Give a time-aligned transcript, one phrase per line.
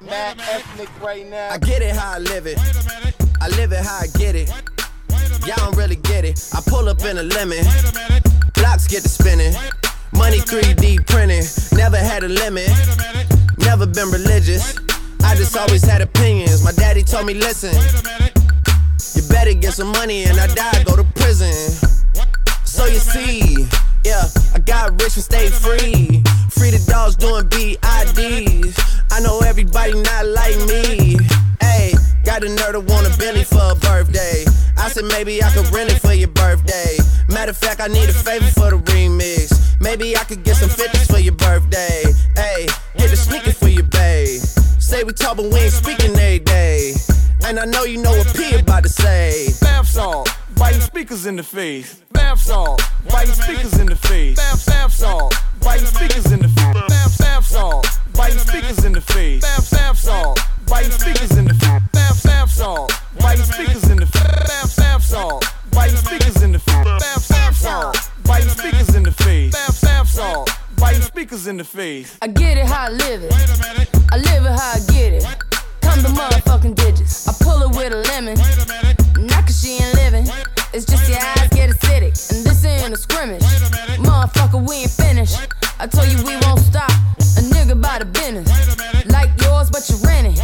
[0.00, 1.50] Mad ethnic right now.
[1.50, 2.58] I get it how I live it.
[3.40, 4.50] I live it how I get it.
[5.46, 6.50] Y'all don't really get it.
[6.52, 7.64] I pull up in a lemon.
[8.54, 9.54] Blocks get to spinning.
[10.12, 11.44] Money 3D printing.
[11.76, 12.68] Never had a limit.
[13.58, 14.76] Never been religious.
[15.24, 16.64] I just always had opinions.
[16.64, 17.74] My daddy told me, listen.
[19.14, 21.91] You better get some money and I die, go to prison.
[22.82, 23.68] So you see,
[24.04, 26.18] yeah, I got rich and stayed free.
[26.50, 28.74] Free the dogs doing BIDs.
[29.12, 31.14] I know everybody not like me.
[31.60, 34.42] Hey, got a nerd to want a Bentley for a birthday.
[34.76, 36.98] I said maybe I could rent it for your birthday.
[37.28, 39.54] Matter of fact, I need a favor for the remix.
[39.80, 42.02] Maybe I could get some 50s for your birthday.
[42.34, 42.66] Hey,
[42.98, 44.42] get the sneaker for your bae.
[44.82, 46.94] Say we talk, but we ain't speaking every day.
[47.46, 49.54] And I know you know what P about to say.
[49.60, 50.28] Bath salt,
[50.62, 52.00] biting speakers in the face.
[52.12, 52.80] Bath salt,
[53.10, 54.36] biting speakers in the face.
[54.36, 56.88] Bath, bath salt, biting speakers in the face.
[56.88, 59.42] Bath, bath salt, biting speakers in the face.
[59.42, 60.38] Bath, bath salt,
[60.68, 61.82] biting speakers in the face.
[61.92, 64.22] Bath, bath salt, biting speakers in the face.
[64.22, 66.84] Bath, bath salt, biting speakers in the face.
[66.84, 69.52] Bath, bath salt, biting speakers in the face.
[69.52, 72.16] Bath, bath salt, biting speakers in the face.
[72.22, 73.32] I get it how I live it.
[74.12, 75.24] I live it how I get it.
[75.80, 77.26] Come the motherfucking digits.
[77.26, 79.01] I pull it with a lemon.
[79.18, 80.26] Not cause she ain't living.
[80.72, 82.14] It's just your eyes get acidic.
[82.32, 83.42] And this ain't a scrimmage.
[83.98, 85.38] Motherfucker, we ain't finished.
[85.78, 86.90] I told you we won't stop.
[86.90, 88.48] A nigga by the business.
[89.06, 90.40] Like yours, but you rent it.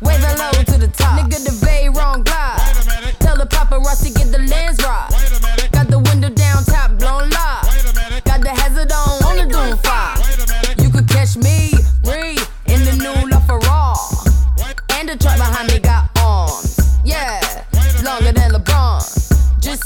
[0.00, 1.18] Way low to the top.
[1.18, 2.58] Nigga, the very wrong glide.
[3.20, 5.08] Tell the paparazzi get the lens right.
[5.72, 6.64] Got the window down,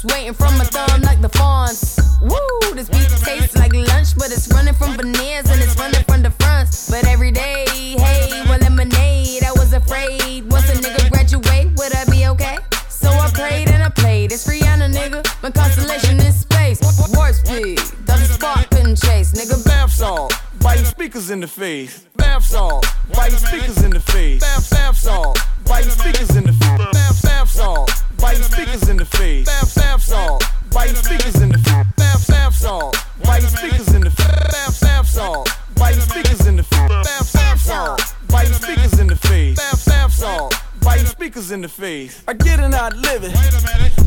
[0.05, 1.97] Waiting from my thumb like the fawns.
[2.20, 6.22] Woo, this beat tastes like lunch, but it's running from veneers and it's running from
[6.22, 6.91] the fronts.
[6.91, 9.45] But every day, hey, well, lemonade.
[9.45, 12.58] I was afraid once a nigga graduate, would I be okay?
[12.89, 14.33] So I prayed and I played.
[14.33, 15.23] It's Rihanna, nigga.
[15.41, 16.80] My constellation is space.
[17.14, 19.64] Warp speed, though the spark couldn't chase, nigga.
[19.64, 22.06] Bath salt, biting speakers in the face.
[22.17, 24.40] Bath salt, biting speakers in the face.
[24.40, 26.78] Bath, bath salt, biting speakers in the face.
[26.92, 29.45] Bath, bath salt, biting speakers in the face.
[29.46, 31.86] Bath, bath salt, biting speakers in the face.
[31.96, 34.52] Bath, bath salt, biting speakers in the face.
[34.52, 36.89] Bath, bath salt, biting speakers in the face.
[36.89, 39.56] Bath, bath salt, biting speakers in the face.
[39.56, 42.23] Bath, bath salt, biting speakers in the face.
[42.29, 43.34] I get it I live it.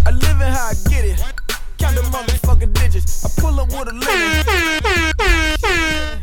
[0.06, 1.20] I live it how I get it.
[1.78, 3.26] Count the motherfucking digits.
[3.26, 4.46] I pull up with a lemon.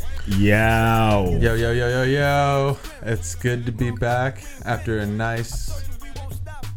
[0.28, 1.37] Yow.
[1.41, 2.78] Yo, yo, yo, yo, yo.
[3.03, 5.83] It's good to be back after a nice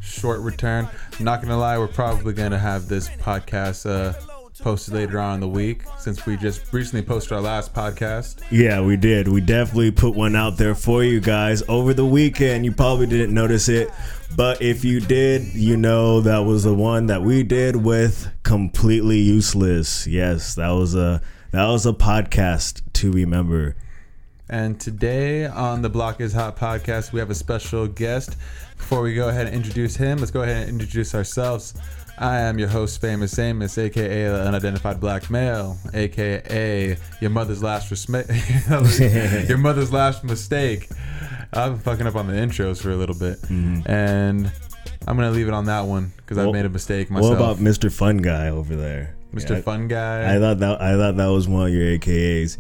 [0.02, 0.90] short return.
[1.20, 4.14] I'm not gonna lie, we're probably gonna have this podcast uh,
[4.64, 8.42] posted later on in the week since we just recently posted our last podcast.
[8.50, 9.28] Yeah, we did.
[9.28, 12.66] We definitely put one out there for you guys over the weekend.
[12.66, 13.92] You probably didn't notice it,
[14.36, 19.20] but if you did, you know that was the one that we did with completely
[19.20, 20.08] useless.
[20.08, 21.22] Yes, that was a
[21.56, 23.78] that was a podcast to remember.
[24.50, 28.36] And today on the Block is Hot podcast, we have a special guest.
[28.76, 31.74] Before we go ahead and introduce him, let's go ahead and introduce ourselves.
[32.18, 37.90] I am your host, Famous Amos, aka the unidentified black male, aka your mother's last
[39.50, 40.90] your mother's last mistake.
[41.54, 43.90] I've been fucking up on the intros for a little bit, mm-hmm.
[43.90, 44.52] and
[45.08, 47.40] I'm gonna leave it on that one because I've made a mistake myself.
[47.40, 47.90] What about Mr.
[47.90, 49.16] Fun Guy over there?
[49.34, 49.52] Mr.
[49.52, 50.36] Yeah, Fun Guy?
[50.36, 52.58] I thought that I thought that was one of your AKAs.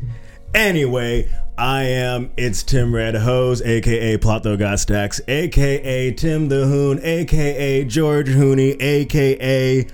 [0.54, 7.00] Anyway, I am it's Tim Red Hose, aka Plato Got Stacks, aka Tim the Hoon,
[7.04, 9.88] aka George Hooney, aka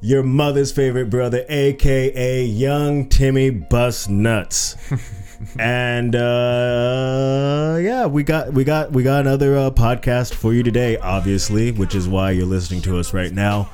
[0.00, 4.76] your mother's favorite brother, aka Young Timmy Bust Nuts.
[5.58, 10.96] and uh yeah we got we got we got another uh, podcast for you today
[10.98, 13.68] obviously which is why you're listening to us right now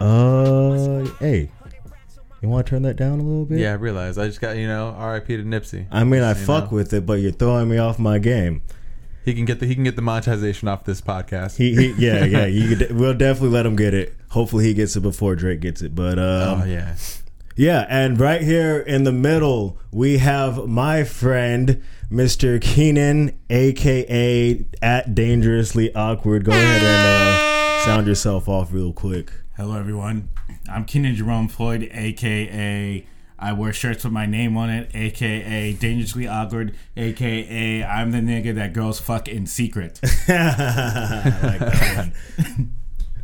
[0.00, 1.50] uh hey
[2.40, 4.16] you want to turn that down a little bit yeah, I realize.
[4.16, 5.36] I just got you know R.I.P.
[5.38, 5.86] to Nipsey.
[5.90, 6.76] i mean i You fuck know.
[6.76, 8.62] with it but you're throwing me off my game
[9.24, 11.56] He can get the he can get the monetization off this podcast.
[11.56, 14.94] he, he yeah yeah you could, we'll definitely let him get it hopefully he gets
[14.94, 16.94] it before drake gets it but um oh yeah.
[17.60, 22.60] Yeah, and right here in the middle, we have my friend, Mr.
[22.62, 26.44] Keenan, aka at Dangerously Awkward.
[26.44, 29.32] Go ahead and uh, sound yourself off real quick.
[29.58, 30.28] Hello, everyone.
[30.70, 33.04] I'm Keenan Jerome Floyd, aka
[33.40, 38.54] I wear shirts with my name on it, aka Dangerously Awkward, aka I'm the nigga
[38.54, 39.98] that girls fuck in secret.
[40.28, 42.74] I like that one.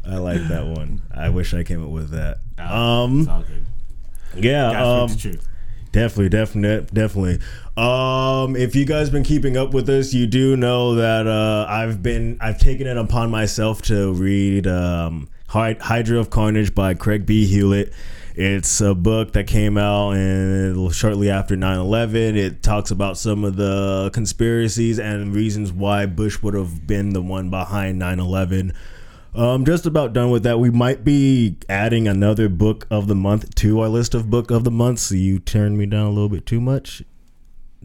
[0.07, 1.03] I like that one.
[1.15, 2.39] I wish I came up with that.
[2.59, 4.45] It's Um, all good.
[4.45, 4.71] yeah,
[5.03, 5.49] um, the truth.
[5.93, 7.39] definitely, definitely, definitely.
[7.77, 12.03] Um, if you guys been keeping up with us, you do know that uh, I've
[12.03, 17.47] been I've taken it upon myself to read um, Hydra of Carnage by Craig B.
[17.47, 17.93] Hulet.
[18.35, 22.37] It's a book that came out in, shortly after 9 11.
[22.37, 27.23] It talks about some of the conspiracies and reasons why Bush would have been the
[27.23, 28.73] one behind 9 11.
[29.33, 30.59] I'm just about done with that.
[30.59, 34.65] We might be adding another book of the month to our list of book of
[34.65, 34.99] the month.
[34.99, 37.05] So you turned me down a little bit too much.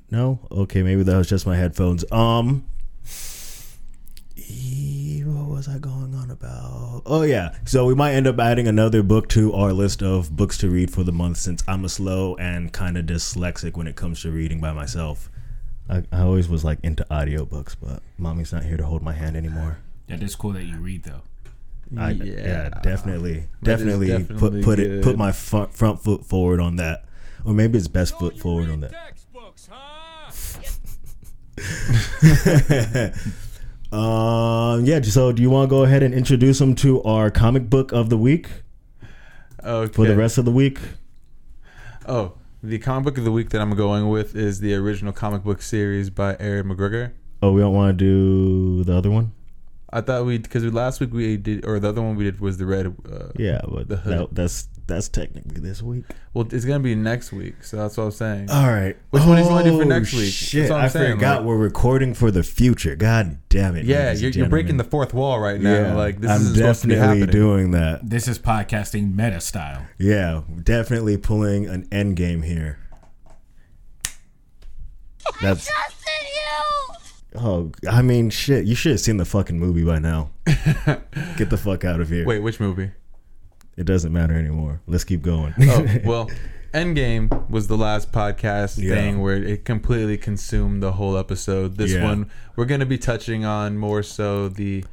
[0.09, 2.03] No, okay, maybe that was just my headphones.
[2.11, 2.65] Um,
[4.35, 6.89] eh, what was I going on about?
[7.09, 10.59] Oh yeah, so we might end up adding another book to our list of books
[10.59, 13.95] to read for the month since I'm a slow and kind of dyslexic when it
[13.95, 15.27] comes to reading by myself.
[15.89, 19.35] I, I always was like into audiobooks, but mommy's not here to hold my hand
[19.35, 19.79] anymore.
[20.05, 21.23] That is cool that you read though.
[21.97, 22.69] I, yeah.
[22.83, 27.05] definitely, definitely, definitely put put it put my front, front foot forward on that,
[27.43, 28.93] or maybe it's best foot forward on that.
[33.91, 35.01] um, yeah.
[35.01, 38.09] So, do you want to go ahead and introduce them to our comic book of
[38.09, 38.47] the week
[39.63, 39.91] Okay.
[39.93, 40.79] for the rest of the week?
[42.07, 42.33] Oh,
[42.63, 45.61] the comic book of the week that I'm going with is the original comic book
[45.61, 47.11] series by Aaron McGruder.
[47.41, 49.31] Oh, we don't want to do the other one.
[49.91, 52.57] I thought we because last week we did, or the other one we did was
[52.57, 52.87] the red.
[53.11, 54.13] Uh, Yeah, but The Hood.
[54.19, 56.03] that, that's that's technically this week.
[56.33, 58.49] Well, it's gonna be next week, so that's what I'm saying.
[58.49, 58.97] All right.
[59.11, 60.31] Which one do you wanna do for Oh, next week?
[60.33, 62.95] Shit, That's what I'm I saying, forgot like- we're recording for the future.
[62.97, 63.85] God damn it.
[63.85, 65.73] yeah, you're, you're breaking the fourth wall right now.
[65.73, 68.09] Yeah, like this I'm isn't supposed to be definitely doing that.
[68.09, 69.85] This is podcasting meta style.
[69.97, 72.79] Yeah, definitely pulling an end game here.
[75.41, 75.69] That's
[77.35, 78.65] oh, I mean, shit.
[78.65, 80.31] You should have seen the fucking movie by now.
[81.37, 82.25] Get the fuck out of here.
[82.25, 82.91] Wait, which movie?
[83.79, 84.81] It doesn't matter anymore.
[84.87, 85.53] Let's keep going.
[85.61, 86.29] Oh well,
[86.73, 88.93] Endgame was the last podcast Yeah.
[88.93, 91.77] thing where it completely consumed the whole episode.
[91.77, 92.03] This Yeah.
[92.03, 94.83] one we're gonna be touching on more so the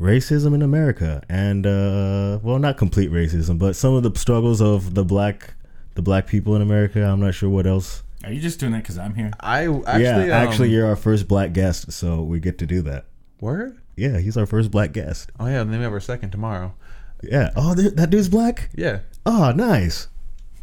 [0.00, 4.94] racism in America, and uh, well, not complete racism, but some of the struggles of
[4.94, 5.54] the black,
[5.94, 7.02] the black people in America.
[7.04, 8.02] I'm not sure what else.
[8.24, 9.30] Are you just doing that because I'm here?
[9.40, 12.82] I actually yeah, um, actually, you're our first black guest, so we get to do
[12.82, 13.06] that.
[13.40, 13.78] word.
[13.96, 15.30] Yeah, he's our first black guest.
[15.40, 16.74] Oh yeah, and then we have our second tomorrow.
[17.22, 17.50] Yeah.
[17.56, 18.70] Oh, th- that dude's black.
[18.74, 20.08] Yeah, Oh, nice.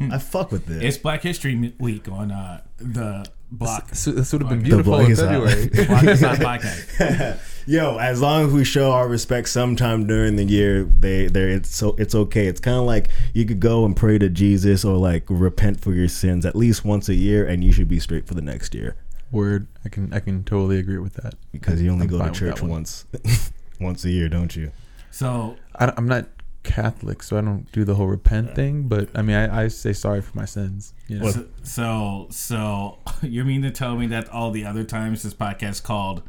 [0.00, 0.82] I fuck with this.
[0.82, 3.94] It's Black History Week on uh, the block.
[3.94, 5.48] so this would have been beautiful in is out.
[5.48, 5.66] February.
[5.86, 7.38] block is not podcast.
[7.66, 11.74] Yo, as long as we show our respect sometime during the year, they they it's
[11.74, 12.46] so it's okay.
[12.46, 15.92] It's kind of like you could go and pray to Jesus or like repent for
[15.92, 18.74] your sins at least once a year, and you should be straight for the next
[18.74, 18.96] year
[19.30, 19.66] Word.
[19.84, 21.34] I can I can totally agree with that.
[21.52, 22.70] because you only I'm go to fine with that church one.
[22.70, 23.04] once
[23.80, 24.72] once a year, don't you?
[25.10, 26.26] So I, am not
[26.66, 28.88] Catholic, so I don't do the whole repent thing.
[28.88, 30.92] But I mean, I, I say sorry for my sins.
[31.08, 31.30] You know?
[31.30, 35.82] So, so, so you mean to tell me that all the other times this podcast
[35.82, 36.22] called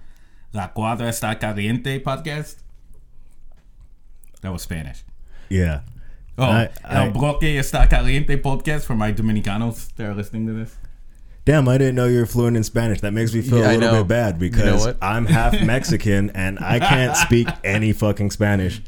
[0.54, 2.57] La Cuadra Está Caliente podcast?
[4.42, 5.04] That was Spanish.
[5.50, 5.81] Yeah.
[6.38, 10.54] Oh, I- I- El Bloque Está Caliente podcast for my Dominicanos that are listening to
[10.54, 10.78] this.
[11.45, 13.00] Damn, I didn't know you were fluent in Spanish.
[13.00, 14.95] That makes me feel Yeah, I a little bit bad You know because?
[15.01, 18.81] I'm half Mexican and I can't speak any fucking Spanish.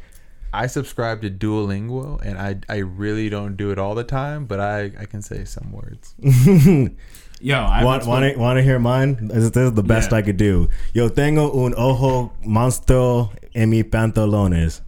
[0.54, 4.60] I subscribe to Duolingo, and I I really don't do it all the time, but
[4.60, 6.16] I I can say some words.
[7.42, 9.28] Yo, I Want want to want to hear mine?
[9.30, 10.18] This this is the best Yeah.
[10.18, 10.70] I could do.
[10.94, 14.82] Yo tengo un ojo monstruo en mi pantalones.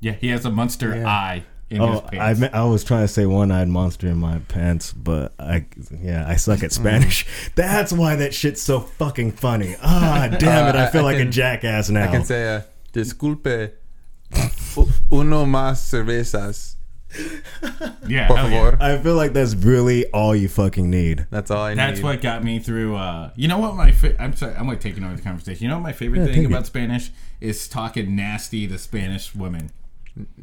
[0.00, 1.06] Yeah, he has a monster Yeah.
[1.06, 2.40] eye in his Oh, I pants.
[2.40, 5.66] meant, I was trying to say one-eyed monster in my pants, but I
[6.02, 7.26] yeah I suck at Spanish.
[7.54, 9.76] That's why that shit's so fucking funny.
[9.82, 10.76] Ah, damn it!
[10.76, 12.04] Uh, I feel I- I like a jackass now.
[12.04, 12.60] I can say, uh,
[12.92, 13.72] disculpe,
[15.10, 16.76] uno más cervezas,
[18.06, 18.70] yeah, por hell yeah.
[18.70, 18.78] favor.
[18.82, 21.26] I feel like that's really all you fucking need.
[21.30, 21.78] That's all I need.
[21.78, 22.04] That's need.
[22.04, 22.96] what got me through.
[22.96, 25.64] Uh, you know what my fa- I'm sorry, I'm like taking over the conversation.
[25.64, 26.66] You know what my favorite Yeah, thing take about it.
[26.66, 29.70] Spanish is talking nasty to Spanish women.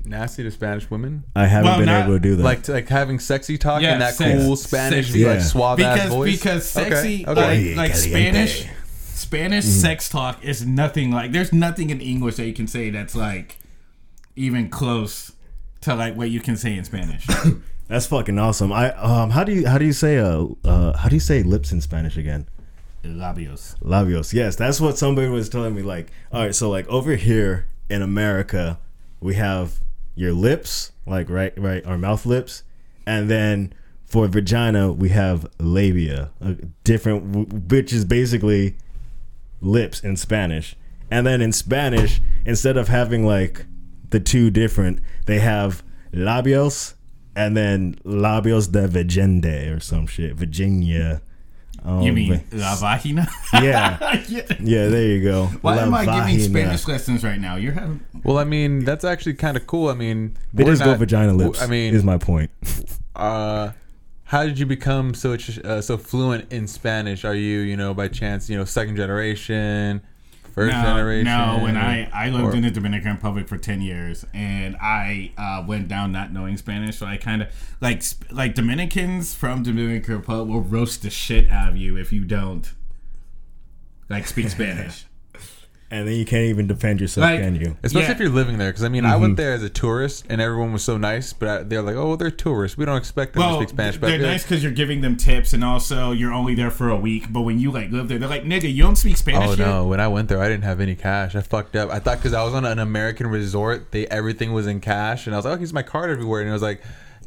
[0.04, 1.24] Nasty to Spanish women.
[1.36, 2.44] I haven't Well, been not- able to do that.
[2.44, 5.26] Like like having sexy talk Yeah, in that sex- cool Spanish sexy.
[5.26, 5.44] like Yeah.
[5.44, 6.40] suave ass because voice.
[6.40, 7.76] because sexy Okay, okay.
[7.76, 8.48] like like caliente.
[8.48, 8.68] Spanish
[9.20, 13.16] Spanish sex talk is nothing like there's nothing in English that you can say that's
[13.16, 13.58] like
[14.36, 15.34] even close
[15.82, 17.28] to like what you can say in Spanish.
[17.88, 18.72] That's fucking awesome.
[18.72, 21.42] I um how do you how do you say uh uh how do you say
[21.42, 22.48] lips in Spanish again?
[23.04, 23.78] Labios.
[23.80, 24.32] Labios.
[24.32, 25.82] Yes, that's what somebody was telling me.
[25.82, 28.78] Like, all right, so like over here in America,
[29.22, 29.80] we have
[30.16, 32.64] your lips, like right, right, our mouth lips,
[33.06, 33.74] and then
[34.06, 38.76] for vagina we have labia, a different, which is basically
[39.62, 40.76] lips in Spanish.
[41.12, 43.66] And then in Spanish, instead of having like
[44.10, 46.94] the two different, they have labios
[47.36, 50.36] and then labios de Virginde or some shit.
[50.36, 51.22] Virginia.
[51.86, 53.28] Oh, You mean but- la vagina?
[53.54, 53.98] Yeah.
[54.30, 54.42] Yeah.
[54.60, 55.46] Yeah, there you go.
[55.62, 56.40] Why La am I giving.
[56.50, 57.56] Spanish lessons right now?
[57.56, 58.02] You're having.
[58.24, 59.88] Well, I mean, that's actually kind of cool.
[59.90, 61.62] I mean, They we're just go vagina lips.
[61.62, 62.52] I mean, is my point.
[63.16, 63.72] uh,
[64.30, 67.26] how did you become so uh, so fluent in Spanish?
[67.26, 70.04] Are you, you know, by chance, you know, second generation,
[70.54, 71.26] first no, generation?
[71.26, 75.32] No, when I I lived Or- in the Dominican Republic for ten years, and I
[75.36, 77.48] uh, went down not knowing Spanish, so I kind of
[77.82, 82.24] like like Dominicans from Dominican Republic will roast the shit out of you if you
[82.24, 82.72] don't
[84.10, 85.06] like speak Spanish.
[85.92, 87.76] And then you can't even defend yourself, Like- can you?
[87.82, 88.12] Especially Yeah.
[88.12, 89.36] if you're living there, because I mean, I went mm-hmm.
[89.38, 91.34] there as a tourist, and everyone was so nice.
[91.34, 92.78] But they're like, "Oh, they're tourists.
[92.78, 94.72] We don't expect them to well, speak Spanish." But they're feel nice like- because you're
[94.72, 97.34] giving them tips, and also you're only there for a week.
[97.34, 99.60] But when you like live there, they're like, "Nigga, you don't speak Spanish." Oh yet?"
[99.60, 99.88] no!
[99.88, 101.36] When I went there, I didn't have any cash.
[101.36, 101.90] I fucked up.
[101.90, 105.34] I thought because I was on an American resort, they everything was in cash, and
[105.34, 106.84] I was like, "Oh, here's my card everywhere," and I was like,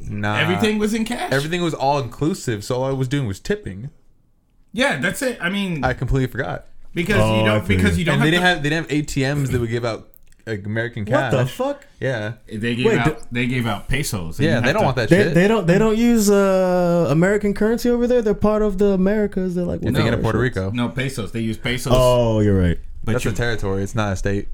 [0.08, 1.32] "Nah." Everything was in cash.
[1.32, 3.90] everything was all inclusive, so all I was doing was tipping.
[4.72, 5.38] Yeah, that's it.
[5.40, 6.66] I mean, I completely forgot.
[6.94, 8.00] Because Oh, you I don't feel because you.
[8.00, 8.90] you don't And have, they didn't to- have they didn't
[9.26, 10.08] have ATMs that would give out
[10.46, 11.32] like American cash.
[11.32, 11.50] What cash.
[11.56, 11.86] the fuck?
[12.00, 13.04] Yeah, They gave Wait, out.
[13.20, 14.38] do- they gave out pesos.
[14.40, 14.56] and yeah.
[14.56, 15.34] you They have don't to- want that They, shit.
[15.34, 18.22] they don't they don't use uh, American currency over there.
[18.22, 19.54] They're part of the Americas.
[19.54, 20.56] They're like You're well, thinking no, of Puerto shit.
[20.56, 20.70] Rico.
[20.72, 21.30] No pesos.
[21.32, 21.92] They use pesos.
[21.94, 22.78] Oh, you're right.
[23.04, 23.82] but That's you, a territory.
[23.84, 24.48] It's not a state.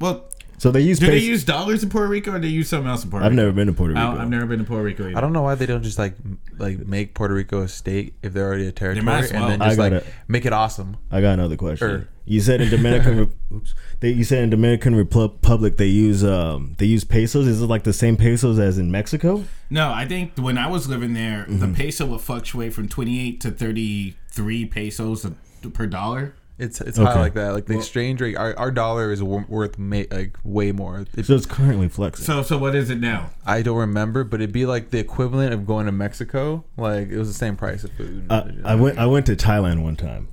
[0.00, 0.24] well,
[0.60, 0.98] So they use.
[0.98, 3.24] do they use dollars in Puerto Rico or do they use something else in Puerto
[3.24, 3.32] Rico?
[3.32, 3.42] I've Rico?
[3.46, 4.20] never been to Puerto Rico.
[4.22, 5.04] I've never been to Puerto Rico.
[5.08, 5.16] Either.
[5.16, 8.12] I don't know why they don't just like m- like make Puerto Rico a state
[8.22, 10.52] if they're already a territory, might as and then I just like gotta- make it
[10.52, 10.98] awesome.
[11.10, 11.78] I got another question.
[11.88, 12.08] Sure.
[12.26, 13.16] You said in Dominican,
[13.50, 17.46] Re- oops, they, you said in Dominican Republic they use um they use pesos.
[17.46, 19.44] Is it like the same pesos as in Mexico?
[19.70, 21.74] No, I think when I was living there, the Mm-hmm.
[21.74, 25.34] peso would fluctuate from 28 to 33 pesos a-
[25.70, 26.34] per dollar.
[26.60, 27.10] It's it's Okay.
[27.10, 27.54] high like that.
[27.54, 31.06] Like the exchange rate, our, our dollar is wor- worth ma- like way more.
[31.16, 32.24] It- So it's currently flexing.
[32.26, 33.30] So, so what is it now?
[33.46, 36.64] I don't remember, but it'd be like the equivalent of going to Mexico.
[36.76, 38.26] Like it was the same price of food.
[38.30, 40.28] I, I went I went to Thailand one time,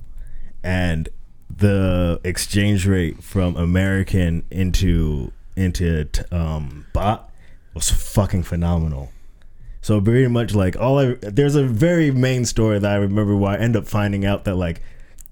[0.62, 1.08] and
[1.54, 7.22] the exchange rate from American into into t- um, baht
[7.74, 9.10] was fucking phenomenal.
[9.80, 13.52] So pretty much like all I there's a very main story that I remember where
[13.52, 14.82] I end up finding out that like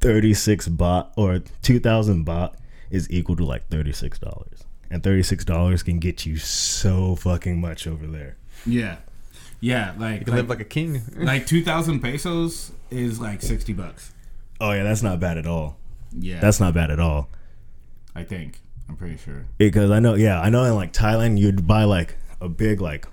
[0.01, 2.55] 36 baht or 2000 baht
[2.91, 4.63] is equal to like $36.
[4.91, 8.37] And $36 can get you so fucking much over there.
[8.65, 8.97] Yeah,
[9.61, 11.03] yeah, like You can live like a king.
[11.17, 14.13] like 2,000 pesos is like 60 bucks.
[14.61, 15.77] Oh yeah, that's not bad at all.
[16.13, 17.29] Yeah, That's not bad at all.
[18.15, 18.61] I think.
[18.89, 19.45] I'm pretty sure.
[19.59, 23.07] because I know, yeah, I know in like Thailand you'd buy like a big like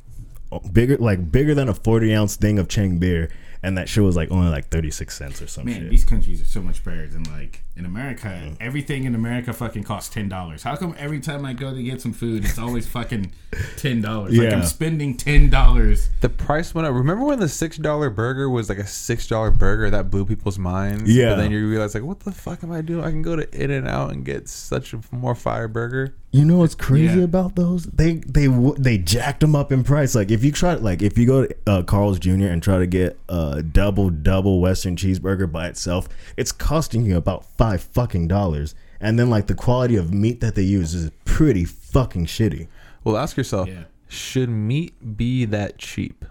[0.72, 3.30] bigger like bigger than a forty ounce thing of Chang beer,
[3.63, 5.74] and that shit was like only like thirty six cents or something.
[5.74, 5.89] Man, shit.
[5.89, 8.27] these countries are so much better than like in America.
[8.27, 8.58] Mm.
[8.60, 10.63] Everything in America fucking costs ten dollars.
[10.63, 13.32] How come every time I go to get some food, it's always fucking
[13.77, 14.38] ten dollars?
[14.38, 14.58] Like Yeah.
[14.58, 16.10] I'm spending ten dollars.
[16.22, 16.93] The price went up.
[16.93, 20.60] Remember when the six dollar burger was like a six dollar burger that blew people's
[20.60, 21.10] minds?
[21.10, 21.29] Yeah.
[21.29, 23.03] But then you realize like, what the fuck am I doing?
[23.03, 26.13] I can go to In and Out and get such a more fire burger.
[26.36, 27.25] You know what's crazy Yeah.
[27.25, 27.84] about those?
[27.86, 28.48] They they
[28.80, 30.16] they jacked them up in price.
[30.16, 32.48] Like if you try like if you go to uh, Carl's Jr.
[32.48, 37.46] and try to get a double double Western cheeseburger by itself, it's costing you about
[37.46, 38.74] five fucking dollars.
[39.00, 42.68] And then like the quality of meat that they use is pretty fucking shitty.
[43.04, 43.84] Well, ask yourself, Yeah.
[44.08, 46.25] should meat be that cheap?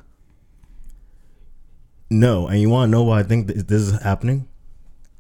[2.11, 4.49] No, and you want to know why I think th- this is happening?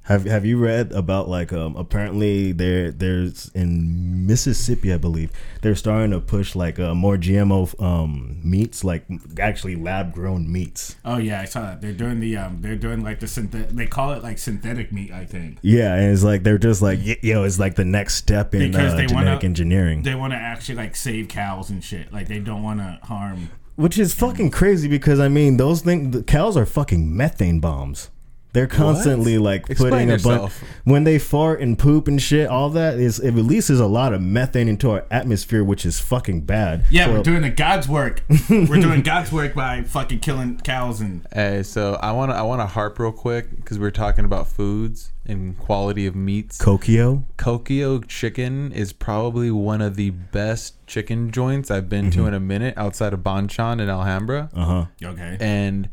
[0.06, 5.30] Have Have you read about like um apparently there there's in Mississippi I believe
[5.60, 9.04] they're starting to push like uh, more GMO um meats like
[9.38, 10.96] actually lab grown meats.
[11.04, 11.80] Oh yeah, I saw that.
[11.80, 13.68] They're doing the um, they're doing like the synthetic.
[13.70, 15.58] They call it like synthetic meat, I think.
[15.62, 18.78] Yeah, and it's like they're just like yo, it's like the next step in uh,
[18.96, 22.12] they genetic wanna- engineering, They want to actually like save cows and shit.
[22.12, 23.50] Like they don't want to harm.
[23.76, 28.10] which is fucking crazy because I mean those things the cows are fucking methane bombs.
[28.52, 30.52] They're constantly like Explain putting a bunch
[30.84, 32.48] when they fart and poop and shit.
[32.48, 36.42] All that is it releases a lot of methane into our atmosphere, which is fucking
[36.42, 36.84] bad.
[36.90, 38.22] Yeah, So- we're doing the God's work.
[38.50, 42.42] we're doing God's work by fucking killing cows and Hey, so I want to I
[42.42, 46.58] want to harp real quick because we are talking about foods and quality of meats.
[46.58, 47.24] Kokyo.
[47.38, 52.40] Kokyo chicken is probably one of the best chicken joints I've been to in a
[52.40, 54.50] minute outside of Banchan in Alhambra.
[54.54, 54.84] Uh huh.
[55.04, 55.36] okay.
[55.40, 55.88] And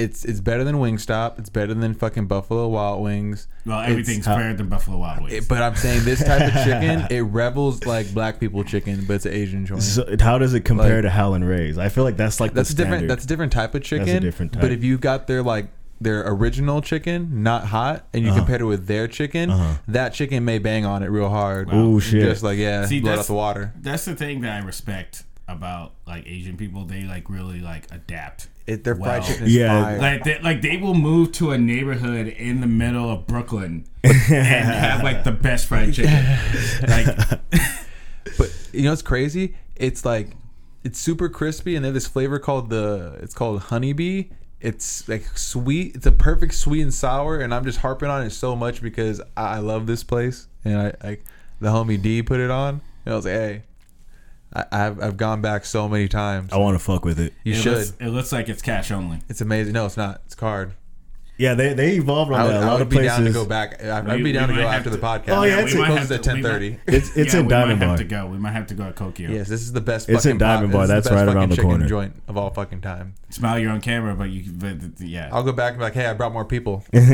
[0.00, 1.38] it's it's better than Wingstop.
[1.38, 3.46] It's better than fucking Buffalo Wild Wings.
[3.66, 5.34] Well, It's- everything's better than Buffalo Wild Wings.
[5.34, 9.14] it- but I'm saying this type of chicken, it rebels like black people chicken, but
[9.14, 9.82] it's an Asian joint.
[9.82, 11.78] So how does it compare Like- to Howlin' Ray's?
[11.78, 14.06] I feel like that's like that's the a different that's a different type of chicken.
[14.06, 14.62] That's a different type.
[14.62, 15.68] But if you got their like
[16.00, 18.38] their original chicken, not hot, and you uh-huh.
[18.38, 19.74] compare it with their chicken, uh-huh.
[19.88, 21.72] that chicken may bang on it real hard.
[21.72, 22.22] Ooh, shit.
[22.22, 23.74] Just like yeah, See, blow out the water.
[23.76, 26.84] That's the thing that I respect about like Asian people.
[26.84, 28.48] They like really like adapt.
[28.70, 29.82] It, their fried Well, chicken is Yeah.
[29.84, 29.98] fire.
[29.98, 34.12] Like they, like they will move to a neighborhood in the middle of Brooklyn and
[34.14, 36.12] have like the best fried chicken.
[36.88, 37.06] Like
[38.38, 39.54] But you know what's crazy?
[39.76, 40.28] It's like
[40.84, 44.30] it's super crispy, and they have this flavor called the it's called honeybee.
[44.60, 45.96] It's like sweet.
[45.96, 49.20] It's a perfect sweet and sour, and I'm just harping on it so much because
[49.36, 51.24] I I love this place, and I like
[51.60, 53.62] the homie D put it on, and I was like, hey,
[54.52, 56.52] I, I've I've gone back so many times.
[56.52, 57.32] I want to fuck with it.
[57.44, 57.72] You it should.
[57.78, 59.20] Looks, it looks like it's cash only.
[59.28, 59.72] It's amazing.
[59.72, 60.22] No, it's not.
[60.26, 60.72] It's card.
[61.40, 62.62] Yeah, they they evolved on I would, that.
[62.62, 63.16] A I lot would of be places.
[63.16, 63.82] down to go back.
[63.82, 65.28] I'd, I'd We- be down we to go might have after the podcast.
[65.38, 66.78] Oh, yeah, it it's- we might closes have at to- ten we might- thirty.
[66.86, 67.88] It's it's yeah, in we Diamond might Bar.
[67.96, 68.26] have to go.
[68.26, 69.30] We might have to go at Tokyo.
[69.30, 70.10] Yes, this is the best.
[70.10, 70.86] It's in fucking Diamond pop- Bar.
[70.86, 71.88] this is That's the best right around fucking the chicken corner.
[71.88, 73.14] Joint of all fucking time.
[73.30, 75.30] Smile, you're on camera, but you, but yeah.
[75.32, 76.84] I'll go back and be like, hey, I brought more people.
[76.92, 77.08] he's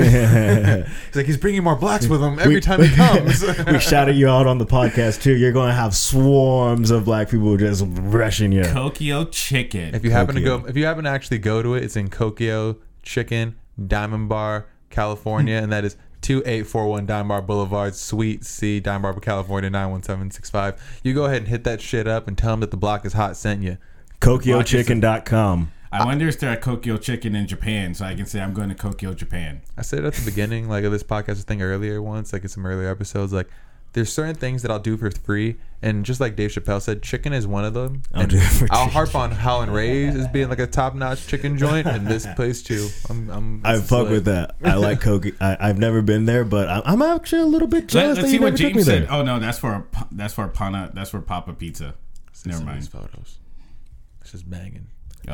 [1.14, 3.44] like, he's bringing more blacks with him every time he comes.
[3.66, 5.34] we shouted you out on the podcast too.
[5.36, 8.64] You're going to have swarms of black people just rushing you.
[8.64, 9.94] Tokyo chicken.
[9.94, 10.62] if you happen to Kokyo.
[10.62, 13.54] go, if you happen to actually go to it, it's in Kokyo Chicken,
[13.84, 15.64] Diamond Bar, California, hmm.
[15.64, 21.00] and that is 2841 Diamond Bar Boulevard, Suite C, Diamond Bar, California, 91765.
[21.04, 23.12] You go ahead and hit that shit up and tell them that the block is
[23.12, 23.78] hot sent you.
[24.20, 25.72] KokyoChicken.com.
[25.92, 28.68] I wonder if they're at Kokyo Chicken in Japan, so I can say I'm going
[28.68, 29.62] to Kokyo, Japan.
[29.76, 32.66] I said at the beginning, like of this podcast thing earlier once, like in some
[32.66, 33.48] earlier episodes, like
[33.92, 37.32] there's certain things that I'll do for free, and just like Dave Chappelle said, chicken
[37.32, 38.02] is one of them.
[38.12, 40.94] I'll And do it for I'll harp on Howlin' Ray's as being like a top
[40.94, 42.88] notch chicken joint, and this place too.
[43.08, 44.10] I'm, I'm I fuck lit.
[44.10, 44.56] with that.
[44.62, 45.32] I like Koki.
[45.40, 48.24] I, I've never been there, but I'm, I'm actually a little bit Let, jealous us
[48.24, 49.02] that see you what never took me James said.
[49.04, 49.12] there.
[49.12, 50.90] Oh no, that's for that's for Pana.
[50.92, 51.94] That's for Papa Pizza.
[52.44, 53.08] Never Some of these mind.
[53.10, 53.38] photos.
[54.20, 54.88] This is banging.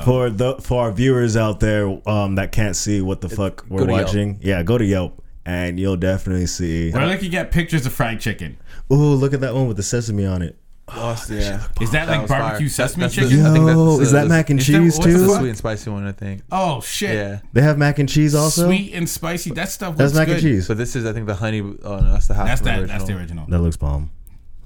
[0.04, 3.80] For the for our viewers out there um, that can't see what the fuck we're
[3.80, 4.06] go to Yelp.
[4.06, 6.90] watching, yeah, go to Yelp and you'll definitely see.
[6.92, 8.58] We're looking at pictures of fried chicken.
[8.92, 10.56] Ooh, look at that one with the sesame on it.
[10.94, 11.62] Lost, oh, yeah.
[11.80, 12.88] Is that like barbecue fire.
[12.88, 13.42] sesame That's- that's chicken?
[13.44, 15.12] the- I think that's Yo, the- is that mac and is that- cheese what's the
[15.12, 16.42] It's the sweet and spicy one, I think.
[16.50, 17.14] oh shit!
[17.14, 17.38] Yeah.
[17.52, 18.66] They have mac and cheese also.
[18.66, 19.50] Sweet and spicy.
[19.52, 19.96] That stuff.
[19.96, 20.34] That's mac good.
[20.34, 20.68] and cheese.
[20.68, 21.60] But this is, I think, the honey.
[21.60, 22.48] Oh no, that's the house.
[22.48, 22.78] That's that.
[22.80, 22.88] original.
[22.98, 23.46] That's the original.
[23.48, 24.10] That looks bomb.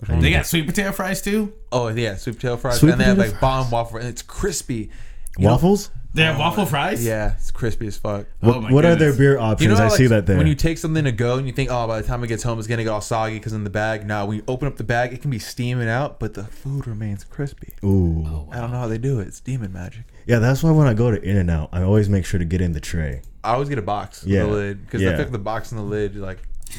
[0.09, 1.53] They got sweet potato fries too.
[1.71, 4.23] Oh yeah, sweet potato fries, Sweet and they have potato like bomb waffle, and it's
[4.23, 4.91] crispy.
[5.39, 5.91] Waffles?
[6.17, 7.05] They have waffle fries.
[7.05, 8.27] Yeah, it's crispy as fuck.
[8.43, 9.19] Oh What, my what are their goodness.
[9.19, 9.63] beer options?
[9.63, 10.37] You know, how, I like, see that there.
[10.39, 12.43] When you take something to go and you think, oh, by the time it gets
[12.43, 14.07] home, it's gonna get all soggy because in the bag.
[14.07, 16.87] Now, when you open up the bag, it can be steaming out, but the food
[16.87, 17.75] remains crispy.
[17.85, 18.49] Ooh.
[18.51, 19.29] I don't know how they do it.
[19.29, 20.05] It's demon magic.
[20.27, 22.45] Yeah, that's why when I go to In and Out, I always make sure to
[22.45, 23.23] get in the tray.
[23.45, 24.43] I always get a box with Yeah.
[24.45, 25.11] the lid because I Yeah.
[25.13, 26.39] feel like the box and the lid like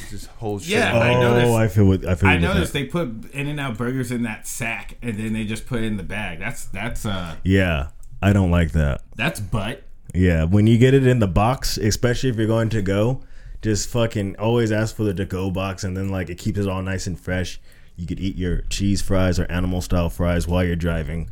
[0.09, 0.73] just holds shit.
[0.79, 1.01] Yeah, in.
[1.01, 2.79] I oh, noticed- I feel with I feel I with noticed that.
[2.79, 5.85] they put In and Out burgers in that sack, and then they just put it
[5.85, 6.39] in the bag.
[6.39, 7.87] That's that's uh Yeah,
[8.21, 9.01] I don't like that.
[9.15, 9.83] that's butt.
[10.13, 13.21] Yeah, when you get it in the box, especially if you're going to go,
[13.61, 16.67] just fucking always ask for the to go box, and then like it keeps it
[16.67, 17.59] all nice and fresh.
[17.95, 21.29] You could eat your cheese fries or animal style fries while you're driving,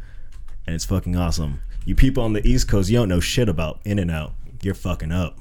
[0.68, 1.62] and it's fucking awesome.
[1.86, 4.34] You people on the East Coast, you don't know shit about In and Out.
[4.62, 5.38] You're fucking up.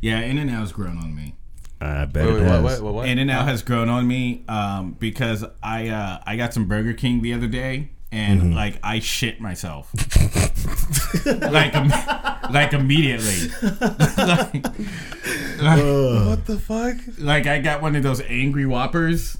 [0.00, 1.34] Yeah, In and Out's grown on me.
[1.80, 2.80] I bet Wait, it wait, has.
[3.08, 6.92] In and Out has grown on me um, because I uh, I got some Burger
[6.92, 8.52] King the other day and Mm-hmm.
[8.54, 9.90] like I shit myself
[11.26, 13.48] like im- like immediately
[14.16, 14.64] like,
[15.58, 16.96] like, What the fuck?
[17.18, 19.38] like I got one of those angry Whoppers.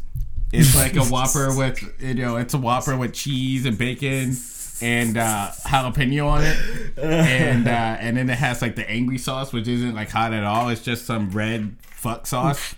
[0.52, 4.36] It's like a Whopper with you know it's a Whopper with cheese and bacon
[4.82, 6.56] and uh, jalapeno on it,
[6.98, 10.42] and uh, and then it has like the angry sauce, which isn't like hot at
[10.42, 10.70] all.
[10.70, 12.74] It's just some red fuck sauce,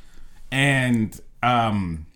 [0.50, 2.06] and um,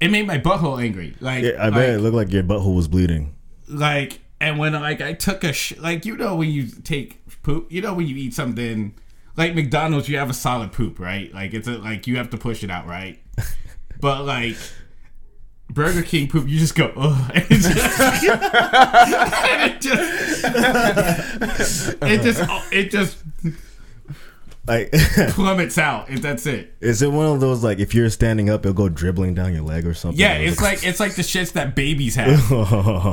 [0.00, 1.16] it made my butthole angry.
[1.20, 3.34] Like Yeah, I bet like, it looked like your butthole was bleeding.
[3.68, 7.70] like and when like I took a sh- like you know when you take poop,
[7.72, 8.94] you know when you eat something
[9.36, 11.32] like McDonald's, you have a solid poop, right?
[11.32, 13.20] Like it's a, like you have to push it out, right?
[14.00, 14.56] But like
[15.70, 17.30] Burger King poop, you just go, Ugh.
[17.34, 17.60] And it
[19.80, 20.44] just,
[22.02, 23.18] it just, it just, it just
[24.66, 24.90] Like,
[25.30, 26.08] plummets out.
[26.08, 26.74] And that's it.
[26.80, 29.62] is it one of those like if you're standing up, it'll go dribbling down your
[29.62, 30.18] leg or something?
[30.20, 32.48] Yeah, it's like it's like the shits that babies have.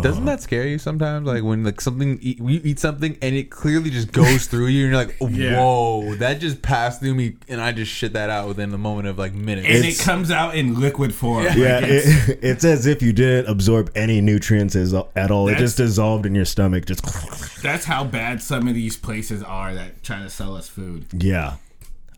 [0.03, 1.27] Doesn't that scare you sometimes?
[1.27, 4.93] Like when like something you eat something and it clearly just goes through you, and
[4.93, 5.59] you're like, Yeah.
[5.59, 9.07] "Whoa, that just passed through me," and I just shit that out within the moment
[9.07, 9.67] of like minutes.
[9.67, 11.45] And It's- it comes out in liquid form.
[11.45, 15.47] Like, Yeah, it's- it, it's as if you didn't absorb any nutrients as, at all.
[15.49, 16.85] It just dissolved in your stomach.
[16.85, 21.05] Just That's how bad some of these places are that try to sell us food.
[21.13, 21.40] yeah.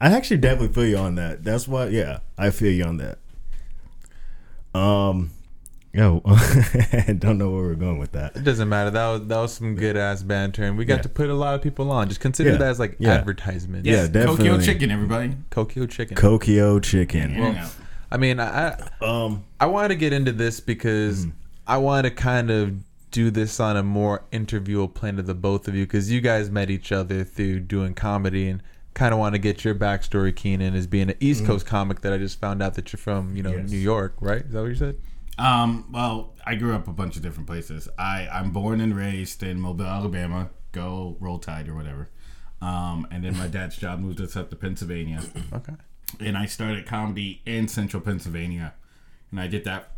[0.03, 1.43] I actually definitely feel you on that.
[1.45, 1.87] That's why.
[1.87, 3.19] Yeah, I feel you on that.
[4.79, 5.31] Um,
[5.93, 8.35] Yo, I don't know where we're going with that.
[8.35, 8.89] It doesn't matter.
[8.89, 11.01] That was that was some good ass banter, and we got Yeah.
[11.03, 12.07] to put a lot of people on.
[12.09, 12.57] Just consider Yeah.
[12.57, 13.11] that as like Yeah.
[13.13, 13.85] advertisement.
[13.85, 14.65] Yeah, Yes, Tokyo definitely.
[14.65, 15.37] chicken, everybody.
[15.51, 16.17] Kokyo chicken.
[16.17, 17.29] Kokyo chicken.
[17.35, 17.65] You know.
[18.11, 21.27] I mean, I I- Um, I wanted to get into this because
[21.67, 22.73] I want to kind of
[23.11, 26.49] do this on a more interviewal plane of the both of you because you guys
[26.49, 28.63] met each other through doing comedy and
[28.93, 32.13] kind of want to get your backstory, Keenan, as being an East Coast comic that
[32.13, 33.69] I just found out that you're from, you know, Yes.
[33.69, 34.41] New York, right?
[34.41, 34.97] Is that what you said?
[35.37, 37.89] Um, well, I grew up a bunch of different places.
[37.97, 40.49] I I'm born and raised in Mobile, Alabama.
[40.73, 42.09] Go Roll Tide or whatever.
[42.61, 45.21] Um, and then my dad's job moved us up to Pennsylvania,
[45.53, 45.73] Okay.
[46.21, 48.73] and I started comedy in Central Pennsylvania,
[49.31, 49.91] and I did that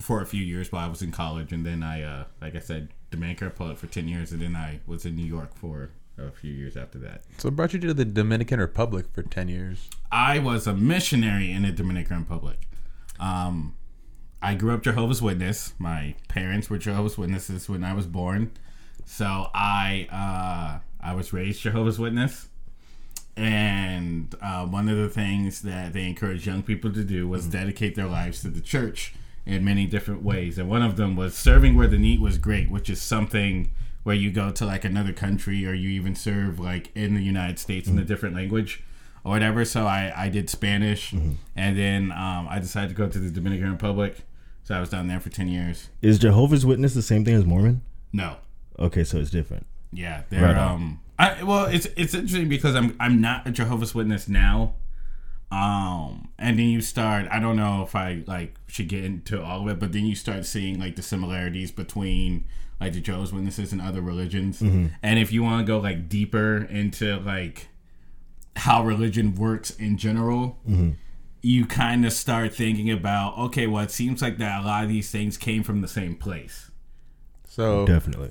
[0.00, 2.58] for a few years while I was in college, and then I, uh, like I
[2.58, 6.30] said, Dominican Republic for ten years, and then I was in New York for a
[6.30, 7.22] few years after that.
[7.38, 9.88] So what brought you to the Dominican Republic for 10 years?
[10.10, 12.68] I was a missionary in the Dominican Republic.
[13.18, 13.76] Um,
[14.42, 15.74] I grew up Jehovah's Witness.
[15.78, 18.50] My parents were Jehovah's Witnesses when I was born,
[19.04, 22.48] so I uh, I was raised Jehovah's Witness.
[23.36, 27.94] And uh, one of the things that they encouraged young people to do was dedicate
[27.94, 29.14] their lives to the church
[29.46, 30.58] in many different ways.
[30.58, 33.70] And one of them was serving where the need was great, which is something
[34.02, 37.58] where you go to like another country or you even serve like in the United
[37.58, 38.82] States in a different language
[39.24, 39.64] or whatever.
[39.64, 43.70] So I, I did Spanish and then um, I decided to go to the Dominican
[43.70, 44.22] Republic.
[44.64, 45.88] So I was down there for 10 years.
[46.00, 47.82] is Jehovah's Witness the same thing as Mormon?
[48.12, 48.36] No.
[48.78, 49.66] Okay, so it's different.
[49.92, 51.00] Yeah, they're Right um.
[51.18, 54.74] I, well, it's it's interesting because I'm I'm not a Jehovah's Witness now.
[55.50, 57.26] Um, and then you start.
[57.30, 60.14] I don't know if I like should get into all of it, but then you
[60.14, 62.46] start seeing like the similarities between
[62.82, 64.60] like the Jehovah's Witnesses and other religions.
[64.60, 64.86] Mm-hmm.
[65.02, 67.68] And if you want to go like deeper into like
[68.56, 70.90] how religion works in general, Mm-hmm.
[71.42, 74.88] you kind of start thinking about okay, well, it seems like that a lot of
[74.90, 76.70] these things came from the same place.
[77.48, 78.30] So, Definitely.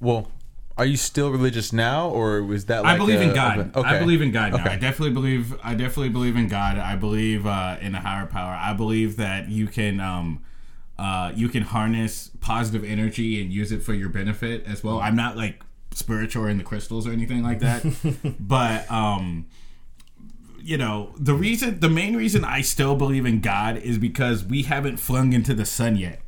[0.00, 0.30] well,
[0.76, 2.82] are you still religious now, or was that?
[2.82, 3.76] Like I believe a- in God.
[3.76, 3.88] okay.
[3.88, 4.60] I believe in God now.
[4.60, 4.70] Okay.
[4.70, 5.54] I definitely believe.
[5.62, 6.78] I definitely believe in God.
[6.78, 8.52] I believe uh, in a higher power.
[8.60, 10.42] I believe that you can, um,
[10.98, 15.00] uh, you can harness positive energy and use it for your benefit as well.
[15.00, 17.84] I'm not like spiritual or in the crystals or anything like that,
[18.40, 19.46] but um,
[20.60, 24.62] you know, the reason, the main reason I still believe in God is because we
[24.62, 26.20] haven't flung into the sun yet.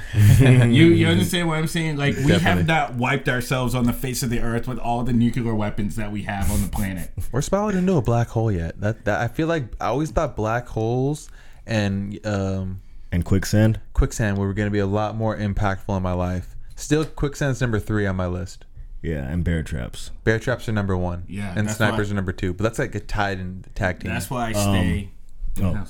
[0.14, 1.96] you you understand what I'm saying?
[1.96, 5.12] Like we have not wiped ourselves on the face of the earth with all the
[5.12, 7.10] nuclear weapons that we have on the planet.
[7.30, 8.80] We're spiraling into a black hole yet.
[8.80, 11.28] That, that I feel like I always thought black holes
[11.66, 12.80] and um,
[13.12, 13.78] And quicksand?
[13.92, 16.56] quicksand were going to be a lot more impactful in my life.
[16.74, 18.64] Still, quicksand's number three on my list.
[19.02, 20.10] Yeah, and bear traps.
[20.24, 21.24] Bear traps are number one.
[21.28, 22.54] Yeah, and that's snipers why- are number two.
[22.54, 24.10] But that's like a tied in tag team.
[24.12, 25.10] That's why I stay
[25.58, 25.86] in the oh.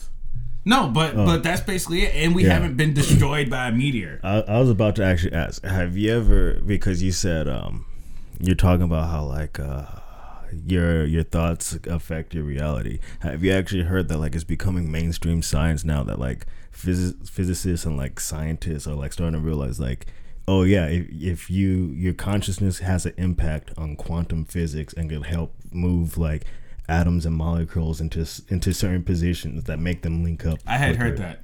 [0.65, 2.15] No, but but that's basically it.
[2.15, 2.55] And we Yeah.
[2.55, 4.21] haven't been destroyed by a meteor.
[4.25, 7.85] I, I was about to actually ask, have you ever because you said um
[8.41, 9.85] you're talking about how like uh
[10.67, 12.99] your your thoughts affect your reality.
[13.21, 17.87] Have you actually heard that like it's becoming mainstream science now that like phys- physicists
[17.87, 20.07] and like scientists are like starting to realize like
[20.49, 25.23] oh yeah if, if you your consciousness has an impact on quantum physics and can
[25.23, 26.45] help move like
[26.88, 30.59] atoms and molecules into into certain positions that make them link up.
[30.67, 31.41] I had heard that.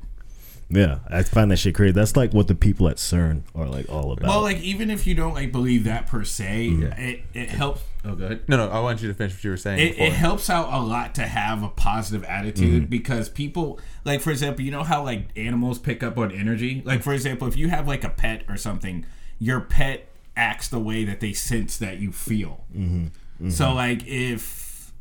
[0.71, 1.93] Yeah, I find that shit crazy.
[1.93, 4.29] That's like what the people at CERN are like all about.
[4.29, 6.95] Well, like even if you don't like believe that per se, Yeah.
[7.01, 7.81] it it helps.
[8.09, 8.49] Oh, good.
[8.49, 8.69] no, no.
[8.69, 9.79] I want you to finish what you were saying.
[9.81, 12.91] It, it helps out a lot to have a positive attitude Mm-hmm.
[12.91, 17.03] because people like for example you know how like animals pick up on energy like
[17.03, 19.05] for example if you have like a pet or something
[19.39, 23.51] your pet acts the way that they sense that you feel Mm-hmm.
[23.51, 24.93] so like if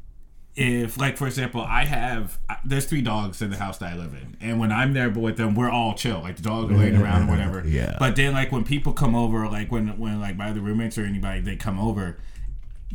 [0.56, 4.14] if like for example i have there's three dogs in the house that i live
[4.14, 6.96] in and when i'm there with them we're all chill like the dogs are laying
[6.98, 7.96] around or whatever Yeah.
[8.00, 11.04] but then like when people come over like when when like my other roommates or
[11.04, 12.18] anybody they come over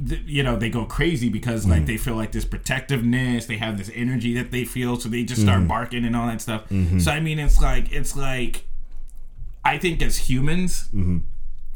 [0.09, 1.87] th- you know they go crazy because like mm-hmm.
[1.87, 5.43] they feel like this protectiveness they have this energy that they feel so they just
[5.43, 5.69] start mm-hmm.
[5.69, 6.69] barking and all that stuff.
[6.69, 6.99] Mm-hmm.
[6.99, 8.65] So i mean it's like it's like
[9.65, 10.89] i think as humans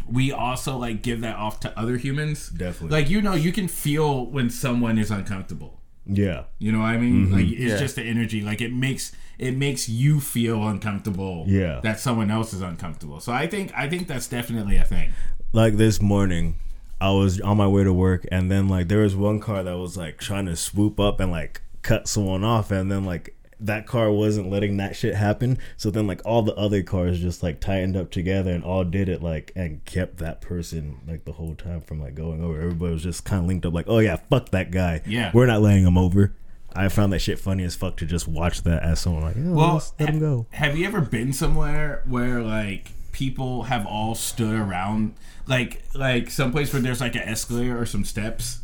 [0.08, 2.48] we also like give that off to other humans.
[2.48, 2.96] Definitely.
[2.96, 5.80] like you know you can feel when someone is uncomfortable.
[6.08, 7.32] Yeah, you know what i mean?
[7.32, 7.78] Like it's Yeah.
[7.78, 8.40] just the energy.
[8.40, 11.80] Like it makes it makes you feel uncomfortable Yeah.
[11.82, 13.20] that someone else is uncomfortable.
[13.20, 15.12] So i think i think that's definitely a thing.
[15.52, 16.56] Like this morning,
[17.00, 19.76] I was on my way to work, and then like there was one car that
[19.76, 23.86] was like trying to swoop up and like cut someone off, and then like that
[23.86, 25.58] car wasn't letting that shit happen.
[25.76, 29.08] So then like all the other cars just like tightened up together and all did
[29.08, 32.60] it like and kept that person like the whole time from like going over.
[32.60, 35.02] Everybody was just kind of linked up like, oh yeah, fuck that guy.
[35.06, 35.30] Yeah.
[35.32, 36.34] we're not letting him over.
[36.74, 39.52] I found that shit funny as fuck to just watch that as someone like, oh,
[39.54, 40.46] Well, let him go.
[40.50, 45.14] Have you ever been somewhere where like people have all stood around,
[45.46, 48.60] like like someplace where there's like an escalator or some steps,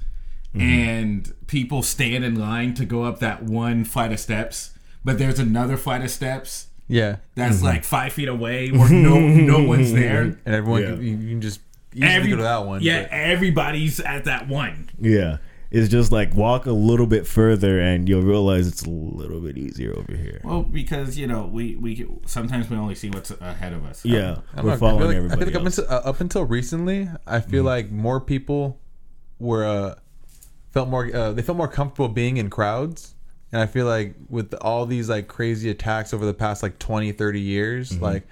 [0.55, 0.61] Mm-hmm.
[0.69, 5.38] and people stand in line to go up that one flight of steps, but there's
[5.38, 7.65] another flight of steps Yeah, that's Mm-hmm.
[7.65, 10.21] like five feet away where no no one's there.
[10.45, 10.88] and everyone Yeah.
[10.91, 11.61] can, you, can just
[11.95, 12.83] easily Every- go to that one.
[12.83, 14.91] Yeah, but- everybody's at that one.
[15.01, 15.38] Yeah.
[15.73, 19.57] It's just like walk a little bit further and you'll realize it's a little bit
[19.57, 20.43] easier over here.
[20.45, 24.05] Well, because you know we we sometimes we only see what's ahead of us.
[24.05, 26.11] Yeah, I'm we're not- following I feel like, everybody I feel like up, until, uh,
[26.11, 28.79] up until recently, I feel like more people
[29.39, 29.95] were uh,
[30.73, 33.15] felt more uh, they felt more comfortable being in crowds,
[33.51, 37.13] and I feel like with all these like crazy attacks over the past like 20,
[37.13, 38.25] 30 years, like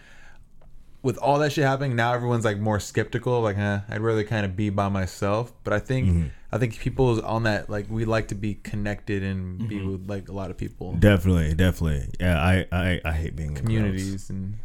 [1.03, 3.41] with all that shit happening, now everyone's like more skeptical.
[3.41, 5.53] Like, eh, I'd rather kind of be by myself.
[5.65, 9.67] But I think I think people on that like we like to be connected and
[9.69, 12.09] be with like a lot of people, Definitely, definitely.
[12.21, 13.67] Yeah, I I, I hate being in crowds.
[13.67, 14.59] communities, and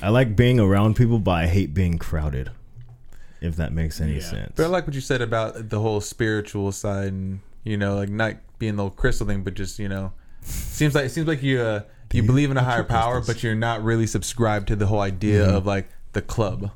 [0.00, 2.50] I like being around people, but I hate being crowded.
[3.40, 4.20] If that makes any Yeah.
[4.20, 4.52] sense.
[4.56, 8.08] But I like what you said about the whole spiritual side, and you know, like
[8.08, 11.42] not being the whole crystal thing, but just you know, seems like it seems like
[11.42, 14.86] you uh, you believe in a higher power, but you're not really subscribed to the
[14.86, 16.70] whole idea of like the club.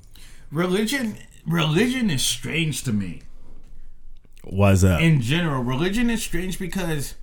[0.50, 1.16] Religion
[1.46, 3.22] religion is strange to me.
[4.44, 5.00] Why's that?
[5.00, 7.14] in general, religion is strange because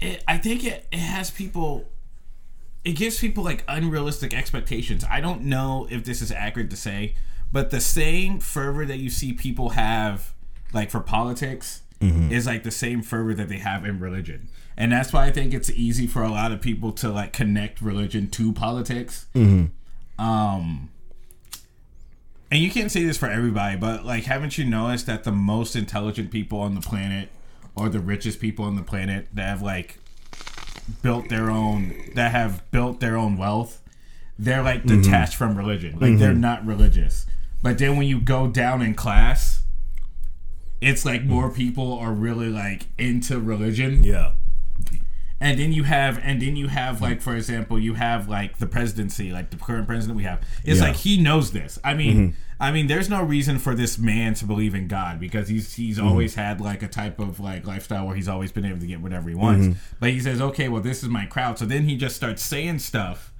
[0.00, 1.86] it, I think it, it has people.
[2.84, 5.04] It gives people like unrealistic expectations.
[5.10, 7.14] I don't know if this is accurate to say,
[7.52, 10.32] but the same fervor that you see people have,
[10.72, 11.82] like for politics,
[12.30, 14.48] is like the same fervor that they have in religion,
[14.80, 17.82] and that's why I think it's easy for a lot of people to like connect
[17.82, 19.26] religion to politics.
[19.34, 20.24] Mm-hmm.
[20.26, 20.88] Um,
[22.50, 25.76] and you can't say this for everybody, but like, haven't you noticed that the most
[25.76, 27.28] intelligent people on the planet,
[27.76, 29.98] or the richest people on the planet, that have like
[31.02, 33.82] built their own, that have built their own wealth,
[34.38, 35.02] they're like mm-hmm.
[35.02, 35.98] detached from religion.
[36.00, 36.40] Like they're mm-hmm.
[36.40, 37.26] not religious.
[37.62, 39.60] But then when you go down in class,
[40.80, 41.54] it's like more mm.
[41.54, 44.32] people are really like into religion yeah.
[45.40, 48.66] And then you have and then you have like for example you have like the
[48.66, 50.42] presidency like the current president we have.
[50.64, 50.88] It's Yeah.
[50.88, 51.78] like he knows this.
[51.82, 52.62] I mean mm-hmm.
[52.62, 55.96] i mean there's no reason for this man to believe in god because he's he's
[55.96, 56.06] mm-hmm.
[56.06, 59.00] always had like a type of like lifestyle where he's always been able to get
[59.00, 59.66] whatever he wants.
[59.66, 59.78] Mm-hmm.
[59.98, 61.58] But he says okay well this is my crowd.
[61.58, 63.32] So then he just starts saying stuff.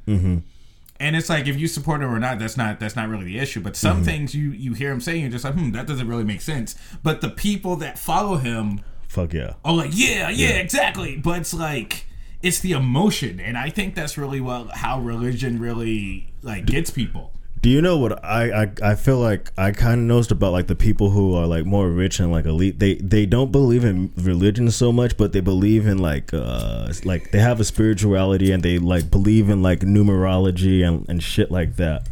[0.98, 3.38] And it's like if you support him or not, that's not that's not really the
[3.38, 3.60] issue.
[3.60, 6.24] But some things you you hear him saying, you're just like, hmm, that doesn't really
[6.24, 6.76] make sense.
[7.02, 9.54] But the people that follow him Fuck yeah.
[9.64, 11.16] Oh, like yeah, yeah, exactly.
[11.16, 12.06] But it's like
[12.42, 17.32] it's the emotion, and I think that's really what how religion really like gets people.
[17.60, 20.68] Do you know what I I, I feel like I kind of noticed about like
[20.68, 24.12] the people who are like more rich and like elite they they don't believe in
[24.16, 28.62] religion so much but they believe in like uh like they have a spirituality and
[28.62, 32.06] they like believe in like numerology and, and shit like that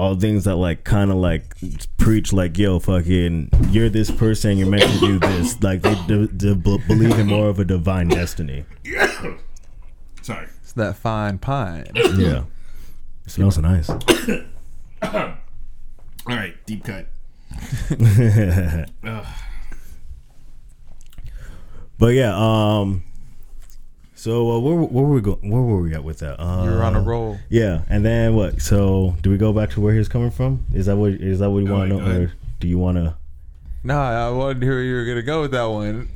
[0.00, 1.54] all things that like kind of like
[1.98, 6.26] preach like yo fucking you're this person you're meant to do this like they d-
[6.36, 8.64] d- b- believe in more of a divine destiny
[10.22, 10.46] Sorry.
[10.62, 11.86] It's that fine pine.
[11.94, 12.44] yeah
[13.26, 13.90] it smells so nice
[15.02, 17.06] All right, deep cut.
[21.98, 23.02] But yeah, um,
[24.20, 25.50] so uh, where where were we going?
[25.50, 26.38] Where were we at with that?
[26.38, 27.38] Uh, You're on a roll.
[27.48, 28.60] Yeah, and then what?
[28.60, 30.64] So do we go back to where he's coming from?
[30.74, 33.16] Is that what is that what you want to know, or do you want to?
[33.82, 36.08] Nah, I wanted to hear where you were gonna go with that one.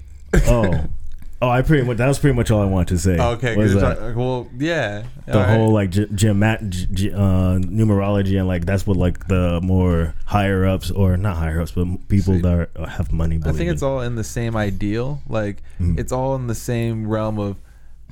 [0.47, 0.85] Oh,
[1.43, 3.19] oh, I pretty much that was pretty much all I wanted to say.
[3.19, 3.83] Okay, was good.
[3.83, 5.05] that well, yeah.
[5.25, 5.57] the All right.
[5.57, 10.15] whole like ge- gemat g- g- uh, numerology and like that's what like the more
[10.27, 13.41] higher ups or not higher ups but people See, that are, have money.
[13.47, 13.89] I think it's in.
[13.89, 15.23] all in the same ideal.
[15.27, 15.99] Like Mm.
[15.99, 17.57] it's all in the same realm of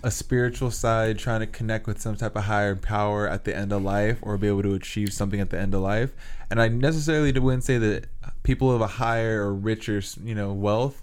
[0.03, 3.73] a spiritual side trying to connect with some type of higher power at the end
[3.73, 6.13] of life or be able to achieve something at the end of life.
[6.51, 8.07] And I necessarily wouldn't say that
[8.43, 11.02] people of a higher or richer, you know, wealth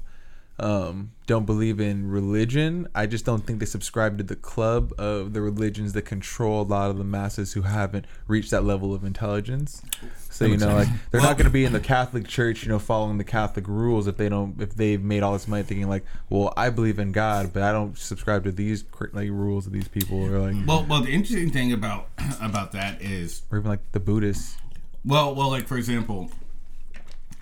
[0.64, 2.88] um, don't believe in religion.
[2.96, 6.64] I just don't think they subscribe to the club of the religions that control a
[6.64, 9.82] lot of the masses who haven't reached that level of intelligence.
[10.30, 12.80] So you know, like they're not going to be in the Catholic Church, you know,
[12.80, 16.06] following the Catholic rules if they don't, if they've made all this money thinking like,
[16.30, 19.88] well, I believe in God, but I don't subscribe to these like rules of these
[19.88, 22.08] people, or like, Well, well, the interesting thing about
[22.42, 24.58] about that is or even like the Buddhists.
[25.04, 26.32] Well, well, like for example,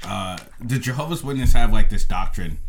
[0.03, 2.59] uh, the Jehovah's Witness have like this doctrine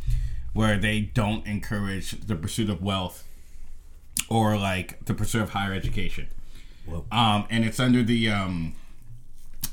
[0.52, 3.24] where they don't encourage the pursuit of wealth
[4.28, 6.28] or like the pursuit of higher education.
[7.12, 8.74] Um, and it's under the um,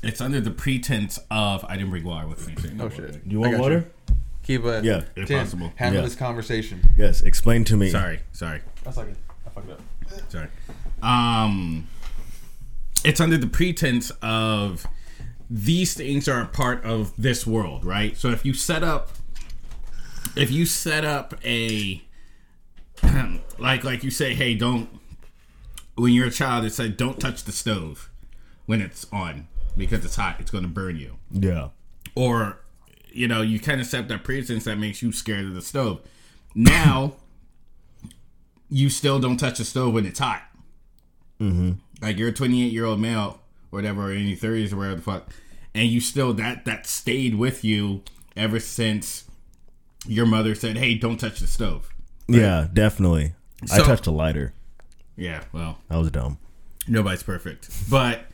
[0.02, 2.54] it's under the pretense of I didn't bring water with me.
[2.60, 3.26] So Oh shit!
[3.26, 3.86] Do you want water?
[4.42, 4.84] Keep it.
[4.84, 5.00] Yeah.
[5.16, 5.72] Tim, Impossible.
[5.76, 6.06] Handle Yeah.
[6.06, 6.82] this conversation.
[6.96, 7.90] Yes, explain to me.
[7.90, 9.16] Sorry, sorry, That's like it.
[9.46, 9.80] I fucked up.
[10.30, 10.48] sorry.
[11.02, 11.88] Um,
[13.04, 14.86] it's under the pretense of
[15.50, 18.16] these things are a part of this world, right?
[18.16, 19.10] So if you set up,
[20.34, 22.02] if you set up a,
[23.58, 24.88] like like you say, hey, don't
[25.94, 28.10] when you're a child, it said don't touch the stove
[28.66, 31.16] when it's on because it's hot, it's going to burn you.
[31.30, 31.68] Yeah.
[32.14, 32.60] or
[33.16, 36.00] you know you kind of set that precedence that makes you scared of the stove
[36.54, 37.14] now
[38.68, 40.42] you still don't touch the stove when it's hot
[41.40, 41.72] mm-hmm.
[42.02, 43.40] like you're a 28 year old male
[43.72, 45.30] or whatever or in your 30s or whatever the fuck
[45.74, 48.02] and you still that that stayed with you
[48.36, 49.24] ever since
[50.06, 51.92] your mother said hey don't touch the stove.
[52.28, 53.34] Yeah, definitely.
[53.72, 54.52] I touched a lighter.
[55.16, 55.78] yeah well.
[55.88, 56.38] That was dumb.
[56.88, 57.70] nobody's perfect.
[57.90, 58.26] But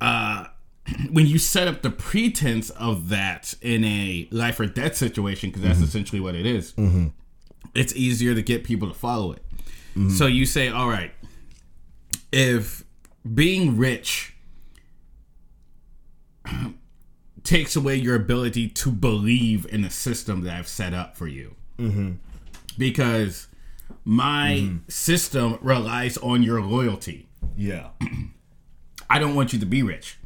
[0.00, 0.46] uh
[1.10, 5.62] when you set up the pretense of that in a life or death situation because
[5.62, 5.84] that's mm-hmm.
[5.84, 7.08] essentially what it is, mm-hmm.
[7.74, 9.42] it's easier to get people to follow it.
[9.90, 10.10] Mm-hmm.
[10.10, 11.12] So you say all right
[12.32, 12.84] if
[13.34, 14.34] being rich
[17.46, 21.54] takes away your ability to believe in the system that i've set up for you
[21.78, 22.12] mm-hmm.
[22.76, 23.48] because
[24.04, 24.76] my mm-hmm.
[24.88, 27.88] system relies on your loyalty Yeah.
[29.10, 30.18] I don't want you to be rich.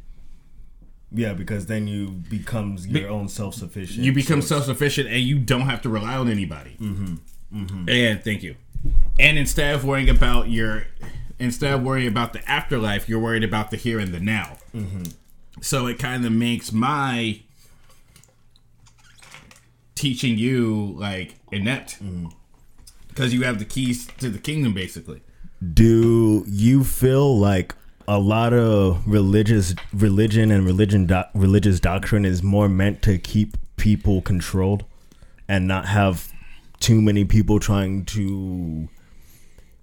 [1.11, 4.05] Yeah, because then you becomes your own self sufficient.
[4.05, 6.77] You become self sufficient and you don't have to rely on anybody.
[6.79, 7.15] Mm-hmm.
[7.53, 7.89] mm-hmm.
[7.89, 8.55] And thank you.
[9.19, 10.87] And instead of worrying about your,
[11.37, 14.57] instead of worrying about the afterlife, you're worried about the here and the now.
[15.61, 17.41] So it kind of makes my
[19.95, 22.27] teaching you like inept mm-hmm.
[23.07, 25.21] because you have the keys to the kingdom, basically.
[25.73, 27.75] Do you feel like
[28.07, 33.55] a lot of religious religion and religion doc, religious doctrine is more meant to keep
[33.77, 34.83] people controlled
[35.47, 36.31] and not have
[36.79, 38.89] too many people trying to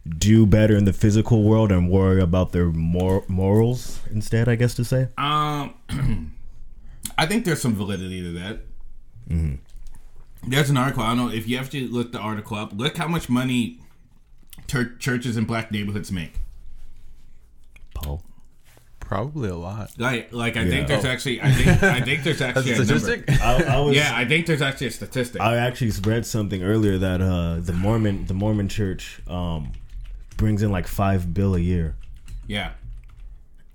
[0.07, 4.75] do better in the physical world and worry about their mor- morals instead, I guess
[4.75, 5.09] to say?
[5.19, 5.75] Um,
[7.19, 8.61] I think there's some validity to that.
[10.47, 11.03] There's an article.
[11.03, 12.73] I don't know if you have to look the article up.
[12.75, 13.81] Look how much money
[14.67, 16.35] tur- churches in black neighborhoods make.
[17.95, 18.23] Paul.
[19.01, 19.91] Probably a lot.
[19.99, 20.71] Like, like I Yeah.
[20.71, 23.31] think there's actually, I think, I think there's actually a a statistic.
[23.43, 25.41] I, I was Yeah, I think there's actually a statistic.
[25.41, 29.73] I actually read something earlier that uh, the Mormon the Mormon Church um,
[30.39, 31.95] brings in like five bill a year.
[32.47, 32.73] yeah,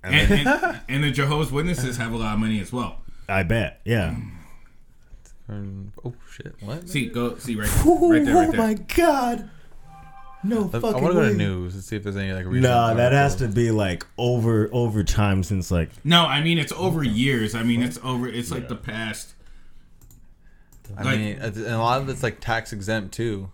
[0.02, 2.98] and, and, and the Jehovah's Witnesses have a lot of money as well.
[3.28, 3.80] I bet.
[3.84, 4.16] Yeah.
[5.48, 6.54] Um, oh shit!
[6.60, 6.88] What?
[6.88, 8.60] See, go see right, right there, right there.
[8.60, 9.50] Oh my god.
[10.46, 12.44] No I fucking want to go to news and see if there's any like.
[12.44, 16.58] recent Nah, that has to be like over over time since like No, I mean
[16.58, 17.54] it's over years.
[17.54, 18.28] I mean it's over.
[18.28, 19.34] It's like the past.
[20.98, 23.50] I like- mean, and a lot of it's like tax exempt too.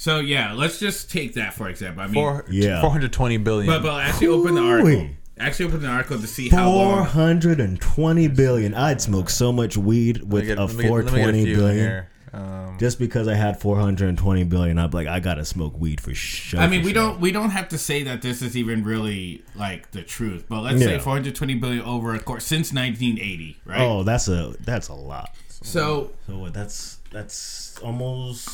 [0.00, 2.02] So yeah, let's just take that for example.
[2.04, 2.80] I mean, Four, Yeah.
[2.80, 3.66] 420 billion.
[3.66, 4.92] But but actually open the article.
[4.92, 5.16] Ooh-wee.
[5.40, 7.04] Actually open the article to see how four long.
[7.04, 8.74] hundred and twenty billion.
[8.74, 11.20] I'd smoke so much weed with get- a let me get- four let me get
[11.20, 12.04] a twenty few in billion.
[12.32, 15.78] Um, Just because I had four hundred and twenty billion, I'm like, I gotta smoke
[15.80, 16.60] weed for sure.
[16.60, 17.02] I mean, we sure.
[17.02, 20.60] don't we don't have to say that this is even really like the truth, but
[20.62, 23.80] let's say 420 billion over a course since 1980, right?
[23.80, 25.34] Oh, that's a that's a lot.
[25.62, 26.52] So, So what?
[26.54, 28.48] That's that's almost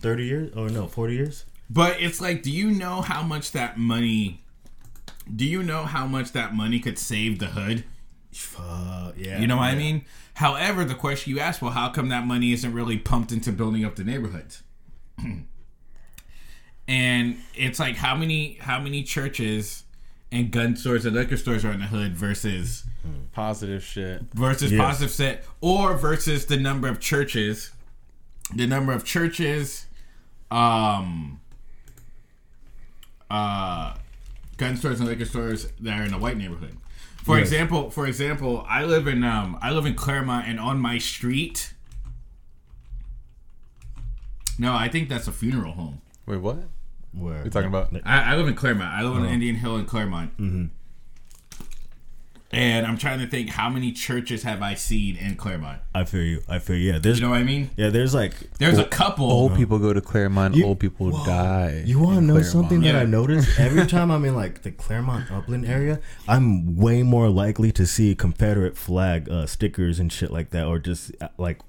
[0.00, 1.44] thirty years, or no, forty years.
[1.68, 4.42] but it's like, do you know how much that money?
[5.34, 7.84] Do you know how much that money could save the hood?
[8.58, 9.38] Uh, yeah.
[9.38, 10.04] You know what I mean?
[10.34, 13.84] However, the question you asked, well, how come that money isn't really pumped into building
[13.84, 14.62] up the neighborhoods?
[16.88, 19.84] and it's like how many how many churches
[20.32, 22.84] and gun stores and liquor stores are in the hood versus
[23.32, 24.22] positive shit.
[24.34, 24.80] versus Yes.
[24.80, 27.72] positive set or versus the number of churches
[28.54, 29.86] the number of churches
[30.50, 31.40] um
[33.30, 33.94] uh
[34.56, 36.76] gun stores and liquor stores that are in a white neighborhood
[37.24, 37.46] for Yes.
[37.48, 41.72] example for example i live in um i live in claremont and on my street
[44.58, 46.58] no i think that's a funeral home Wait, what?
[47.12, 47.92] Where you talking about?
[48.04, 48.92] I, I live in Claremont.
[48.94, 50.36] I live on Indian Hill in Claremont.
[50.38, 50.66] Mm-hmm.
[52.52, 55.80] And I'm trying to think how many churches have I seen in Claremont?
[55.94, 56.42] I feel you.
[56.48, 56.92] I feel you.
[56.92, 56.98] Yeah.
[56.98, 57.70] There's You know what I mean?
[57.76, 57.90] yeah.
[57.90, 59.30] There's like There's a couple.
[59.30, 60.56] Old people go to Claremont.
[60.56, 61.84] You- old people die.
[61.86, 62.52] You want to know Claremont.
[62.52, 63.00] something that Yeah.
[63.00, 63.58] I noticed?
[63.60, 68.16] Every time I'm in like the Claremont Upland area, I'm way more likely to see
[68.16, 71.60] Confederate flag uh, stickers and shit like that, or just uh, like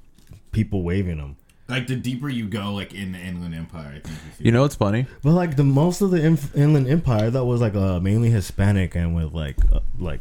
[0.52, 1.36] people waving them.
[1.68, 4.44] Like the deeper you go, like in the Inland Empire, I think you see.
[4.46, 5.06] You know it's funny?
[5.22, 8.96] But like the most of the Inf- Inland Empire, that was like uh, mainly Hispanic
[8.96, 10.20] and with like uh, like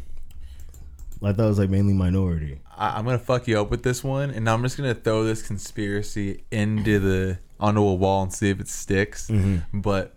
[1.21, 2.61] like that was like mainly minority.
[2.77, 5.43] I, I'm gonna fuck you up with this one, and I'm just gonna throw this
[5.43, 9.29] conspiracy into the onto a wall and see if it sticks.
[9.29, 9.81] Mm-hmm.
[9.81, 10.15] But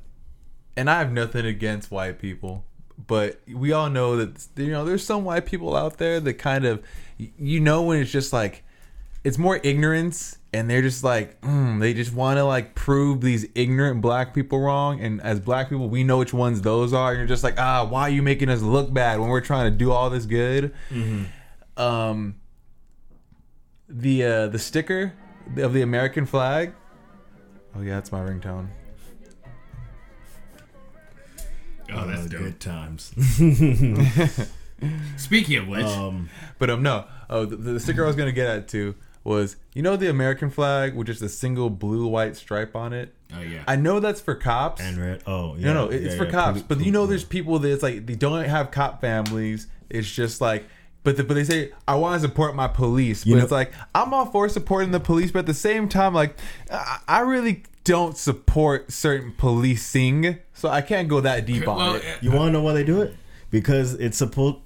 [0.75, 2.65] and I have nothing against white people,
[3.07, 6.65] but we all know that you know there's some white people out there that kind
[6.65, 6.81] of
[7.17, 8.63] you know when it's just like
[9.23, 13.45] it's more ignorance and they're just like mm, they just want to like prove these
[13.55, 17.17] ignorant black people wrong and as black people we know which ones those are and
[17.19, 19.77] you're just like ah why are you making us look bad when we're trying to
[19.77, 20.73] do all this good
[21.77, 22.35] um
[23.89, 25.13] the uh the sticker
[25.57, 26.73] of the american flag
[27.75, 28.67] oh yeah that's my ringtone
[31.95, 32.39] Oh, that's dope.
[32.39, 33.11] good times.
[35.17, 37.05] Speaking of which, um, But um, no.
[37.29, 40.49] Oh, the, the sticker I was gonna get at too was you know the American
[40.49, 43.13] flag with just a single blue white stripe on it.
[43.35, 44.81] oh yeah, I know that's for cops.
[44.81, 45.23] and red.
[45.25, 45.73] Oh, yeah.
[45.73, 46.61] no, no, it's yeah, for yeah, cops.
[46.61, 49.67] but you know, there's people that it's like they don't have cop families.
[49.89, 50.65] It's just like.
[51.05, 53.51] But, the, but they say I want to support my police, but You know- it's
[53.51, 56.37] like I'm all for supporting the police, but at the same time, like
[56.71, 61.95] I, I really don't support certain policing, so I can't go that deep on well,
[61.95, 62.03] it.
[62.21, 63.17] You want to know why they do it?
[63.53, 64.65] Because it's supposed.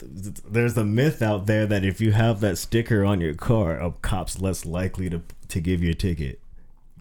[0.49, 3.91] There's a myth out there that if you have that sticker on your car, a
[3.91, 6.39] cop's less likely to to give you a ticket.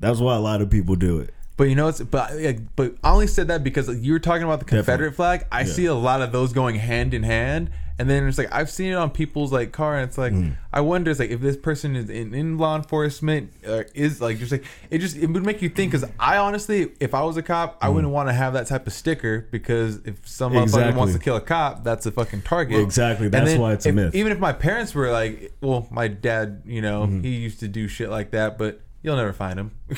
[0.01, 1.33] That's why a lot of people do it.
[1.57, 4.19] But you know, it's but like, but I only said that because like, you were
[4.19, 5.17] talking about the Confederate Definitely.
[5.17, 5.47] flag.
[5.51, 5.73] I Yeah.
[5.73, 8.93] see a lot of those going hand in hand, and then it's like I've seen
[8.93, 10.57] it on people's like car, and it's like Mm.
[10.71, 14.39] I wonder, it's like if this person is in, in law enforcement, uh, is like
[14.39, 15.93] just like it just it would make you think.
[15.93, 18.87] Because I honestly, if I was a cop, I wouldn't want to have that type
[18.87, 20.63] of sticker because if some motherfucker Mm.
[20.65, 20.99] Exactly.
[20.99, 22.81] wants to kill a cop, that's a fucking target.
[22.83, 23.27] Exactly.
[23.29, 24.15] And That's then why it's a if- myth.
[24.15, 27.23] Even if my parents were like, well, my dad, you know, Mm-hmm.
[27.23, 29.71] he used to do shit like that, but you'll never find him.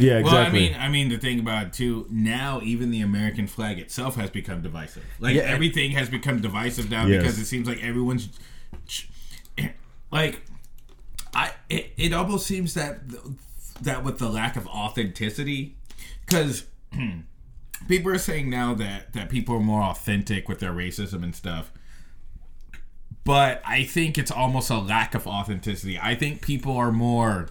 [0.00, 0.22] Yeah, exactly.
[0.22, 3.78] Well, I mean, I mean, the thing about it too, now even the American flag
[3.78, 5.04] itself has become divisive.
[5.18, 5.42] Like Yeah.
[5.42, 7.20] everything has become divisive now Yes.
[7.22, 8.28] because it seems like everyone's
[10.10, 10.42] like,
[11.34, 13.00] I it, it almost seems that
[13.82, 15.76] that with the lack of authenticity,
[16.24, 16.64] because
[17.88, 21.72] people are saying now that that people are more authentic with their racism and stuff.
[23.24, 25.98] But I think it's almost a lack of authenticity.
[26.00, 27.48] I think people are more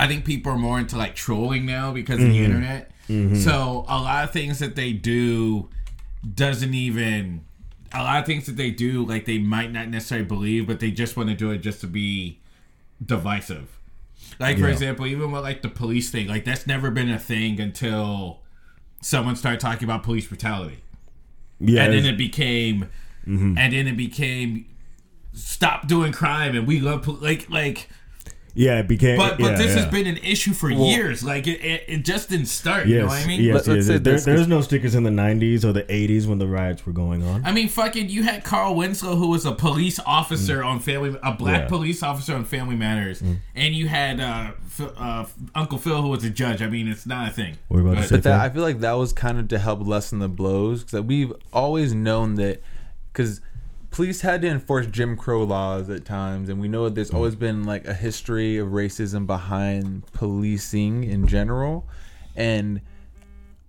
[0.00, 2.44] I think people are more into like trolling now because of the mm-hmm.
[2.44, 2.90] internet.
[3.06, 3.34] Mm-hmm.
[3.36, 5.68] So a lot of things that they do
[6.34, 7.44] doesn't even
[7.92, 10.90] a lot of things that they do like they might not necessarily believe, but they
[10.90, 12.40] just want to do it just to be
[13.04, 13.78] divisive.
[14.38, 17.60] Like for example, even with like the police thing, like that's never been a thing
[17.60, 18.40] until
[19.02, 20.78] someone started talking about police brutality.
[21.58, 22.88] Yeah, and then it became
[23.26, 23.58] mm-hmm.
[23.58, 24.64] and then it became
[25.34, 27.90] stop doing crime and we love pol- like like
[28.54, 29.16] yeah, it became.
[29.16, 29.82] but but yeah, this yeah.
[29.82, 33.06] has been an issue for years like it, it, it just didn't start you know
[33.06, 34.00] what Yes, i mean yes, Let- let's yes.
[34.00, 37.22] There, there's no stickers in the '90s or the '80s when the riots were going
[37.22, 37.44] on.
[37.44, 41.32] I mean, fucking, you had Carl Winslow, who was a police officer on Family, a
[41.32, 41.68] black Yeah.
[41.68, 43.22] police officer on Family Matters,
[43.54, 45.24] and you had uh, Phil, uh,
[45.54, 46.62] Uncle Phil, who was a judge.
[46.62, 47.56] I mean, it's not a thing.
[47.68, 48.16] What about But- say?
[48.16, 51.02] But that I feel like that was kind of to help lessen the blows because
[51.02, 52.62] we've always known that
[53.12, 53.40] because
[53.90, 57.16] police had to enforce Jim Crow laws at times, and we know that there's hmm.
[57.16, 61.86] always been like a history of racism behind policing in general,
[62.36, 62.80] and.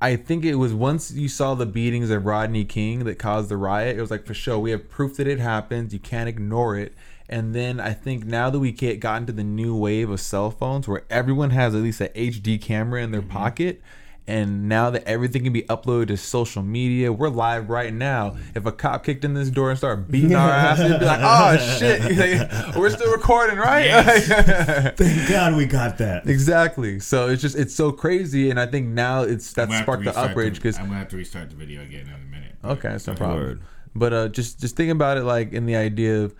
[0.03, 3.55] I think it was once you saw the beatings of Rodney King that caused the
[3.55, 3.99] riot.
[3.99, 5.93] It was like for sure we have proof that it happened.
[5.93, 6.95] You can't ignore it.
[7.31, 10.51] And then I think now that we get gotten to the new wave of cell
[10.51, 13.29] phones where everyone has at least an HD camera in their mm-hmm.
[13.29, 13.81] pocket,
[14.27, 18.37] and now that everything can be uploaded to social media, we're live right now.
[18.55, 21.19] If a cop kicked in this door and started beating our asses, it'd be like,
[21.21, 22.01] "Oh shit,
[22.47, 23.89] Like, we're still recording, right?"
[24.95, 26.27] Thank God we got that.
[26.27, 26.99] exactly.
[26.99, 29.85] So it's just it's so crazy, and I think now it's that gonna have to
[29.85, 32.55] sparked the outrage because I'm gonna have to restart the video again in a minute.
[32.63, 33.39] Okay, that's no problem.
[33.39, 33.61] Word.
[33.95, 36.35] But uh, just just think about it like in the idea of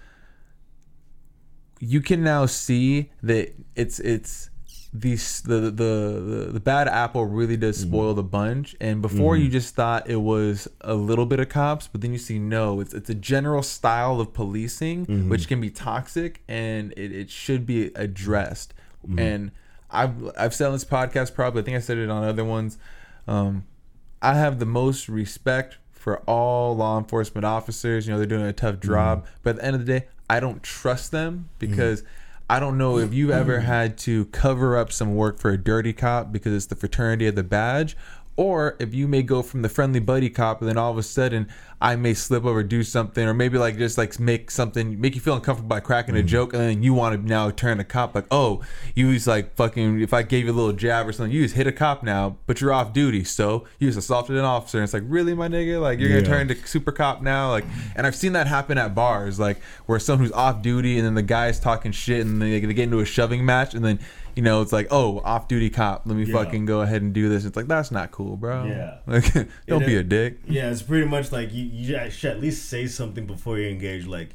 [1.79, 4.51] you can now see that it's it's
[4.93, 7.89] these the the the, the bad apple really does Mm-hmm.
[7.93, 8.75] spoil the bunch.
[8.81, 12.17] And before you just thought it was a little bit of cops, but then you
[12.19, 15.29] see no, it's it's a general style of policing Mm-hmm.
[15.29, 18.73] which can be toxic and it, it should be addressed.
[19.07, 19.19] Mm-hmm.
[19.19, 19.51] And
[19.89, 22.77] I've I've said on this podcast probably I think I said it on other ones.
[23.27, 23.65] Um,
[24.21, 28.07] I have the most respect for all law enforcement officers.
[28.07, 29.25] You know, they're doing a tough job.
[29.43, 32.03] But at the end of the day, I don't trust them because
[32.52, 35.93] I don't know if you've ever had to cover up some work for a dirty
[35.93, 37.95] cop because it's the fraternity of the badge,
[38.38, 41.03] Or if you may go from the friendly buddy cop, and then all of a
[41.03, 41.47] sudden
[41.82, 45.21] I may slip over, do something, or maybe like just like make something, make you
[45.21, 46.27] feel uncomfortable by cracking a mm-hmm.
[46.27, 48.61] joke, and then you want to now turn a cop like, oh,
[48.95, 49.99] you was like fucking.
[49.99, 52.38] If I gave you a little jab or something, you just hit a cop now,
[52.45, 54.77] but you're off duty, so you just assaulted an officer.
[54.77, 57.65] And it's like, really, my nigga, like you're gonna turn to super cop now, like.
[57.95, 61.15] And I've seen that happen at bars, like where someone who's off duty, and then
[61.15, 63.99] the guy's talking shit, and they they get into a shoving match, and then.
[64.36, 66.03] You know, it's like, oh, off-duty cop.
[66.05, 66.34] Let me Yeah.
[66.34, 67.43] fucking go ahead and do this.
[67.45, 68.65] It's like that's not cool, bro.
[68.65, 68.97] Yeah.
[69.07, 69.34] Like,
[69.67, 70.39] don't It be a dick.
[70.47, 74.05] Yeah, it's pretty much like you, you should at least say something before you engage.
[74.07, 74.29] Like,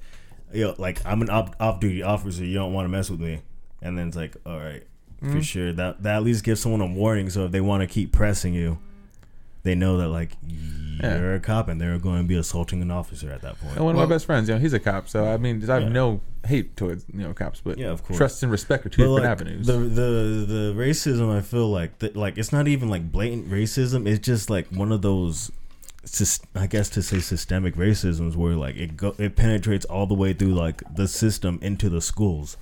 [0.52, 2.44] yo, like I'm an off, off-duty officer.
[2.44, 3.40] You don't want to mess with me.
[3.82, 4.82] And then it's like, all right,
[5.22, 5.32] Mm-hmm.
[5.38, 5.72] for sure.
[5.72, 7.30] That that at least gives someone a warning.
[7.30, 8.78] So if they want to keep pressing you,
[9.66, 10.32] they know that like
[11.02, 13.76] you're a cop and they're going to be assaulting an officer at that point.
[13.76, 15.62] And one of Well- my best friends, you know, he's a cop, so I mean,
[15.68, 15.88] I have Yeah.
[15.90, 18.16] no hate towards you know cops, but Yeah, of course.
[18.16, 19.66] trust and respect are two But, different like, avenues.
[19.66, 24.06] The the the racism, I feel like that like it's not even like blatant racism.
[24.06, 25.50] It's just like one of those,
[26.04, 30.14] sys- I guess to say systemic racisms where like it go it penetrates all the
[30.14, 32.56] way through like the system into the schools.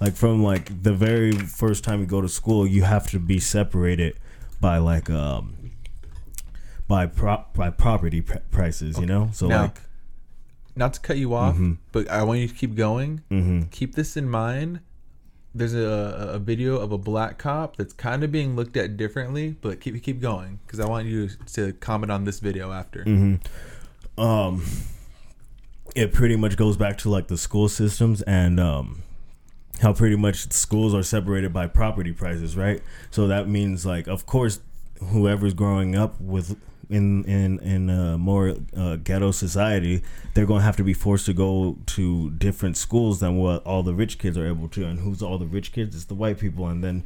[0.00, 3.38] Like from like the very first time you go to school, you have to be
[3.40, 4.14] separated
[4.60, 5.54] by like um
[6.90, 8.98] by prop by property pr- prices.
[8.98, 9.78] You know, so now, like
[10.76, 11.72] not to cut you off, Mm-hmm.
[11.92, 13.22] but I want you to keep going.
[13.70, 14.80] Keep this in mind.
[15.54, 19.56] There's a, a video of a black cop that's kind of being looked at differently,
[19.60, 23.04] but keep keep going because I want you to comment on this video after.
[23.04, 24.20] Mm-hmm.
[24.22, 24.62] um
[25.96, 29.02] it pretty much goes back to like the school systems and um
[29.82, 32.80] how pretty much schools are separated by property prices right
[33.10, 34.60] so that means like of course
[35.06, 36.56] whoever's growing up with
[36.90, 40.02] in in in a more uh, ghetto society
[40.34, 43.82] they're going to have to be forced to go to different schools than what all
[43.82, 46.38] the rich kids are able to and who's all the rich kids it's the white
[46.38, 47.04] people and then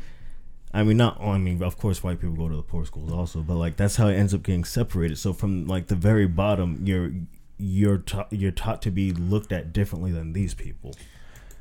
[0.76, 1.20] I mean, not.
[1.20, 3.94] I mean, of course, white people go to the poor schools also, but like that's
[3.94, 5.18] how it ends up getting separated.
[5.18, 7.12] So from like the very bottom, you're
[7.58, 10.96] you're taught you're taught to be looked at differently than these people,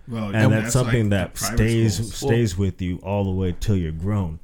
[0.07, 2.15] Well, and that's, something like that stays schools.
[2.15, 4.39] stays with you all the way till you're grown.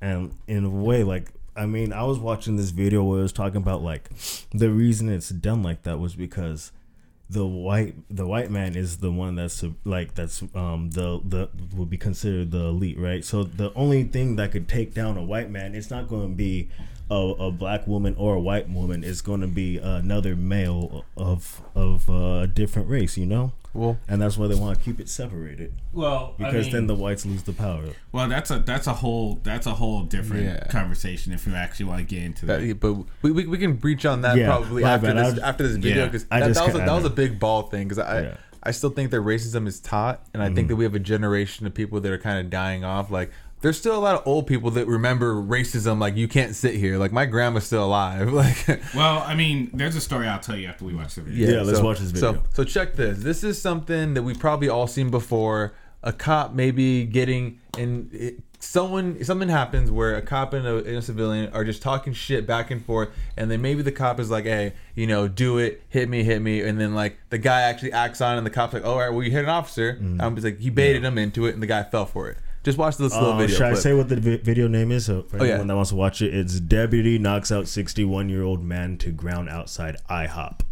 [0.00, 3.32] And in a way, like I mean, I was watching this video where it was
[3.32, 4.10] talking about like
[4.50, 6.72] the reason it's done like that was because
[7.28, 11.48] the white the white man is the one that's uh, like that's um the the
[11.74, 13.24] would be considered the elite right?
[13.24, 16.34] So the only thing that could take down a white man it's not going to
[16.36, 16.68] be
[17.10, 19.04] a, a black woman or a white woman.
[19.04, 23.98] It's going to be another male of of uh, a different race you know Well,
[24.08, 26.94] and that's why they want to keep it separated well, I because mean- then the
[26.94, 30.66] whites lose the power Well, that's a that's a whole that's a whole different Yeah.
[30.68, 32.60] conversation if you actually want to get into that.
[32.60, 35.16] that, but we, we, we can breach on that Yeah, probably after bad.
[35.16, 37.38] This was- after this video because I that, that was a, that was a big
[37.38, 38.36] ball thing because I Yeah.
[38.62, 40.54] I still think that racism is taught and I Mm-hmm.
[40.56, 43.30] think that we have a generation of people that are kind of dying off like.
[43.62, 45.98] There's still a lot of old people that remember racism.
[45.98, 46.98] Like you can't sit here.
[46.98, 48.32] Like my grandma's still alive.
[48.36, 51.56] Like Well, I mean, there's a story I'll tell you after we watch the video.
[51.56, 52.34] Yeah, let's watch this video.
[52.34, 53.18] So, so check this.
[53.18, 55.72] This is something that we've probably all seen before.
[56.02, 58.10] A cop maybe getting in.
[58.12, 62.12] It, someone something happens where a cop and a, and a civilian are just talking
[62.12, 65.58] shit back and forth, and then maybe the cop is like, "Hey, you know, do
[65.58, 68.46] it, hit me, hit me," and then like the guy actually acts on, it, and
[68.46, 70.22] the cop's like, oh, "All right, well, you hit an officer." Mm.
[70.22, 72.36] I'm just like, he baited him into it, and the guy fell for it.
[72.66, 73.56] Just watch this little Uh, video.
[73.58, 75.04] should I say what the vi- video name is?
[75.06, 75.50] So for Oh, yeah.
[75.52, 79.12] anyone that wants to watch it, it's Deputy knocks out 61 year old man to
[79.12, 80.62] ground outside IHOP.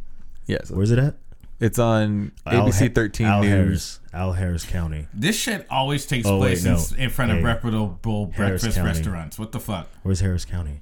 [0.44, 1.14] Yes, Where's it at?
[1.60, 3.48] it's on Al- ABC 13 Al News.
[3.50, 5.06] Harris, Al Harris County.
[5.14, 6.96] This shit always takes Oh, wait, place no.
[6.98, 7.44] in, in front of Hey.
[7.44, 8.88] reputable Harris breakfast County.
[8.88, 9.38] restaurants.
[9.38, 9.88] What the fuck?
[10.02, 10.80] Where's Harris County?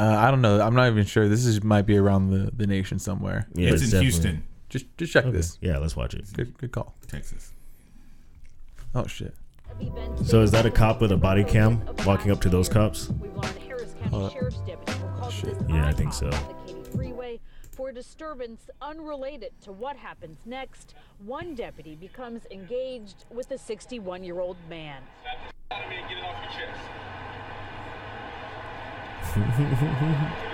[0.00, 0.60] Uh, I don't know.
[0.60, 1.28] I'm not even sure.
[1.28, 3.46] This is might be around the, the nation somewhere.
[3.54, 5.58] Yeah, it's in definitely- Houston, Just just check this.
[5.60, 6.24] Yeah, let's watch it.
[6.32, 6.96] Good good call.
[7.06, 7.52] Texas.
[8.96, 9.32] Oh shit.
[10.24, 13.08] So is that a cop with a body cam walking up to those cops?
[13.08, 16.28] We've learned Harris County uh, Sheriff's deputies were called to this Yeah, I think so.
[16.28, 17.40] IHOP on the Katy Freeway
[17.72, 20.94] for a disturbance unrelated to what happens next.
[21.24, 25.02] One deputy becomes engaged with a 61-year-old man.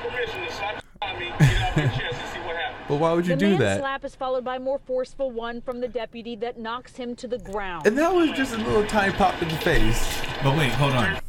[2.88, 3.78] But why would you the do man that?
[3.78, 7.38] slap is followed by more forceful one from the deputy that knocks him to the
[7.38, 7.86] ground.
[7.86, 10.20] And that was just a little tiny pop in the face.
[10.42, 11.20] But wait, hold on.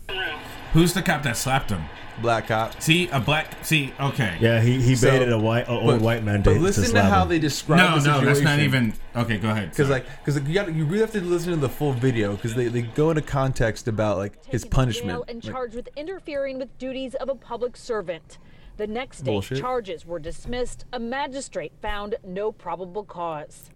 [0.74, 1.84] Who's the cop that slapped him?
[2.20, 2.82] Black cop.
[2.82, 3.64] See a black.
[3.64, 4.38] See, okay.
[4.42, 6.84] Yeah, he, he So- baited a white a old white man to, But to listen
[6.86, 7.30] to, slap how him.
[7.30, 8.26] they describe No, the no, situation.
[8.26, 8.94] that's not even.
[9.16, 9.70] Okay, go ahead.
[9.70, 12.56] Because like, because you got you really have to listen to the full video because
[12.56, 15.10] they, they go into context about like his punishment.
[15.10, 18.40] jail and Like, charged with interfering with duties of a public servant.
[18.82, 19.60] The next day, Bullshit.
[19.60, 20.86] charges were dismissed.
[20.92, 23.70] A magistrate found no probable cause.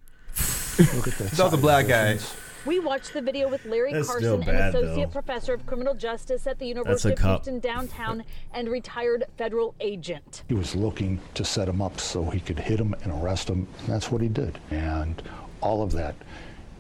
[0.80, 2.18] Look at that was a black guy.
[2.66, 5.12] We watched the video with Larry That's still Karson, an bad, associate though.
[5.12, 7.46] professor of criminal justice at the University of cop.
[7.46, 10.42] Houston downtown and retired federal agent.
[10.48, 13.68] He was looking to set him up so he could hit him and arrest him.
[13.82, 14.58] And that's what he did.
[14.72, 15.22] And
[15.62, 16.16] all of that,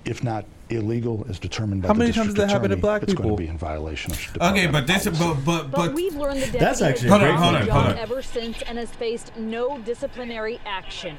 [0.04, 2.76] if not illegal, is determined by How the many times district does that happen to
[2.76, 3.38] attorney, black it's going people?
[3.38, 5.24] to be in violation of Okay, department but this, policy.
[5.24, 7.54] but but But, but we've learned the deputy That's actually has a been great on
[7.54, 7.66] the point.
[7.68, 7.98] job Hold on, hold on.
[8.12, 11.18] ever since and has faced no disciplinary action.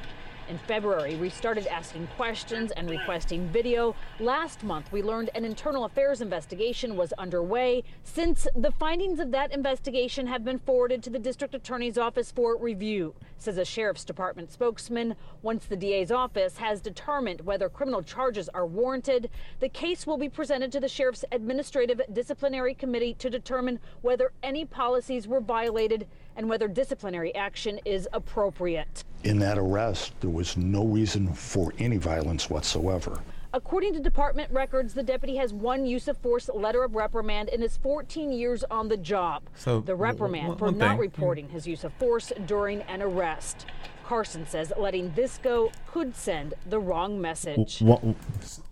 [0.49, 3.97] In February, we started asking questions and requesting video.
[4.21, 7.83] Last month, we learned an internal affairs investigation was underway.
[8.05, 12.57] Since the findings of that investigation have been forwarded to the district attorney's office for
[12.57, 15.17] review, says a sheriff's department spokesman.
[15.43, 19.29] Once the DA's office has determined whether criminal charges are warranted,
[19.59, 24.65] the case will be presented to the sheriff's administrative disciplinary committee to determine whether any
[24.65, 26.07] policies were violated
[26.37, 29.05] and whether disciplinary action is appropriate.
[29.25, 33.21] In that arrest, there was no reason for any violence whatsoever.
[33.53, 37.63] According to department records, the deputy has one use of force letter of reprimand in
[37.63, 39.45] his 14 years on the job.
[39.55, 40.99] So, the reprimand for not thing.
[40.99, 43.65] reporting his use of force during an arrest.
[44.07, 47.81] Karson says letting this go could send the wrong message.
[47.81, 48.17] Want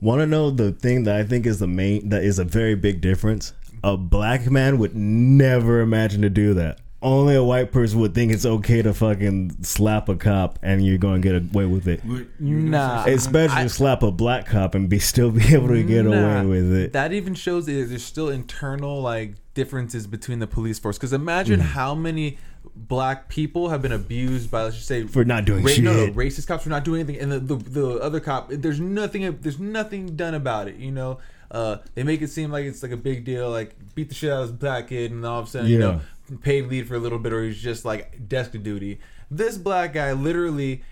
[0.03, 3.01] to know the thing that I think is the main that is a very big
[3.01, 3.53] difference?
[3.83, 6.79] A black man would never imagine to do that.
[7.05, 10.97] Only a white person would think it's okay to fucking slap a cop and you're
[10.99, 12.01] going to get away with it.
[12.41, 16.41] Nah, Especially I- slap a black cop and be still be able to get Nah,
[16.41, 16.93] away with it.
[16.95, 20.97] That even shows that there's still internal like differences between the police force.
[20.97, 21.65] Because imagine Mm.
[21.65, 22.39] how many
[22.75, 25.85] black people have been abused by let's just say For not doing shit.
[25.85, 28.81] No, no, racist cops for not doing anything, and the, the the other cop, there's
[28.81, 30.77] nothing, there's nothing done about it.
[30.77, 31.19] You know,
[31.51, 34.33] uh, they make it seem like it's like a big deal, like beat the shit
[34.33, 36.01] out of this black kid, and all of a sudden, you know,
[36.43, 39.01] paid lead for a little bit, or he's just like desk duty.
[39.31, 40.83] This black guy literally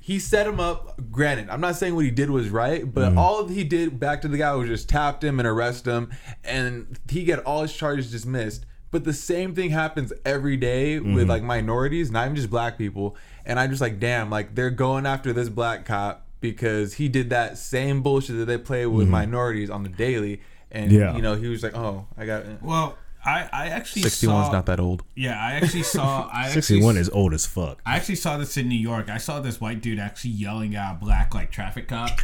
[0.00, 0.98] he set him up.
[1.10, 3.18] Granted, I'm not saying what he did was right, but Mm-hmm.
[3.18, 6.10] all he did back to the guy was just tapped him and arrest him,
[6.44, 8.64] and he got all his charges dismissed.
[8.90, 11.14] But the same thing happens every day Mm-hmm.
[11.14, 13.16] with like minorities, not even just black people.
[13.44, 17.30] And I'm just like, damn, like they're going after this black cop because he did
[17.30, 20.40] that same bullshit that they play with minorities on the daily.
[20.70, 21.00] And Mm-hmm.
[21.00, 21.16] Yeah.
[21.16, 24.66] you know, he was like, oh, I got well, I I actually 61's saw, not
[24.66, 25.02] that old.
[25.14, 26.28] Yeah, I actually saw.
[26.32, 27.80] I actually is old as fuck.
[27.84, 29.08] I actually saw this in New York.
[29.10, 32.20] I saw this white dude actually yelling at a black like traffic cop,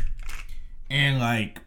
[0.89, 1.61] and like,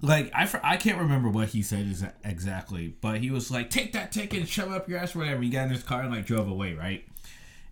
[0.00, 3.92] like I I can't remember what he said is exactly, but he was like, "Take
[3.92, 5.42] that ticket and shove up your ass," or whatever.
[5.42, 7.04] He got in his car and like drove away, right?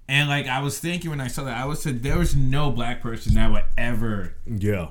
[0.08, 2.70] And like I was thinking when I saw that, I was said there was no
[2.70, 4.88] black person that would ever Yeah.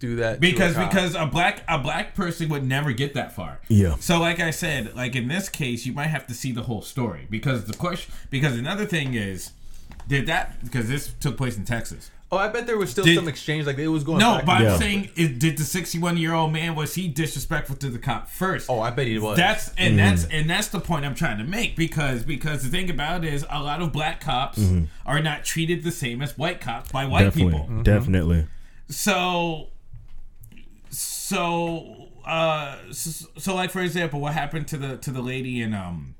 [0.00, 3.60] Do that because because a black a black person would never get that far.
[3.66, 3.96] Yeah.
[3.98, 6.82] So like I said, like in this case, you might have to see the whole
[6.82, 9.50] story because the question because another thing is
[10.06, 12.12] did that because this took place in Texas.
[12.30, 14.20] oh, I bet there was still Did- some exchange, like it was going.
[14.20, 17.08] No, back but and I'm saying is, did the 61 year old man was he
[17.08, 18.70] disrespectful to the cop first?
[18.70, 19.36] Oh, I bet he was.
[19.36, 19.96] That's and mm-hmm.
[19.96, 23.32] that's and that's the point I'm trying to make because because the thing about it
[23.32, 24.84] is a lot of black cops mm-hmm.
[25.04, 27.60] are not treated the same as white cops by white definitely.
[27.60, 27.82] people.
[27.82, 28.46] Definitely.
[28.90, 29.68] So,
[31.28, 35.74] so, uh, so, so, like for example, what happened to the to the lady in
[35.74, 36.14] um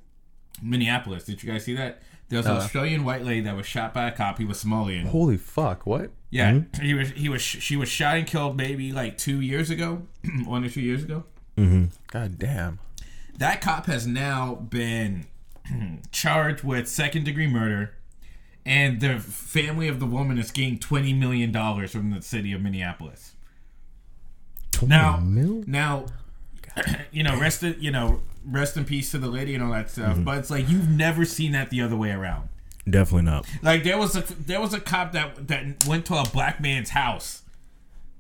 [0.63, 1.25] Minneapolis?
[1.25, 2.03] Did you guys see that?
[2.29, 4.37] There was an Australian white lady that was shot by a cop.
[4.37, 5.07] He was Somalian.
[5.07, 5.87] Holy fuck!
[5.87, 6.11] What?
[6.29, 7.11] Yeah, he was.
[7.13, 7.41] He was.
[7.41, 10.03] She was shot and killed maybe like two years ago,
[10.45, 11.25] one or two years ago.
[12.09, 12.81] God damn.
[13.39, 15.27] That cop has now been
[16.13, 17.95] charged with second degree murder,
[18.67, 22.61] and the family of the woman is getting twenty million dollars from the city of
[22.61, 23.33] Minneapolis.
[24.83, 26.07] Now, now,
[27.11, 29.91] you know, rest in, you know, rest in peace to the lady and all that
[29.91, 30.15] stuff.
[30.15, 30.25] Mm-hmm.
[30.25, 32.49] But it's like you've never seen that the other way around.
[32.89, 33.47] Definitely not.
[33.63, 36.91] Like there was a there was a cop that that went to a black man's
[36.91, 37.43] house,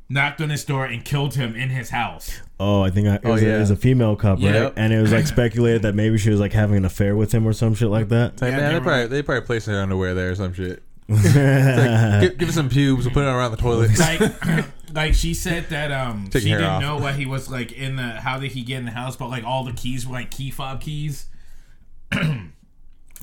[0.09, 2.41] knocked on his door and killed him in his house.
[2.61, 3.51] Oh, I think I, it, oh, was yeah.
[3.51, 4.73] a, it was a female cop, right?
[4.77, 7.47] And it was like speculated that maybe she was like having an affair with him
[7.47, 8.41] or some shit like that.
[8.41, 10.83] Like, Yeah, man, they they probably they probably placed her underwear there or some shit.
[11.09, 13.07] Like, give, give us some pubes.
[13.07, 13.99] We'll put it around the toilet.
[13.99, 14.21] Like,
[14.95, 16.81] like she said that um Take she didn't off.
[16.83, 19.29] know what he was like in the how did he get in the house, but
[19.29, 21.27] like all the keys were like key fob keys.
[22.11, 22.53] Damn,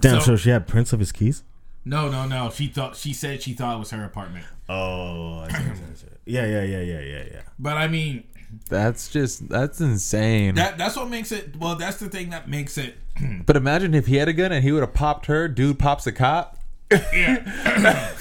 [0.02, 1.44] So- so, she had prints of his keys?
[1.88, 2.50] No, no, no.
[2.50, 4.46] She thought she said she thought it was her apartment.
[4.68, 6.08] Oh, I see, I see, I see.
[6.26, 7.42] yeah, yeah, yeah, yeah, yeah, yeah.
[7.60, 8.24] But I mean,
[8.70, 10.56] That's just that's insane.
[10.56, 11.56] that that's what makes it.
[11.58, 12.96] Well, that's the thing that makes it.
[13.46, 15.48] but imagine if he had a gun and he would have popped her.
[15.48, 16.58] Dude pops a cop.
[16.92, 18.12] Yeah.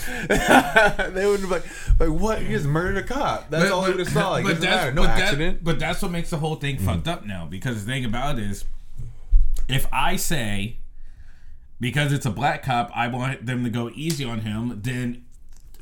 [1.15, 1.65] they would be like,
[2.01, 2.41] like what?
[2.41, 3.51] He just murdered a cop.
[3.51, 4.31] That's all he would have saw.
[4.33, 4.93] Like, doesn't matter.
[4.93, 5.59] No but accident.
[5.59, 6.85] That, but that's what makes the whole thing hmm.
[6.87, 7.47] fucked up now.
[7.47, 8.65] Because the thing about it is,
[9.69, 10.77] if I say
[11.81, 15.25] because it's a black cop, I want them to go easy on him, then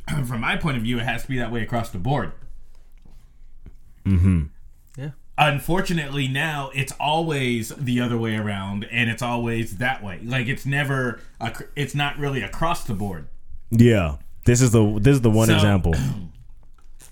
[0.26, 2.33] from my point of view, it has to be that way across the board.
[4.05, 4.45] Mm-hmm.
[5.49, 10.64] Unfortunately now it's always the other way around and it's always that way like it's
[10.66, 13.26] never a, it's not really across the board
[13.70, 14.16] Yeah.
[14.45, 15.95] This is the this is the one So- example.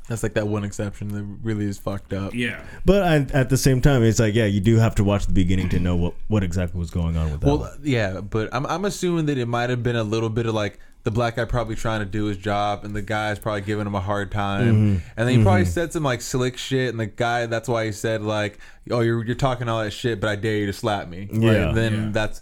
[0.08, 2.34] That's like that one exception that really is fucked up.
[2.34, 5.26] yeah But I, at the same time, it's like yeah, you do have to watch
[5.26, 7.46] the beginning to know what what exactly was going on with that.
[7.46, 7.78] Well, one.
[7.84, 10.80] yeah, but I'm I'm assuming that it might have been a little bit of like
[11.02, 13.94] the black guy probably trying to do his job, and the guy's probably giving him
[13.94, 15.08] a hard time, Mm-hmm.
[15.16, 17.92] and then he probably said some like slick shit, and the guy that's why he
[17.92, 18.58] said like,
[18.90, 21.42] "Oh, you're you're talking all that shit, but I dare you to slap me." Right?
[21.42, 21.72] Yeah.
[21.72, 22.08] then Yeah.
[22.12, 22.40] that's.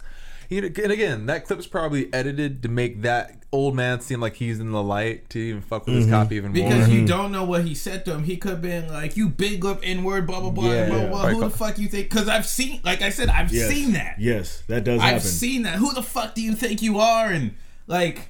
[0.51, 4.33] You know, and again, that clip's probably edited to make that old man seem like
[4.33, 6.01] he's in the light to even fuck with Mm-hmm.
[6.01, 6.79] his copy even because more.
[6.79, 9.29] Because you don't know what he said to him he could have been like you
[9.29, 11.07] big up n-word blah blah blah Yeah, blah, yeah.
[11.07, 11.23] blah.
[11.25, 13.69] Right, who the fuck you think because i've seen like i said i've Yes.
[13.69, 15.21] seen that Yes, that does i've happen.
[15.27, 17.53] seen that who the fuck do you think you are and
[17.85, 18.29] like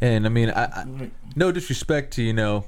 [0.00, 2.64] And I mean, I, I, no disrespect to you know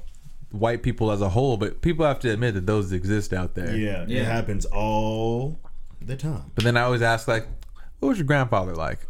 [0.51, 3.75] white people as a whole, but people have to admit that those exist out there.
[3.75, 4.21] yeah, Yeah.
[4.21, 5.57] it happens all
[6.01, 6.51] the time.
[6.55, 7.47] But then I always ask like,
[7.99, 9.07] what was your grandfather like?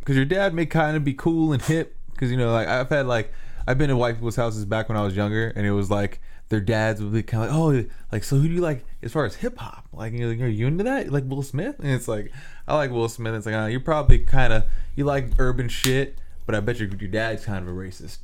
[0.00, 1.94] Because your dad may kind of be cool and hip.
[2.12, 3.32] Because you know, like I've had like
[3.66, 6.20] I've been in white people's houses back when I was younger, and it was like
[6.48, 9.12] their dads would be kind of like, oh, like so who do you like as
[9.12, 9.86] far as hip hop?
[9.92, 11.04] Like, you're like, are you into that?
[11.06, 11.78] You like Will Smith?
[11.78, 12.32] And it's like
[12.66, 13.34] I like Will Smith.
[13.34, 14.64] It's like uh, you're probably kind of
[14.96, 18.20] you like urban shit, but I bet your your dad's kind of a racist.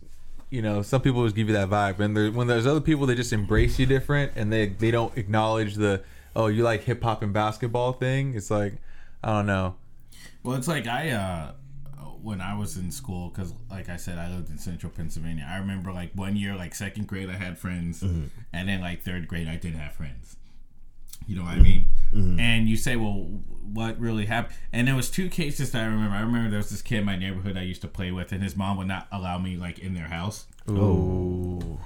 [0.48, 3.04] You know, some people just give you that vibe, and there, when there's other people,
[3.04, 6.02] they just embrace you different, and they they don't acknowledge the
[6.34, 8.34] oh you like hip hop and basketball thing.
[8.34, 8.76] It's like
[9.22, 9.74] I don't know.
[10.42, 11.52] Well, it's like I, uh,
[12.22, 15.46] when I was in school, because like I said, I lived in central Pennsylvania.
[15.46, 18.30] I remember like one year, like second grade, I had friends, and
[18.68, 20.36] then like third grade, I didn't have friends.
[21.26, 21.88] You know what I mean?
[22.38, 23.26] And you say, well,
[23.72, 24.54] what really happened?
[24.72, 26.14] And there was two cases that I remember.
[26.14, 28.42] I remember there was this kid in my neighborhood I used to play with, and
[28.42, 30.46] his mom would not allow me like in their house.
[30.70, 31.78] Ooh.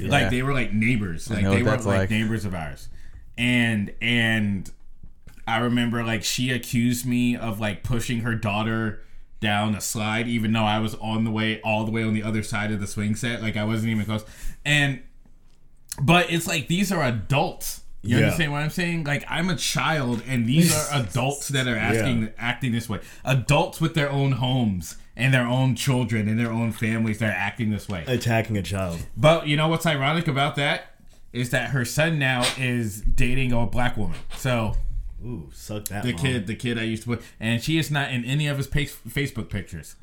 [0.00, 1.30] Like they were like neighbors.
[1.30, 2.10] Like they were like, like.
[2.10, 2.88] neighbors of ours.
[3.36, 4.70] And and
[5.46, 9.00] I remember like she accused me of like pushing her daughter
[9.40, 12.22] down a slide even though I was on the way all the way on the
[12.22, 13.42] other side of the swing set.
[13.42, 14.24] Like I wasn't even close.
[14.64, 15.02] And
[16.00, 17.82] but it's like these are adults.
[18.04, 18.24] You Yeah.
[18.24, 19.04] understand what I'm saying?
[19.04, 22.28] Like I'm a child and these are adults that are asking Yeah.
[22.38, 23.00] acting this way.
[23.24, 27.36] Adults with their own homes and their own children and their own families that are
[27.36, 28.04] acting this way.
[28.06, 28.98] Attacking a child.
[29.16, 30.94] But you know what's ironic about that
[31.32, 34.18] is that her son now is dating a black woman.
[34.36, 34.74] So
[35.24, 36.02] Ooh, suck that.
[36.04, 36.20] the mom.
[36.22, 38.68] kid, the kid I used to put, and she is not in any of his
[38.68, 39.96] Facebook pictures.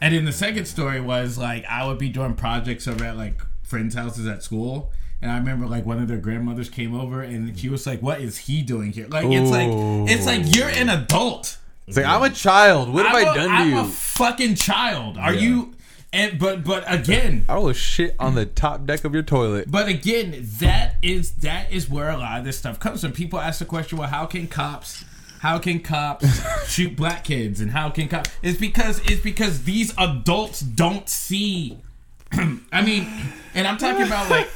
[0.00, 3.40] And then the second story was like I would be doing projects over at like
[3.62, 4.92] friends' houses at school.
[5.26, 8.20] And I remember like one of their grandmothers came over and she was like, "What
[8.20, 9.68] is he doing here?" Like it's like
[10.08, 11.58] it's like you're an adult.
[11.88, 12.94] It's like I'm a child.
[12.94, 13.76] What have I'm I a- done to you?
[13.78, 15.18] I'm a fucking child.
[15.18, 15.74] Are you?
[16.12, 19.68] And but but again, I will shit on the top deck of your toilet.
[19.68, 23.10] But again, that is that is where a lot of this stuff comes from.
[23.10, 25.04] People ask the question, well, how can cops
[25.40, 26.40] how can cops
[26.72, 31.78] shoot black kids and how can cops it's because it's because these adults don't see
[32.32, 33.08] I mean,
[33.54, 34.48] and I'm talking about like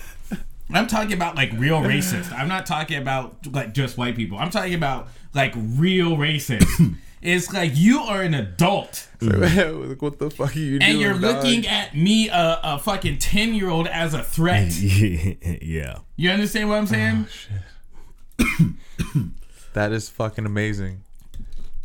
[0.72, 2.32] I'm talking about like real racist.
[2.32, 4.38] I'm not talking about like just white people.
[4.38, 6.96] I'm talking about like real racist.
[7.22, 10.82] it's like you are an adult Like, what the fuck are you doing?
[10.90, 11.22] and you're dog?
[11.22, 14.72] looking at me, a, a fucking 10 year old, as a threat.
[14.80, 15.98] yeah.
[16.16, 17.26] You understand what I'm ah, saying?
[19.72, 21.02] That is fucking amazing.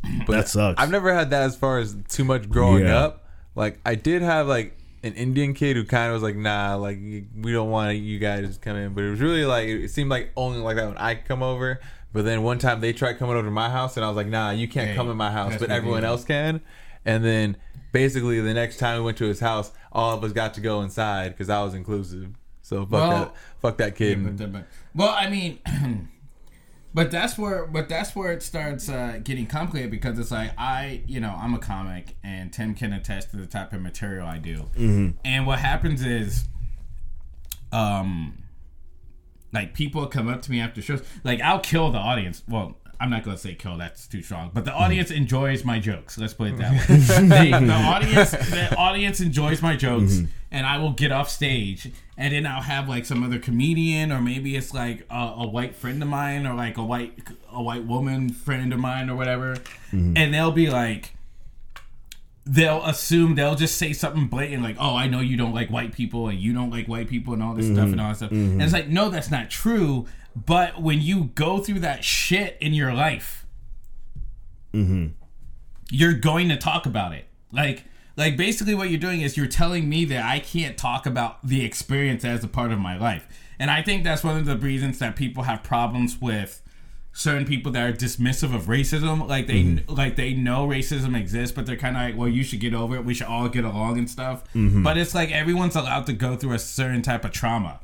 [0.27, 0.79] But that sucks.
[0.81, 2.97] I've never had that as far as too much growing Yeah.
[2.97, 3.25] up.
[3.55, 4.74] Like I did have like
[5.05, 6.97] an Indian kid who kind of was like, nah, like
[7.39, 8.93] we don't want you guys to come in.
[8.93, 11.43] But it was really like it seemed like only like that when I could come
[11.43, 11.79] over.
[12.11, 14.27] But then one time they tried coming over to my house, and I was like,
[14.27, 16.61] nah, you can't Hey, come in my house, but everyone else can.
[17.05, 17.57] And then
[17.91, 20.81] basically the next time we went to his house, all of us got to go
[20.81, 22.29] inside because I was inclusive.
[22.61, 24.23] So fuck Well- that, fuck that kid.
[24.23, 25.59] But the- but- well, I mean,
[26.95, 31.03] but that's where, but that's where it starts uh, getting complicated because it's like I,
[31.05, 34.37] you know, I'm a comic, and Tim can attest to the type of material I
[34.37, 34.63] do.
[35.25, 36.45] And what happens is,
[37.73, 38.43] um,
[39.51, 42.41] like people come up to me after shows, like I'll kill the audience.
[42.47, 42.77] Well.
[42.99, 43.77] I'm not gonna say kill.
[43.77, 44.51] That's too strong.
[44.53, 45.17] But the audience mm.
[45.17, 46.17] enjoys my jokes.
[46.17, 46.95] Let's put it that way.
[46.97, 50.25] the, the audience, the audience enjoys my jokes, mm-hmm.
[50.51, 54.21] and I will get off stage, and then I'll have like some other comedian, or
[54.21, 57.19] maybe it's like a, a white friend of mine, or like a white
[57.51, 59.55] a white woman friend of mine, or whatever,
[59.91, 60.15] mm-hmm.
[60.15, 61.11] and they'll be like,
[62.45, 65.93] they'll assume they'll just say something blatant like, "Oh, I know you don't like white
[65.93, 67.99] people, and you don't like white people, and all this stuff and mm-hmm.
[68.01, 70.05] all that stuff." And it's like, no, that's not true.
[70.35, 73.45] But when you go through that shit in your life,
[74.73, 75.07] mm-hmm.
[75.89, 77.25] you're going to talk about it.
[77.51, 77.85] Like,
[78.17, 81.63] Like basically, what you're doing is you're telling me that I can't talk about the
[81.63, 83.27] experience as a part of my life,
[83.59, 86.61] and I think that's one of the reasons that people have problems with
[87.15, 89.27] certain people that are dismissive of racism.
[89.27, 89.93] Like they mm-hmm.
[89.93, 92.95] like they know racism exists, but they're kind of like, well, you should get over
[92.95, 93.05] it.
[93.05, 94.43] We should all get along and stuff.
[94.53, 94.83] Mm-hmm.
[94.83, 97.79] But it's like everyone's allowed to go through a certain type of trauma.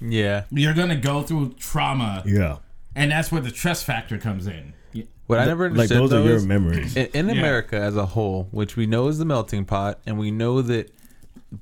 [0.00, 0.44] Yeah.
[0.50, 2.56] You're gonna go through trauma, Yeah.
[2.94, 4.72] and that's where the trust factor comes in.
[4.94, 6.96] Y- What I never Like understood those are your is- memories.
[6.96, 7.34] in, in Yeah.
[7.34, 10.92] America as a whole, which we know is the melting pot, and we know that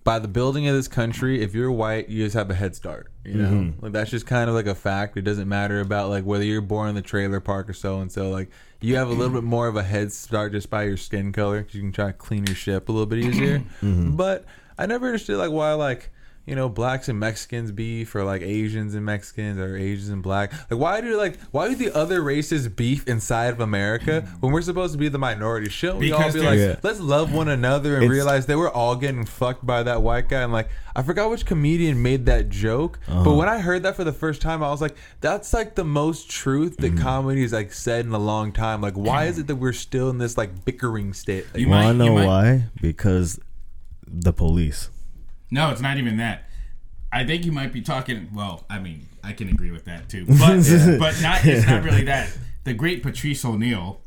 [0.05, 3.11] by the building of this country, if you're white, you just have a head start.
[3.25, 3.85] You know, Mm-hmm.
[3.85, 5.17] like that's just kind of like a fact.
[5.17, 8.11] It doesn't matter about like whether you're born in the trailer park or so and
[8.13, 8.31] so.
[8.31, 11.33] Like you have a little bit more of a head start just by your skin
[11.33, 11.63] color.
[11.63, 13.59] 'cause you can try to clean your ship a little bit easier.
[13.83, 14.17] Mm-hmm.
[14.17, 14.45] But
[14.79, 16.11] I never understood like why like.
[16.49, 20.51] You know, blacks and Mexicans beef, or like Asians and Mexicans, or Asians and black.
[20.71, 24.63] Like, why do like why do the other races beef inside of America when we're
[24.63, 25.69] supposed to be the minority?
[25.69, 26.81] Shouldn't we all Because be like, there's- Yeah.
[26.83, 30.29] let's love one another and It's- realize they were all getting fucked by that white
[30.31, 30.41] guy.
[30.41, 33.25] And like, I forgot which comedian made that joke, Uh-huh.
[33.25, 35.85] but when I heard that for the first time, I was like, that's like the
[35.85, 37.03] most truth that Mm-hmm.
[37.03, 38.81] comedy has like said in a long time.
[38.81, 41.45] Like, why is it that we're still in this like bickering state?
[41.53, 42.65] Like, You Wanna might- know might- why?
[42.81, 43.39] Because
[44.11, 44.89] the police.
[45.51, 46.45] No, it's not even that.
[47.13, 48.29] I think you might be talking.
[48.35, 50.39] Well, I mean, I can agree with that too, but
[50.99, 51.45] but not.
[51.45, 52.37] It's not really that.
[52.65, 54.01] The great Patrice O'Neal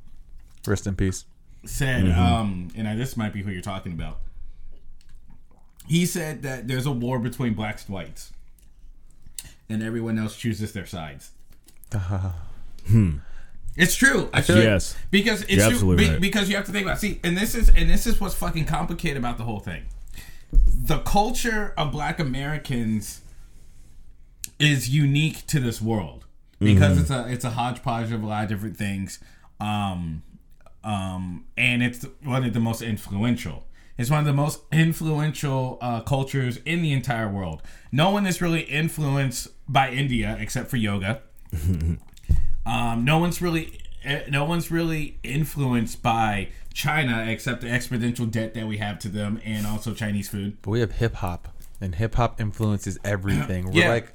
[0.68, 1.26] rest in peace.
[1.66, 2.20] said, Mm-hmm.
[2.20, 4.20] um, and I, this might be who you're talking about.
[5.88, 8.32] He said that there's a war between blacks and whites,
[9.68, 11.32] and everyone else chooses their sides.
[13.78, 14.30] It's true.
[14.34, 14.96] I feel like- Yes.
[15.12, 16.20] because it's You're true, be- right.
[16.22, 18.66] because you have to think about see, and this is and this is what's fucking
[18.66, 19.84] complicated about the whole thing.
[20.52, 23.22] The culture of Black Americans
[24.60, 26.26] is unique to this world
[26.60, 27.02] because Mm-hmm.
[27.02, 29.20] it's a it's a hodgepodge of a lot of different things,
[29.60, 30.22] um,
[30.84, 33.66] um, and it's one of the most influential.
[33.98, 37.62] It's one of the most influential uh, cultures in the entire world.
[37.92, 41.22] No one is really influenced by India except for yoga.
[42.64, 48.54] Um, no one's really eh, no one's really influenced by China except the exponential debt
[48.54, 50.58] that we have to them and also Chinese food.
[50.62, 51.50] But we have hip hop,
[51.80, 53.72] and hip hop influences everything.
[53.72, 53.90] We're Yeah.
[53.90, 54.14] like,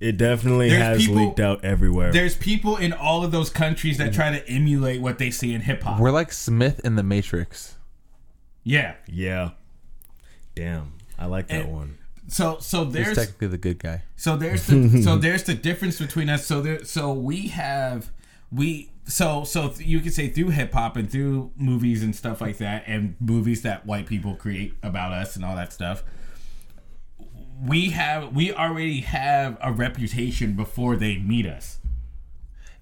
[0.00, 2.12] It definitely There's has people- leaked out everywhere.
[2.12, 4.14] There's people in all of those countries that mm-hmm.
[4.16, 6.00] try to emulate what they see in hip hop.
[6.00, 7.76] we're like Smith in the Matrix.
[8.64, 8.94] Yeah.
[9.06, 9.50] Yeah.
[10.54, 10.92] Damn.
[11.18, 11.98] I like that And- one.
[12.26, 14.02] So so He's there's technically the good guy.
[14.16, 16.46] So there's the so there's the difference between us.
[16.46, 18.10] So there so we have
[18.52, 22.40] we so so th- you could say through hip hop and through movies and stuff
[22.40, 26.02] like that and movies that white people create about us and all that stuff.
[27.62, 31.78] We have we already have a reputation before they meet us.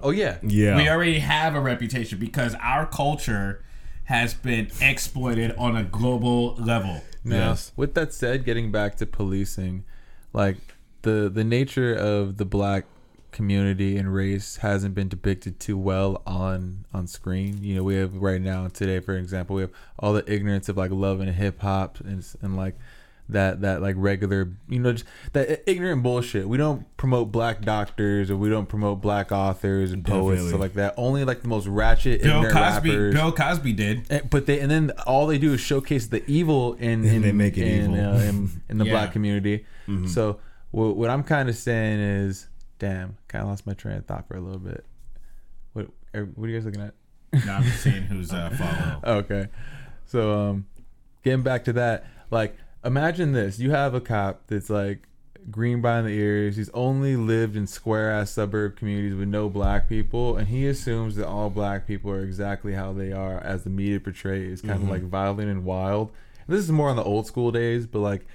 [0.00, 0.76] Oh yeah, Yeah.
[0.76, 3.62] We already have a reputation because our culture
[4.04, 7.02] has been exploited on a global level.
[7.24, 7.70] Now, Yes.
[7.76, 9.84] with that said, getting back to policing,
[10.32, 10.56] like
[11.02, 12.86] the the nature of the black
[13.32, 17.62] community and race hasn't been depicted too well on on screen.
[17.64, 20.76] You know, we have right now today, for example, we have all the ignorance of
[20.76, 22.76] like love and hip hop and and like
[23.28, 26.46] that that like regular you know just that ignorant bullshit.
[26.48, 30.48] We don't promote black doctors or we don't promote black authors and poets Definitely.
[30.48, 30.94] stuff like that.
[30.98, 33.14] Only like the most ratchet Bill ignorant Cosby rappers.
[33.14, 34.06] Bill Cosby did.
[34.10, 37.32] And- but they and then all they do is showcase the evil in, in they
[37.32, 38.14] make it in, evil.
[38.16, 38.92] uh, in, in the Yeah.
[38.92, 39.64] black community.
[40.08, 40.38] So
[40.70, 42.48] what, what I'm kind of saying is,
[42.82, 44.84] damn, kind of lost my train of thought for a little bit.
[45.72, 46.94] What are, what are you guys looking at?
[47.46, 48.50] No, I'm just saying who's uh,
[49.02, 49.18] follow.
[49.18, 49.46] Okay,
[50.04, 50.66] so um,
[51.22, 55.06] getting back to that, like imagine this: you have a cop that's like
[55.48, 56.56] green behind the ears.
[56.56, 61.14] He's only lived in square ass suburb communities with no black people, and he assumes
[61.14, 64.88] that all black people are exactly how they are, as the media portrays, kind of
[64.88, 66.10] like violent and wild.
[66.48, 68.26] And this is more on the old school days, but like.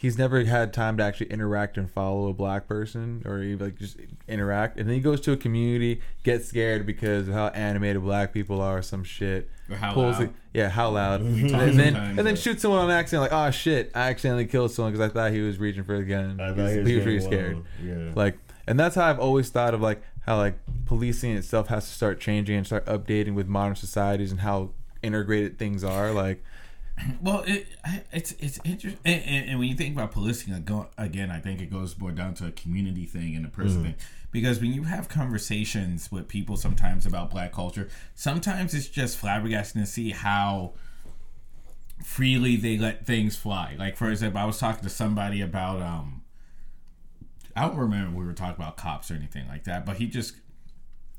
[0.00, 3.78] He's never had time to actually interact and follow a black person, or even like
[3.78, 4.78] just interact.
[4.78, 8.62] And then he goes to a community, gets scared because of how animated black people
[8.62, 9.50] are, or some shit.
[9.68, 10.22] Or how Pulls loud.
[10.28, 13.30] it- yeah, how loud, and then and then shoots someone on accident.
[13.30, 16.04] Like, oh shit, I accidentally killed someone because I thought he was reaching for the
[16.04, 16.40] gun.
[16.40, 17.62] I thought He was, he was really scared.
[17.84, 18.12] Yeah.
[18.14, 21.92] Like, and that's how I've always thought of like how like policing itself has to
[21.92, 24.70] start changing and start updating with modern societies and how
[25.02, 26.10] integrated things are.
[26.10, 26.42] Like,
[27.22, 27.66] Well, it,
[28.12, 31.70] it's it's interesting, and, and, and when you think about policing again, I think it
[31.70, 33.94] goes more down to a community thing and a person thing.
[34.32, 39.74] Because when you have conversations with people sometimes about Black culture, sometimes it's just flabbergasting
[39.74, 40.74] to see how
[42.04, 43.76] freely they let things fly.
[43.78, 46.22] Like for example, I was talking to somebody about um,
[47.56, 50.34] I don't remember we were talking about cops or anything like that, but he just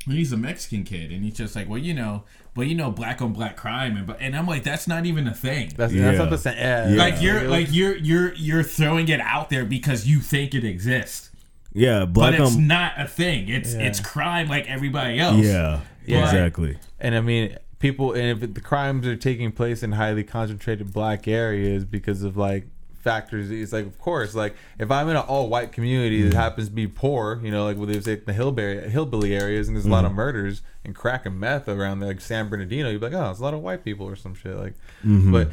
[0.08, 2.24] he's a Mexican kid, and he's just like, well, you know,
[2.54, 5.28] but you know, black on black crime, and but and I'm like, that's not even
[5.28, 5.72] a thing.
[5.76, 6.04] That's, Yeah.
[6.06, 6.58] that's not the same.
[6.58, 6.94] Yeah.
[6.98, 11.30] like you're like you're you're you're throwing it out there because you think it exists,
[11.74, 12.68] Yeah, but black it's on.
[12.68, 13.48] not a thing.
[13.50, 13.82] It's Yeah.
[13.82, 15.46] it's crime like everybody else.
[15.46, 16.24] Yeah, Yeah.
[16.26, 16.78] exactly.
[17.00, 21.28] And I mean, people, and if the crimes are taking place in highly concentrated black
[21.28, 22.68] areas because of like
[23.02, 26.38] factors, it's like, of course, like if I'm in an all white community that mm.
[26.38, 29.76] happens to be poor, you know, like with they say the hillbilly hillbilly areas, and
[29.76, 30.16] there's a lot of mm.
[30.16, 33.40] murders and crack and meth around there, like San Bernardino, you'd be like, oh, it's
[33.40, 34.74] a lot of white people or some shit, like,
[35.04, 35.32] mm-hmm.
[35.32, 35.50] but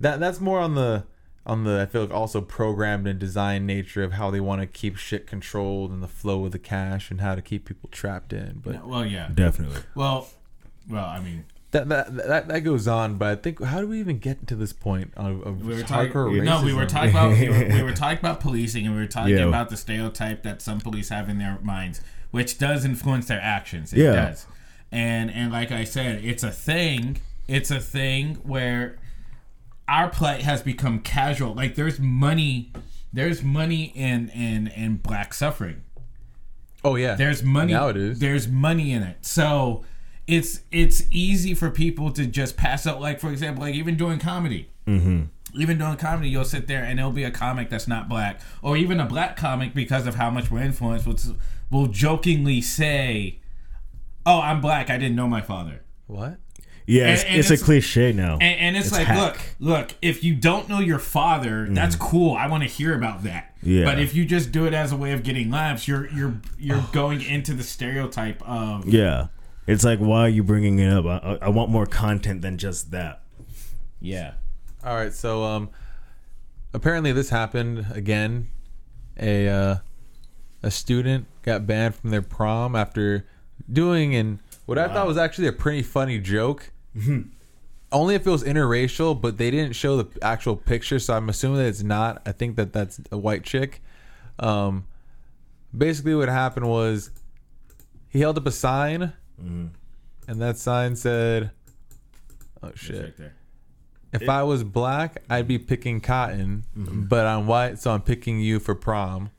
[0.00, 1.04] that that's more on the
[1.46, 4.66] on the I feel like also programmed and designed nature of how they want to
[4.66, 8.32] keep shit controlled and the flow of the cash and how to keep people trapped
[8.32, 8.86] in, but.
[8.86, 9.30] Well, yeah.
[9.32, 9.82] Definitely.
[9.94, 10.28] Well,
[10.90, 11.44] well, I mean,
[11.84, 14.56] That, that that that goes on, but I think how do we even get to
[14.56, 16.12] this point of, of we were talking.
[16.12, 19.00] hardcore No, we were talking about we were, we were talking about policing, and we
[19.00, 19.44] were talking Yeah.
[19.48, 22.00] about the stereotype that some police have in their minds,
[22.30, 23.92] which does influence their actions.
[23.92, 24.12] It Yeah.
[24.12, 24.46] does,
[24.90, 27.18] and and like I said, it's a thing.
[27.48, 28.96] It's a thing where
[29.88, 31.54] our plight has become casual.
[31.54, 32.72] Like there's money,
[33.12, 35.82] there's money in in in black suffering.
[36.84, 37.72] Oh yeah, There's money.
[37.72, 38.18] Now it is.
[38.20, 39.16] There's money in it.
[39.26, 39.84] So
[40.26, 43.00] it's it's easy for people to just pass out.
[43.00, 44.70] Like for example, like even doing comedy.
[44.86, 45.24] Mm-hmm.
[45.60, 48.76] Even doing comedy, you'll sit there and there'll be a comic that's not black, or
[48.76, 51.06] even a black comic because of how much we're influenced.
[51.06, 51.16] Will,
[51.70, 53.38] will jokingly say,
[54.26, 54.90] "Oh, I'm black.
[54.90, 56.38] I didn't know my father." what?
[56.88, 58.34] Yeah, it's, And- and it's, it's- a cliche now.
[58.34, 59.18] And, and it's, It's like, hack.
[59.18, 62.36] look, look, if you don't know your father, that's cool.
[62.36, 63.56] I want to hear about that.
[63.60, 63.84] Yeah.
[63.84, 66.84] But if you just do it as a way of getting laughs, you're you're you're
[66.92, 69.28] going into the stereotype of yeah,
[69.66, 71.04] it's like why are you bringing it up?
[71.06, 73.22] I, I- I want more content than just that.
[74.00, 74.34] yeah.
[74.84, 75.70] All right, so um,
[76.72, 78.48] apparently this happened again.
[79.18, 79.76] A uh,
[80.62, 83.26] a student got banned from their prom after
[83.72, 86.70] doing and what I thought was actually a pretty funny joke.
[87.92, 91.58] Only if it was interracial, but they didn't show the actual picture, so I'm assuming
[91.58, 92.20] that it's not.
[92.26, 93.80] I think that that's a white chick.
[94.40, 94.86] Um,
[95.76, 97.10] basically, what happened was
[98.08, 99.12] he held up a sign,
[99.42, 99.66] Mm-hmm.
[100.28, 101.50] and that sign said,
[102.62, 103.34] "Oh shit." Right there.
[104.12, 107.02] If I was black, I'd be picking cotton, mm-hmm.
[107.02, 109.30] but I'm white, so I'm picking you for prom.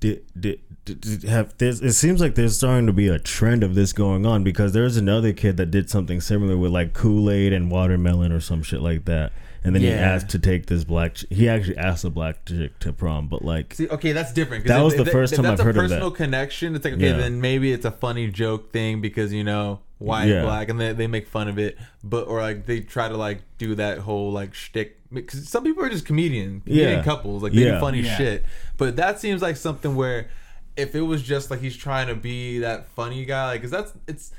[0.00, 3.62] Did, did, did, did have there's, it seems like there's starting to be a trend
[3.62, 7.52] of this going on because there's another kid that did something similar with like Kool-Aid
[7.52, 9.32] and watermelon or some shit like that.
[9.64, 9.94] And then he Yeah.
[10.14, 11.14] asked to take this black.
[11.14, 14.64] Ch- he actually asked a black chick to prom, but like, See, okay, that's different.
[14.64, 15.84] 'cause That if- was if the first time that's I've heard of that.
[15.84, 16.74] a personal connection.
[16.74, 17.16] It's like okay, Yeah.
[17.16, 20.42] then maybe it's a funny joke thing because you know white, Yeah.
[20.42, 21.78] black, and they, they make fun of it.
[22.02, 25.84] But or like they try to like do that whole like shtick because some people
[25.84, 27.02] are just comedian, comedian Yeah.
[27.04, 27.74] couples, like they Yeah.
[27.74, 28.16] do funny Yeah.
[28.16, 28.44] shit.
[28.78, 30.26] But that seems like something where
[30.76, 33.92] if it was just like he's trying to be that funny guy, like because that's
[34.08, 34.32] it's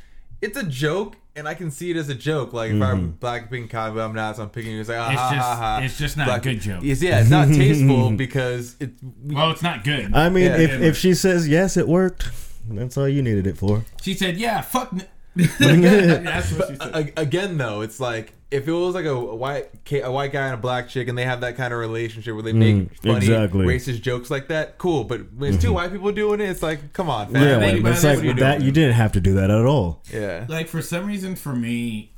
[0.44, 1.16] it's a joke.
[1.36, 2.54] And I can see it as a joke.
[2.54, 2.84] Like if Mm-hmm.
[2.84, 4.80] I'm black picking cotton, but I'm not, so I'm picking you.
[4.82, 5.80] It's like, ah, It's ha, just- ha, ha.
[5.84, 6.84] it's just not a good joke.
[6.84, 8.92] Yes, yeah, it's not tasteful because it.
[9.24, 10.14] Well, it's not good.
[10.14, 12.30] I mean, Yeah, if, if she says yes, it worked.
[12.70, 13.84] That's all you needed it for.
[14.02, 14.94] she said, "Yeah, fuck."
[15.38, 15.50] N-"
[16.24, 17.14] That's what she said.
[17.18, 20.58] Again though it's like if it was like a white a white guy and a
[20.58, 23.66] black chick and they have that kind of relationship where they make mm, funny exactly.
[23.66, 25.76] racist jokes like that cool but when it's two mm-hmm.
[25.76, 27.60] white people doing it it's like come on Yeah, fam.
[27.62, 28.62] think like, about it's like what you that.
[28.62, 30.04] You didn't have to do that at all.
[30.12, 32.12] yeah like for some reason for me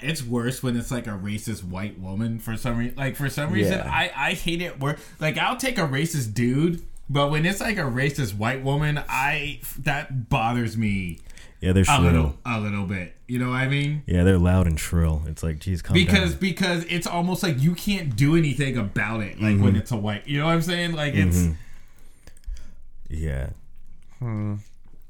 [0.00, 3.52] it's worse when it's like a racist white woman for some reason like for some
[3.52, 3.90] reason Yeah.
[3.90, 7.78] i i hate it where like i'll take a racist dude but when it's like
[7.78, 11.18] a racist white woman i that bothers me
[11.60, 12.00] Yeah, they're a shrill.
[12.00, 15.22] little a little bit you know what i mean Yeah, they're loud and shrill.
[15.26, 16.40] It's like, geez, calm because down.
[16.40, 19.76] because it's almost like you can't do anything about it like when mm-hmm.
[19.76, 21.52] it's a white you know what i'm saying like it's mm-hmm.
[23.08, 23.50] Yeah.
[24.18, 24.56] Hmm.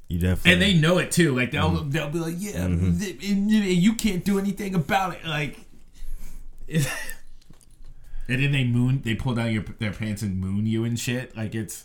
[0.09, 0.53] You definitely.
[0.53, 1.35] and they know it too.
[1.35, 1.91] Like they'll mm-hmm.
[1.91, 5.25] they'll be like, yeah, th- and and you can't do anything about it.
[5.25, 5.59] Like,
[8.29, 11.37] and then they moon, they pull down your their pants and moon you and shit.
[11.37, 11.85] Like it's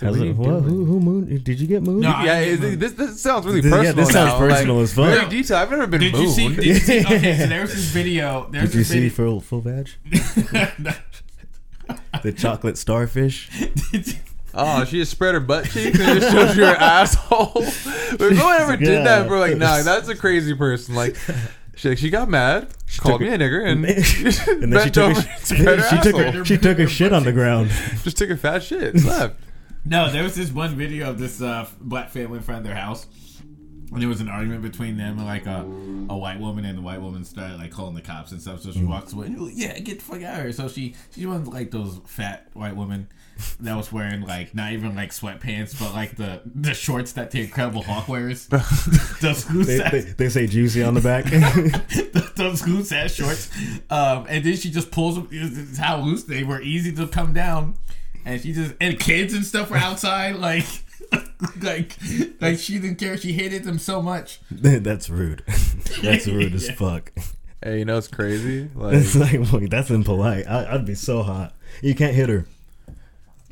[0.00, 0.62] How's What are what?
[0.62, 1.42] Who, who moon?
[1.42, 2.00] Did you get moon?
[2.00, 2.80] No, yeah didn't it- move.
[2.80, 4.38] this, this sounds really Yeah, personal Yeah, this sounds now.
[4.38, 5.04] personal like, as fuck.
[5.06, 6.54] very detailed I've never been did moved you see?
[6.54, 7.00] Did you see?
[7.04, 8.48] Okay, so there was this video.
[8.50, 9.10] There's Did you see video.
[9.10, 9.98] full full badge?
[12.22, 13.50] the chocolate starfish.
[14.54, 18.38] oh she just spread her butt cheeks and just showed you her asshole but if
[18.38, 19.26] no one ever did that Yeah.
[19.28, 21.16] bro like nah that's a crazy person like
[21.78, 23.84] she, she got mad she called took me a nigger and,
[24.62, 26.42] And then she took a, and her she took asshole.
[26.42, 27.70] a, she took a shit on the ground.
[28.02, 29.36] just took a fat shit and left
[29.84, 32.74] No, there was this one video of this uh, black family in front of their
[32.74, 33.06] house,
[33.92, 35.60] And there was an argument between them and like a,
[36.12, 38.60] a white woman, and the white woman started like calling the cops and stuff.
[38.62, 39.26] So she walks away.
[39.26, 40.52] And yeah, get the fuck out of here.
[40.52, 43.08] So she she's one of like those fat white women
[43.60, 47.42] that was wearing like not even like sweatpants, but like the the shorts that the
[47.42, 48.46] Incredible Hulk wears.
[49.20, 51.24] those loose They, they, they say juicy on the back.
[52.36, 53.50] those loose ass shorts.
[53.90, 55.28] Um, and then she just pulls them.
[55.30, 57.74] This is how loose they were, easy to come down.
[58.24, 60.66] And she just and kids and stuff were outside, like,
[61.62, 61.96] like,
[62.40, 63.16] like she didn't care.
[63.16, 64.40] She hated them so much.
[64.50, 65.42] that's rude.
[66.02, 66.74] That's rude as Yeah.
[66.74, 67.12] fuck.
[67.62, 68.68] Hey, you know it's crazy?
[68.74, 70.46] Like, It's like, wait, that's impolite.
[70.46, 71.54] I, I'd be so hot.
[71.82, 72.46] You can't hit her.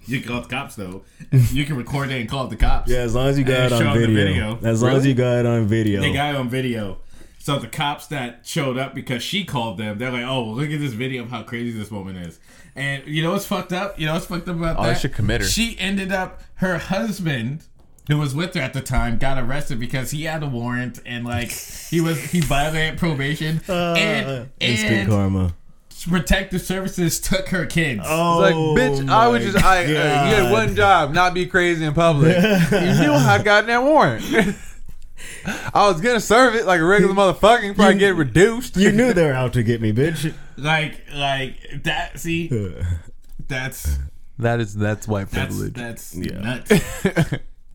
[0.06, 1.02] You can call the cops though.
[1.32, 2.90] You can record it and call the cops.
[2.90, 4.58] Yeah, as long as you got it on them the video.
[4.62, 6.00] As long as you got it on video.
[6.00, 6.98] They got it on video.
[7.38, 10.70] So the cops that showed up because she called them, they're like, "Oh, well, look
[10.70, 12.40] at this video of how crazy this woman is."
[12.74, 13.98] And you know what's fucked up?
[14.00, 15.00] You know what's fucked up about Oh, they that?
[15.00, 15.46] should commit her.
[15.46, 17.62] She ended up her husband,
[18.08, 21.24] who was with her at the time, got arrested because he had a warrant and
[21.24, 25.54] like he was he violated probation Uh, and instant and karma.
[26.04, 28.02] Protective services took her kids.
[28.04, 28.54] Oh, It's like,
[29.06, 29.94] bitch, I would my just, I, uh, you
[30.34, 32.36] had one job, not be crazy in public.
[32.42, 34.24] you knew I got that warrant.
[35.74, 38.76] I was gonna serve it like a regular motherfucker, and probably get reduced.
[38.76, 40.32] You knew they were out to get me, bitch.
[40.58, 42.18] Like like that.
[42.18, 42.50] See,
[43.46, 43.98] that's
[44.38, 45.74] that is that's white privilege.
[45.74, 46.38] that's Yeah.
[46.40, 46.72] nuts.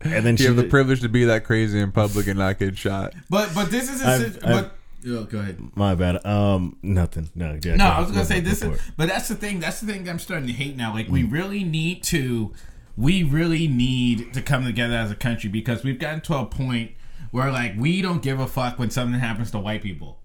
[0.00, 2.58] And then she you have the privilege to be that crazy in public and not
[2.58, 3.14] get shot.
[3.30, 4.68] But but this is a I've- sit- I've-
[5.02, 5.58] but oh, go ahead.
[5.74, 6.24] My bad.
[6.26, 7.30] Um, nothing.
[7.34, 9.34] No, yeah, No, go- I was gonna go- say go this is, but that's the
[9.34, 9.60] thing.
[9.60, 10.92] That's the thing that I'm starting to hate now.
[10.94, 11.10] Like Mm.
[11.12, 12.52] we really need to,
[12.96, 16.92] we really need to come together as a country because we've gotten to a point
[17.30, 20.18] where like we don't give a fuck when something happens to white people.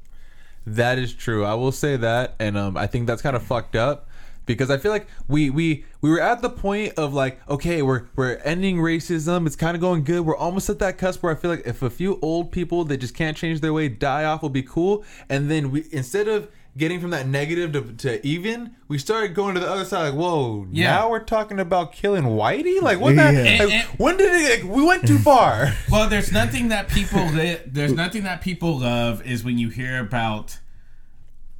[0.66, 1.46] That is true.
[1.46, 4.07] I will say that, and um, I think that's kind of fucked up
[4.48, 8.06] because I feel like we we we were at the point of like, okay, we're
[8.16, 9.46] we're ending racism.
[9.46, 10.22] It's kind of going good.
[10.22, 12.98] We're almost at that cusp where I feel like if a few old people that
[12.98, 16.50] just can't change their way die off will be cool, and then we instead of
[16.76, 20.10] getting from that negative to, to even, we started going to the other side.
[20.10, 20.92] Like, whoa, Yeah.
[20.92, 22.80] now we're talking about killing whitey.
[22.84, 23.16] Like, what?
[23.16, 23.42] That, Yeah.
[23.42, 24.64] like, And- and- when did it?
[24.64, 25.74] Like, we went too far.
[25.92, 30.00] Well, there's nothing that people li- there's nothing that people love is when you hear
[30.00, 30.60] about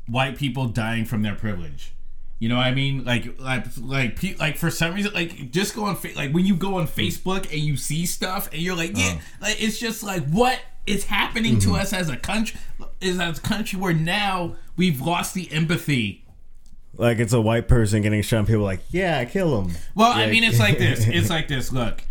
[0.06, 1.94] white people dying from their privilege.
[2.40, 3.04] You know what I mean?
[3.04, 6.46] Like like like pe- like for some reason like just go on fa- like when
[6.46, 9.20] you go on Facebook and you see stuff and you're like yeah uh-huh.
[9.42, 11.82] like it's just like what is happening to mm-hmm.
[11.82, 12.60] us as a country
[13.02, 16.24] is as a country where now we've lost the empathy
[16.96, 18.40] Like it's a white person getting shot.
[18.40, 19.76] And people are like, yeah, kill him.
[19.96, 21.06] Well, I mean, it's like this.
[21.08, 21.72] It's like this.
[21.72, 22.04] Look,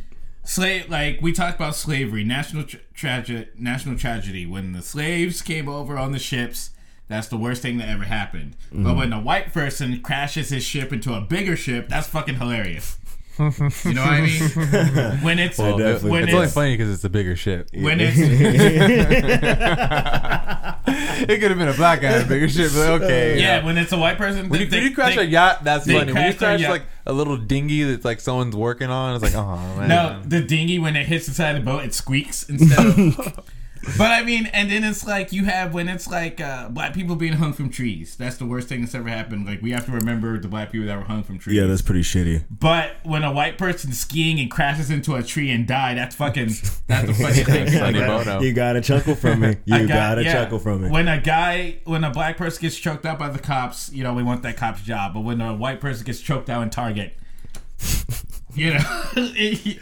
[0.44, 0.88] slave.
[0.88, 4.46] Like we talked about slavery, national tra- tragedy, national tragedy.
[4.46, 6.70] When the slaves came over on the ships,
[7.08, 8.56] that's the worst thing that ever happened.
[8.72, 8.98] But Mm-hmm.
[8.98, 12.98] when a white person crashes his ship into a bigger ship, that's fucking hilarious.
[13.38, 15.18] you know what I mean?
[15.22, 17.68] When it's Well, when it's it's, only funny because it's a bigger ship.
[17.74, 18.16] when it's
[20.08, 22.70] it could have been a black guy, in a bigger ship.
[22.74, 24.48] But okay, yeah, when it's a white person.
[24.48, 26.12] When you, they- when you crash they- a yacht, that's they funny.
[26.12, 26.70] When you crash their crash yacht.
[26.70, 29.88] like a little dinghy that's like someone's working on, it's like, oh man.
[29.88, 33.40] No, the dinghy when it hits the side of the boat, it squeaks instead of.
[33.98, 37.16] but I mean, and then it's like you have when it's like uh, black people
[37.16, 38.16] being hung from trees.
[38.16, 39.46] That's the worst thing that's ever happened.
[39.46, 41.56] Like we have to remember the black people that were hung from trees.
[41.56, 42.44] Yeah, that's pretty shitty.
[42.50, 46.50] But when a white person skiing and crashes into a tree and die, that's fucking
[46.86, 47.70] that's the fucking thing.
[47.70, 48.40] Sonny Bono.
[48.40, 49.56] You gotta chuckle from me.
[49.66, 50.32] You a gotta yeah.
[50.32, 50.90] chuckle from me.
[50.90, 54.14] When a guy, when a black person gets choked out by the cops, you know,
[54.14, 55.14] we want that cop's job.
[55.14, 57.16] But when a white person gets choked out in Target,
[58.54, 59.02] you know,
[59.36, 59.76] you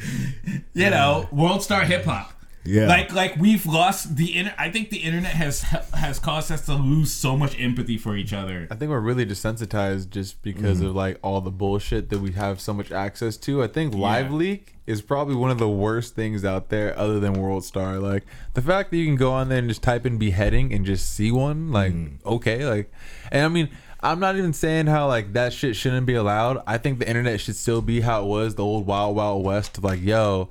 [0.74, 2.33] know, world star hip hop.
[2.66, 2.86] Yeah.
[2.86, 6.74] Like, like we've lost the inter- I think the internet has has caused us to
[6.74, 8.66] lose so much empathy for each other.
[8.70, 10.86] I think we're really desensitized just because Mm-hmm.
[10.88, 13.62] of like all the bullshit that we have so much access to.
[13.62, 17.34] I think Live Leak is probably one of the worst things out there other than
[17.34, 17.98] World Star.
[17.98, 20.86] Like the fact that you can go on there and just type in beheading and
[20.86, 22.26] just see one, like Mm-hmm.
[22.28, 22.90] okay, like
[23.30, 23.68] and I mean
[24.00, 26.62] I'm not even saying how like that shit shouldn't be allowed.
[26.66, 29.78] I think the internet should still be how it was the old wild wild west
[29.78, 30.50] of like, yo,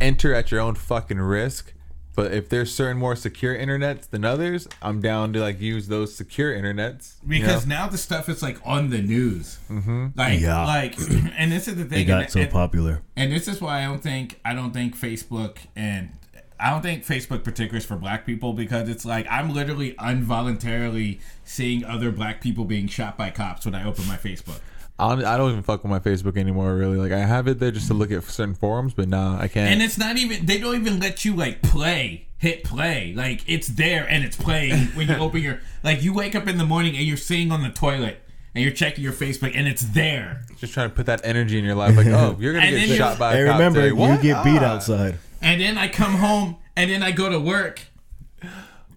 [0.00, 1.72] enter at your own fucking risk.
[2.14, 6.16] But if there's certain more secure internets than others, I'm down to like use those
[6.16, 7.14] secure internets.
[7.22, 7.76] you Because know?
[7.76, 10.08] now the stuff is like on the news, mm-hmm.
[10.16, 10.64] like Yeah.
[10.66, 10.98] like,
[11.38, 12.00] and this is the thing.
[12.00, 13.02] It got and- so and- popular.
[13.16, 16.10] And this is why I don't think I don't think Facebook and
[16.58, 21.20] I don't think Facebook particular is for black people because it's like I'm literally involuntarily
[21.44, 24.58] seeing other black people being shot by cops when I open my Facebook.
[24.98, 26.74] I don't, even fuck with my Facebook anymore.
[26.74, 29.46] Really, like I have it there just to look at certain forums, but nah, I
[29.48, 29.70] can't.
[29.72, 33.12] And it's not even they don't even let you like play, hit play.
[33.16, 36.58] Like it's there and it's playing when you open your like you wake up in
[36.58, 38.20] the morning and you're sitting on the toilet
[38.54, 40.42] and you're checking your Facebook and it's there.
[40.58, 41.96] just trying to put that energy in your life.
[41.96, 43.88] Like, oh, you're gonna And get shot you're- by a Hey, cop remember, today.
[43.90, 44.20] you What?
[44.22, 44.74] get beat Ah.
[44.74, 45.18] outside.
[45.40, 47.82] and then I come home, and then I go to work,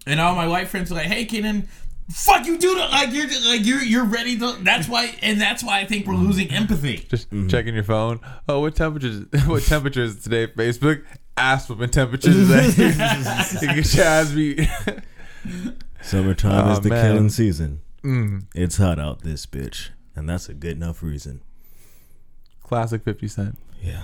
[0.06, 1.68] and all my white friends are like, "Hey, Kenan."
[2.12, 2.76] Fuck you, dude!
[2.78, 4.52] Like you're like you're you're ready to.
[4.60, 7.06] That's why, and that's why I think we're losing empathy.
[7.08, 8.20] Just checking your phone.
[8.48, 9.24] Oh, what temperatures?
[9.46, 10.46] What temperature is today?
[10.48, 11.04] Facebook
[11.36, 12.68] ass whooping temperatures today.
[13.82, 14.68] Chaz be.
[16.02, 17.04] Summertime Oh, is the man.
[17.14, 17.80] killing season.
[18.02, 18.44] Mm.
[18.54, 21.40] It's hot out this bitch, and that's a good enough reason.
[22.62, 23.58] Classic Fifty Cent.
[23.80, 24.02] Yeah.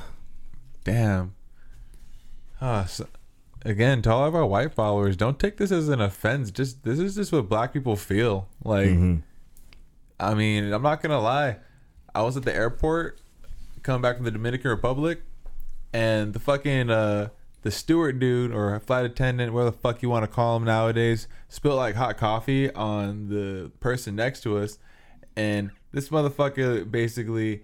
[0.84, 1.34] Damn.
[2.60, 3.06] Ah, so,
[3.64, 6.50] again, to all of our white followers, don't take this as an offense.
[6.50, 8.48] Just this is just what black people feel.
[8.64, 8.88] Like,
[10.20, 11.56] I mean, I'm not gonna lie.
[12.14, 13.20] I was at the airport
[13.82, 15.22] coming back from the Dominican Republic,
[15.92, 17.28] and the fucking uh,
[17.62, 21.28] the steward dude or flight attendant, where the fuck you want to call him nowadays,
[21.48, 24.78] spilled like hot coffee on the person next to us,
[25.36, 27.62] and this motherfucker basically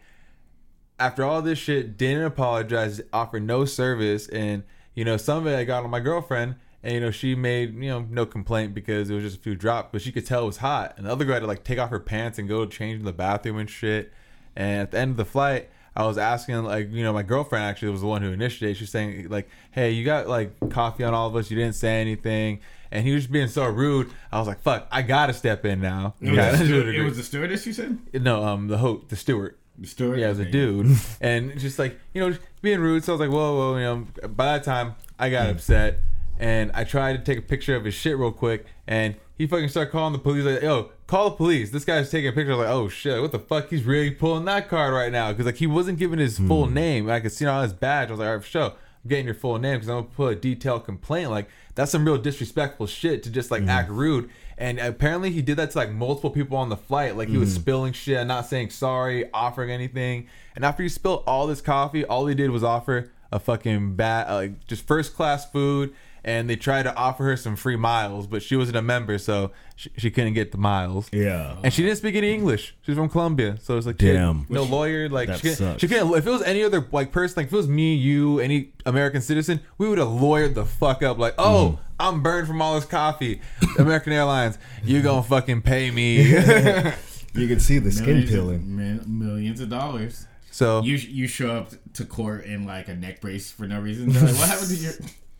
[0.99, 4.63] after all this shit, didn't apologize, offered no service, and
[4.95, 7.75] you know, some of it I got on my girlfriend, and you know, she made
[7.75, 10.45] you know no complaint because it was just a few drops, but she could tell
[10.45, 10.95] it was hot.
[10.97, 13.05] And the other girl had to like take off her pants and go change in
[13.05, 14.13] the bathroom and shit.
[14.57, 17.65] And at the end of the flight, I was asking like you know my girlfriend
[17.65, 18.77] actually was the one who initiated.
[18.77, 21.51] She's saying like, "Hey, you got like coffee on all of us.
[21.51, 22.61] You didn't say anything."
[22.91, 24.11] And he was just being so rude.
[24.31, 27.03] I was like, "Fuck, I gotta step in now." It was, Yeah, the, steward, it
[27.03, 27.67] was the stewardess.
[27.67, 29.57] You said no, um, the ho the steward.
[29.79, 30.19] The steward.
[30.19, 33.05] Yeah, was a dude, and just like you know, being rude.
[33.05, 34.29] So I was like, whoa, whoa, you know.
[34.29, 35.53] By that time, I got hmm.
[35.53, 36.01] upset,
[36.39, 39.69] and I tried to take a picture of his shit real quick, and he fucking
[39.69, 40.45] started calling the police.
[40.45, 41.71] Like, yo, call the police.
[41.71, 42.53] This guy's taking a picture.
[42.53, 43.71] I was like, oh shit, what the fuck?
[43.71, 46.75] He's really pulling that card right now because like he wasn't giving his full hmm.
[46.75, 47.11] name.
[47.11, 48.09] I could see it on his badge.
[48.09, 48.73] I was like, all right, for sure.
[49.05, 51.31] I'm getting your full name because I'm gonna put a detailed complaint.
[51.31, 53.69] Like that's some real disrespectful shit to just like hmm.
[53.69, 54.31] act rude.
[54.57, 57.17] And apparently he did that to like multiple people on the flight.
[57.17, 60.29] Like he was spilling shit, not saying sorry, offering anything.
[60.55, 64.29] And after he spilled all this coffee, all he did was offer a fucking bad,
[64.29, 65.93] uh, like just first class food.
[66.27, 69.51] And they tried to offer her some free miles, but she wasn't a member, so
[69.77, 71.09] she, she couldn't get the miles.
[71.13, 71.57] Yeah.
[71.63, 72.75] And she didn't speak any English.
[72.81, 74.47] She's from Colombia, so it's like Damn.
[74.47, 75.09] kid, no lawyer.
[75.11, 75.81] Like That she can't, sucks.
[75.83, 76.15] she couldn't.
[76.15, 79.21] If it was any other like person, like if it was me, you, any American
[79.21, 81.19] citizen, we would have lawyered the fuck up.
[81.19, 81.81] Like, oh, Mm-hmm.
[82.01, 83.41] I'm burned from all this coffee.
[83.79, 86.35] American Airlines, you gonna fucking pay me.
[87.37, 88.79] You can see the skin peeling.
[89.01, 90.27] of, millions of dollars.
[90.53, 94.11] so, You you show up to court in like a neck brace for no reason.
[94.11, 94.93] They're like, what happened to your?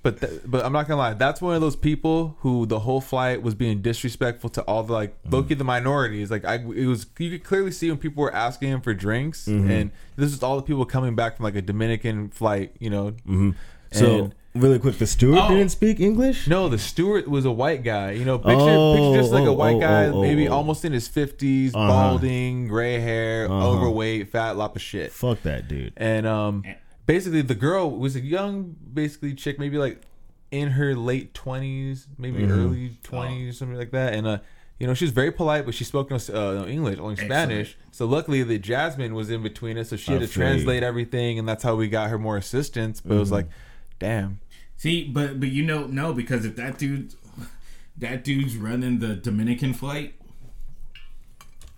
[0.05, 1.15] But th- but I'm not gonna lie.
[1.15, 4.93] That's one of those people who the whole flight was being disrespectful to all the
[4.93, 5.33] like Mm.
[5.33, 6.31] Loki the minorities.
[6.31, 9.47] Like I, it was you could clearly see when people were asking him for drinks,
[9.47, 9.71] Mm-hmm.
[9.71, 12.77] and this is all the people coming back from like a Dominican flight.
[12.79, 13.11] You know.
[13.27, 13.51] Mm-hmm.
[13.93, 15.49] So And- really quick, the steward Oh.
[15.49, 16.47] didn't speak English.
[16.49, 18.11] No, the steward was a white guy.
[18.13, 20.49] You know, picture, Oh, picture just like a oh, white oh, guy, oh, oh, maybe
[20.49, 20.53] oh.
[20.55, 21.87] almost in his 50s, Uh-huh.
[21.89, 23.71] balding, gray hair, Uh-huh.
[23.71, 25.13] overweight, fat, lop of shit.
[25.13, 25.93] Fuck that dude.
[25.97, 26.65] And um,
[27.07, 30.03] basically, the girl was a young, basically chick, maybe like
[30.51, 32.53] in her late 20s, maybe Mm-hmm.
[32.53, 34.15] early 20s, something like that.
[34.15, 34.39] And uh,
[34.79, 37.77] you know, she was very polite, but she spoke no, uh, no English, only Spanish.
[37.93, 40.83] So luckily, the Jasmine was in between us, so she had I to feel translate
[40.83, 43.01] everything, and that's how we got her more assistance.
[43.01, 43.21] But it Mm-hmm.
[43.21, 43.47] was like,
[43.99, 44.41] damn.
[44.77, 47.15] See, but but you know no because if that dude,
[47.97, 50.15] that dude's running the Dominican flight.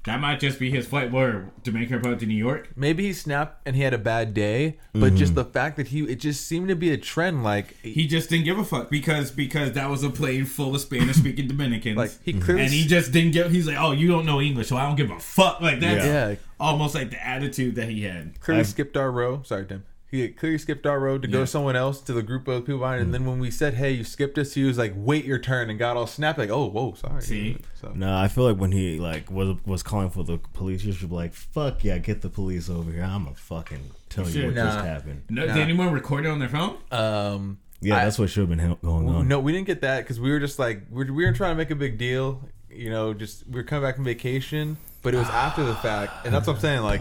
[0.07, 2.71] That might just be his flight where her Republic to New York.
[2.77, 5.35] maybe he snapped and he had a bad day, but just Mm-hmm.
[5.35, 7.43] the fact that he it just seemed to be a trend.
[7.45, 10.81] Like He just didn't give a fuck because because that was a plane full of
[10.81, 11.97] Spanish speaking Dominicans.
[11.97, 13.51] like he clearly and he just didn't give.
[13.51, 15.61] He's like, oh, you don't know English, so I don't give a fuck.
[15.61, 16.35] Like that's Yeah.
[16.61, 18.41] almost like the attitude that he had.
[18.41, 19.43] clearly I've- skipped our row.
[19.45, 19.83] Sorry, Tim.
[20.09, 21.45] He clearly skipped our road to go Yeah.
[21.45, 23.03] to someone else to the group of people behind.
[23.03, 25.69] And then when we said, "Hey, you skipped us," he was like, "Wait your turn,"
[25.69, 26.43] and got all snappy.
[26.43, 27.57] Like, "Oh, whoa, sorry." See?
[27.75, 30.93] so No, I feel like when he like was was calling for the police, you
[30.93, 34.31] should be like, "Fuck yeah, get the police over here." I'm gonna fucking tell you
[34.33, 34.45] should.
[34.47, 34.65] what Nah.
[34.67, 35.23] just happened.
[35.29, 35.55] No, Nah.
[35.55, 36.77] Did anyone record it on their phone?
[36.93, 39.29] um, Yeah, I- that's what should have been going on.
[39.29, 41.51] no, we didn't get that because we were just like we were, we were trying
[41.51, 42.43] to make a big deal.
[42.71, 46.25] You know, just we were coming back from vacation, but it was after the fact,
[46.25, 46.83] and that's what I'm saying.
[46.83, 47.01] Like,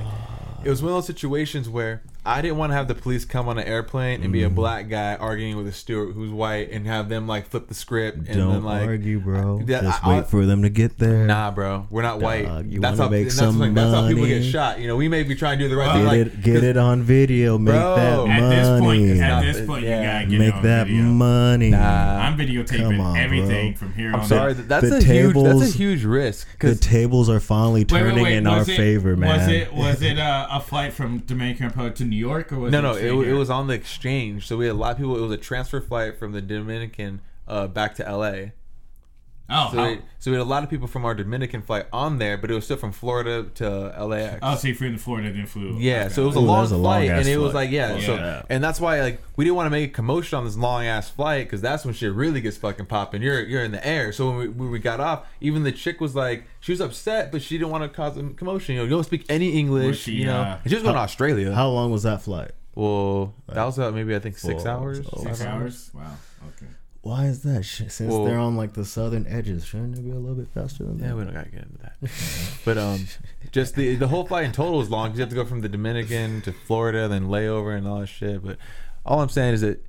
[0.63, 3.47] it was one of those situations where I didn't want to have the police come
[3.47, 4.47] on an airplane and be Mm.
[4.47, 7.73] a black guy arguing with a steward who's white and have them like flip the
[7.75, 9.61] script and Don't then like argue, bro.
[9.65, 11.25] Yeah, Just I- wait for them to get there.
[11.27, 12.47] Nah, bro, we're not white.
[12.67, 14.49] You that's wanna how make that's, some the thing, that's how people get money?
[14.51, 14.79] shot.
[14.79, 16.05] You know, we may be trying to do the right Get thing.
[16.05, 17.57] Like, it, get it on video.
[17.59, 17.95] Make Bro.
[17.95, 19.19] that At this point, money.
[19.21, 19.99] at this point, yeah.
[19.99, 21.03] you gotta get it Make on that video.
[21.03, 21.69] money.
[21.69, 22.17] Nah.
[22.25, 23.77] I'm videotaping Come on, everything bro.
[23.77, 24.25] from here I'm on.
[24.25, 24.57] sorry, out.
[24.57, 27.81] that- that's the a huge that's tables- a huge risk The because tables are finally
[27.81, 29.29] Wait, wait, turning wait, in our it- favor, man.
[29.39, 32.71] Was it was it uh, a flight from Dominican Republic to New York or was
[32.71, 34.47] no, it no, it, it was on the exchange.
[34.47, 35.17] So we had a lot of people.
[35.17, 38.51] It was a transfer flight from the Dominican uh, back to LA.
[39.47, 41.85] Oh, so, how- we, so we had a lot of people from our Dominican flight
[41.93, 43.69] on there, but it was still from Florida to
[44.03, 44.39] LAX.
[44.41, 45.77] Oh, so you flew in Florida, and then flew.
[45.77, 47.65] Yeah, so it was a Ooh, long was a flight, long-ass and it was flight.
[47.65, 50.45] like yeah, so and that's why like we didn't want to make a commotion on
[50.45, 53.21] this long ass flight because that's when shit really gets fucking popping.
[53.21, 54.11] You're you're in the air.
[54.11, 57.31] So when we, when we got off, even the chick was like she was upset,
[57.31, 58.73] but she didn't want to cause a commotion.
[58.73, 59.99] You know, you don't speak any English.
[60.01, 61.53] She, you know, uh, and she was going to Australia.
[61.53, 62.51] How long was that flight?
[62.73, 64.99] well, that was about maybe I think six Four hours.
[64.99, 65.21] hours.
[65.23, 65.91] six five hours.
[65.93, 66.01] Wow.
[66.57, 66.71] Okay.
[67.05, 67.63] Why is that?
[67.65, 70.83] Since Well- they're on like the southern edges, shouldn't it be a little bit faster
[70.83, 71.05] than that?
[71.05, 72.09] Yeah, we don't gotta get into that.
[72.65, 73.05] but um,
[73.51, 75.61] just the the whole flight in total is long because you have to go from
[75.61, 78.43] the Dominican to Florida, then layover and all that shit.
[78.43, 78.57] But
[79.05, 79.85] all I'm saying is that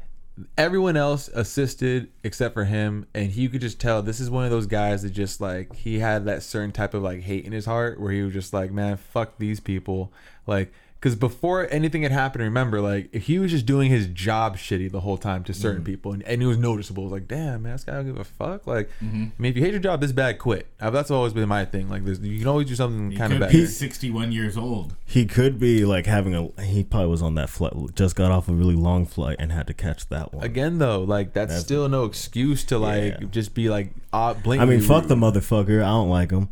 [0.59, 4.51] everyone else assisted except for him, and he could just tell this is one of
[4.51, 7.65] those guys that just like he had that certain type of like hate in his
[7.65, 10.13] heart where he was just like, man, fuck these people,
[10.47, 10.71] like.
[10.99, 15.01] Because before anything had happened, remember, like he was just doing his job shitty the
[15.01, 17.03] whole time to certain people, and, and it was noticeable.
[17.03, 18.67] It was like, damn, man, this guy don't give a fuck.
[18.67, 20.67] Like, I mean, if you hate your job this bad, quit.
[20.81, 21.89] Uh, That's always been my thing.
[21.91, 23.59] Like, there's, you can always do something He kind of could better.
[23.59, 24.97] be 61 years old.
[25.05, 26.63] He could be like having a.
[26.63, 27.73] He probably was on that flight.
[27.95, 30.45] Just got off a really long flight and had to catch that one.
[30.45, 33.27] Again, though, like that's, That's- still no excuse to like Yeah.
[33.31, 34.79] just be like uh, I blatantly.
[34.79, 35.09] mean, fuck rude.
[35.11, 35.83] the motherfucker.
[35.83, 36.49] I don't like him,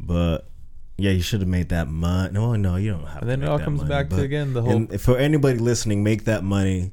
[0.00, 0.48] but
[0.96, 2.32] yeah, you should have made that money.
[2.32, 3.22] No, no, you don't have.
[3.22, 5.58] And then to it all comes money, back to, again, the whole- and for anybody
[5.58, 6.92] listening, make that money.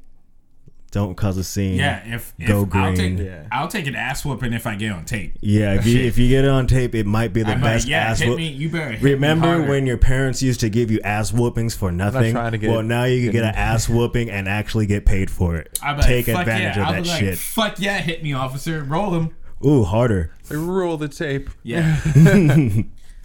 [0.92, 1.76] Don't cause a scene.
[1.76, 2.96] Yeah, if, if go I'll green.
[3.16, 3.46] take Yeah.
[3.52, 5.34] I'll take an ass whooping if I get on tape.
[5.40, 7.74] Yeah, if you if you get it on tape, it might be the I'm like,
[7.74, 8.38] best yeah, ass hit whoop.
[8.38, 8.48] me.
[8.48, 9.68] You better hit Remember harder.
[9.68, 12.32] when your parents used to give you ass whoopings for nothing?
[12.32, 15.30] trying to get- well, now you can get an ass whooping and actually get paid
[15.30, 15.78] for it.
[15.80, 16.82] I'll be like, Take advantage yeah.
[16.82, 17.38] of I'll that be like, shit.
[17.38, 18.82] Fuck yeah, hit me, officer.
[18.82, 19.30] Roll him.
[19.64, 20.32] Ooh, harder.
[20.50, 21.50] Like, roll the tape.
[21.62, 22.00] Yeah.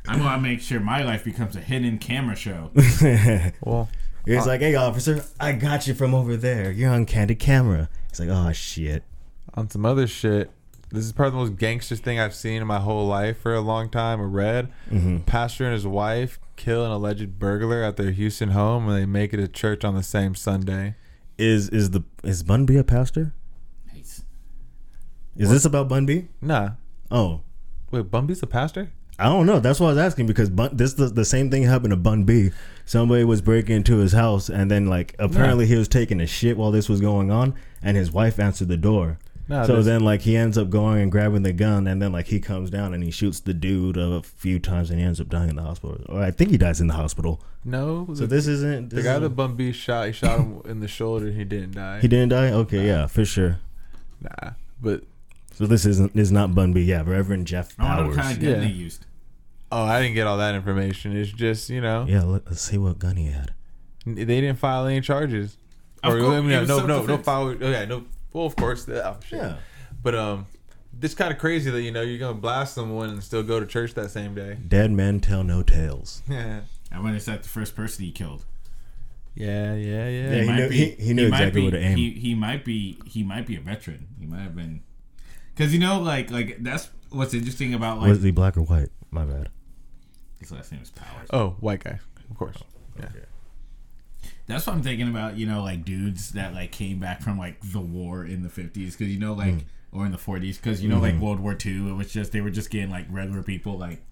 [0.07, 2.72] I'm gonna make sure my life becomes a hidden camera show.
[3.61, 3.90] Well,
[4.26, 6.72] It's like, hey, officer, I got you from over there.
[6.72, 7.90] You're on candid camera.
[8.10, 9.03] It's like, oh shit.
[9.53, 10.49] on some other shit.
[10.90, 13.60] This is probably the most gangster thing I've seen in my whole life for a
[13.61, 15.19] long time A red Mm-hmm.
[15.19, 19.34] Pastor and his wife kill an alleged burglar at their Houston home and they make
[19.34, 20.95] it to church on the same Sunday.
[21.38, 23.34] Is is the is Bun B a pastor?
[23.94, 24.23] Nice.
[25.36, 26.30] Is this about Bun B?
[26.41, 26.72] Nah.
[27.11, 27.41] Oh,
[27.91, 28.91] Wait, Bun B's a pastor?
[29.17, 29.59] I don't know.
[29.59, 32.23] That's why I was asking because Bun, this the, the same thing happened to Bun
[32.25, 32.51] B.
[32.85, 36.57] Somebody was breaking into his house and then like apparently he was taking a shit
[36.57, 39.17] while this was going on and his wife answered the door.
[39.47, 42.11] No, so this- then like he ends up going and grabbing the gun and then
[42.11, 45.21] like he comes down and he shoots the dude a few times and he ends
[45.21, 46.01] up dying in the hospital.
[46.09, 47.41] Or I think he dies in the hospital.
[47.63, 48.05] No.
[48.15, 50.79] So the, this isn't the guy that isn't- Bun B shot, he shot him in
[50.81, 52.01] the shoulder and he didn't die.
[52.01, 52.51] he didn't die.
[52.51, 53.59] Okay, yeah, for sure.
[54.21, 54.51] Nah.
[54.81, 55.03] But
[55.56, 56.82] So this isn't is not Bun B.
[56.82, 58.27] Yeah, Reverend Jeff I wonder what Powers.
[58.27, 58.68] kind of gun Yeah.
[58.68, 59.06] used.
[59.72, 61.15] oh, I didn't get all that information.
[61.15, 63.53] It's just you know Yeah, let, us see what gun he had.
[64.06, 65.57] they didn't file any charges.
[66.03, 67.26] Of Or, course, I mean, it was no, no, no self-defense.
[67.26, 67.56] file.
[67.61, 68.03] Oh yeah, no.
[68.34, 68.88] Well, of course.
[68.90, 69.40] Oh, shit.
[69.40, 69.56] Yeah.
[70.03, 70.45] But um,
[71.02, 73.65] it's kind of crazy that you know you're gonna blast someone and still go to
[73.65, 74.57] church that same day.
[74.68, 76.22] Dead men tell no tales.
[76.30, 76.61] Yeah,
[76.91, 78.45] I wonder if that's the first person he killed.
[79.36, 80.30] yeah, yeah, yeah.
[80.32, 81.98] Yeah, he might knew- he- he knew might exactly be, where to aim.
[81.98, 84.07] He, he might be he might be a veteran.
[84.19, 84.82] He might have been
[85.56, 88.90] because you know like like that's what's interesting about like Was he black or white?
[89.11, 89.49] My bad.
[90.40, 91.30] his last name is Powers.
[91.32, 91.99] Oh, white guy,
[92.30, 92.57] of course.
[92.61, 92.65] Oh,
[92.99, 93.10] yeah.
[94.48, 95.38] That's what I'm thinking about.
[95.38, 98.73] You know, like dudes that like came back from like the war in the 50s
[98.73, 99.64] because you know like mm.
[99.91, 101.15] or in the 40s because you know mm-hmm.
[101.15, 101.90] like World War II.
[101.90, 104.03] It was just they were just getting like regular people like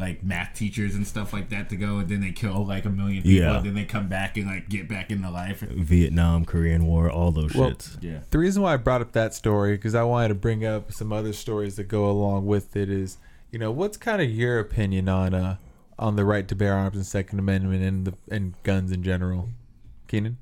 [0.00, 2.90] like math teachers and stuff like that to go and then they kill like a
[2.90, 3.56] million people Yeah.
[3.58, 5.60] and then they come back and like get back into life.
[5.60, 8.02] Vietnam, Korean War, all those Well, shits.
[8.02, 8.20] Yeah.
[8.30, 11.12] The reason why I brought up that story because I wanted to bring up some
[11.12, 13.18] other stories that go along with it is,
[13.50, 15.56] you know, what's kind of your opinion on uh
[15.98, 19.50] on the right to bear arms and Second Amendment and the and guns in general,
[20.08, 20.38] Keenan?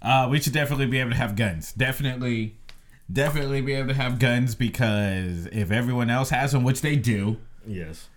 [0.00, 1.72] Uh, we should definitely be able to have guns.
[1.72, 2.56] Definitely,
[3.12, 7.36] definitely be able to have guns because if everyone else has them, which they do,
[7.66, 8.08] Yes.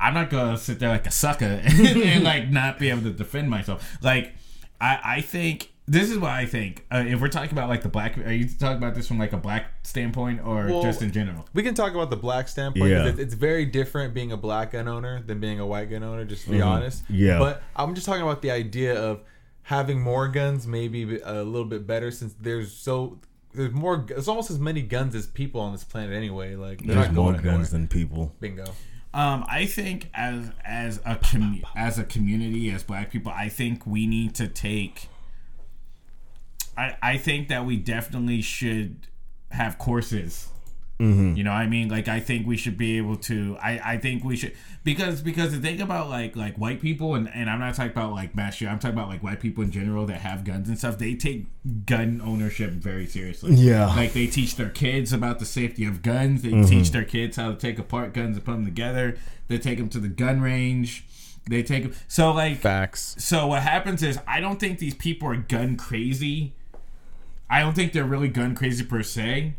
[0.00, 3.10] I'm not gonna sit there like a sucker and, and, like not be able to
[3.10, 3.98] defend myself.
[4.02, 4.34] Like,
[4.80, 6.84] I I think this is what I think.
[6.90, 9.32] Uh, if we're talking about like the black, are you talking about this from like
[9.32, 11.46] a black standpoint or Well, just in general?
[11.54, 12.82] We can talk about the black standpoint.
[12.92, 13.08] 'cause Yeah.
[13.08, 16.24] It's, it's very different being a black gun owner than being a white gun owner,
[16.26, 17.04] just to be honest.
[17.08, 17.38] Yeah.
[17.38, 19.20] But I'm just talking about the idea of
[19.62, 23.18] having more guns, maybe a little bit better, since there's so
[23.54, 24.04] there's more.
[24.06, 26.54] There's almost as many guns as people on this planet anyway.
[26.54, 27.64] Like There's not more guns anywhere.
[27.64, 28.34] than people.
[28.40, 28.66] Bingo.
[29.18, 33.84] Um, I think as as a commu- as a community, as Black people, I think
[33.84, 35.08] we need to take.
[36.76, 39.08] I I think that we definitely should
[39.50, 40.50] have courses
[40.98, 41.36] Mm-hmm.
[41.36, 43.56] You know, what I mean, like I think we should be able to.
[43.62, 47.28] I I think we should because because the thing about like like white people and
[47.32, 48.72] and I'm not talking about like mass shooting.
[48.72, 50.98] I'm talking about like white people in general that have guns and stuff.
[50.98, 51.46] They take
[51.86, 53.54] gun ownership very seriously.
[53.54, 53.86] Yeah.
[53.86, 56.42] like they teach their kids about the safety of guns.
[56.42, 56.68] They mm-hmm.
[56.68, 59.16] teach their kids how to take apart guns and put them together.
[59.46, 61.04] They take them to the gun range.
[61.48, 61.94] They take them.
[62.08, 63.14] so like Facts.
[63.18, 66.54] so what happens is I don't think these people are gun crazy.
[67.48, 69.54] I don't think they're really gun crazy per se.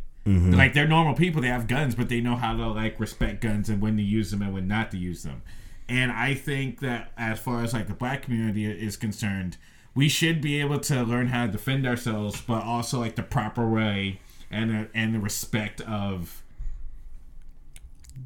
[0.51, 1.41] Like they're normal people.
[1.41, 4.31] They have guns, but they know how to like respect guns and when to use
[4.31, 5.41] them and when not to use them.
[5.87, 9.57] And I think that as far as like the black community is concerned,
[9.95, 13.67] we should be able to learn how to defend ourselves, but also like the proper
[13.67, 14.19] way
[14.51, 16.43] and uh, and the respect of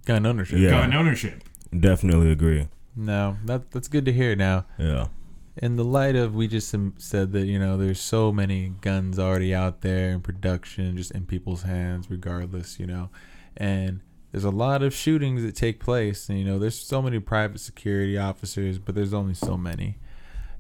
[0.06, 0.60] Gun ownership.
[0.60, 0.72] Yeah.
[0.72, 1.44] gun ownership.
[1.78, 2.68] Definitely agree.
[2.96, 4.36] No, that that's good to hear.
[4.36, 5.08] Now, Yeah.
[5.56, 9.54] In the light of we just said that you know there's so many guns already
[9.54, 13.10] out there in production, just in people's hands, regardless, you know,
[13.56, 14.02] and
[14.32, 17.60] there's a lot of shootings that take place, and you know there's so many private
[17.60, 19.98] security officers, but there's only so many,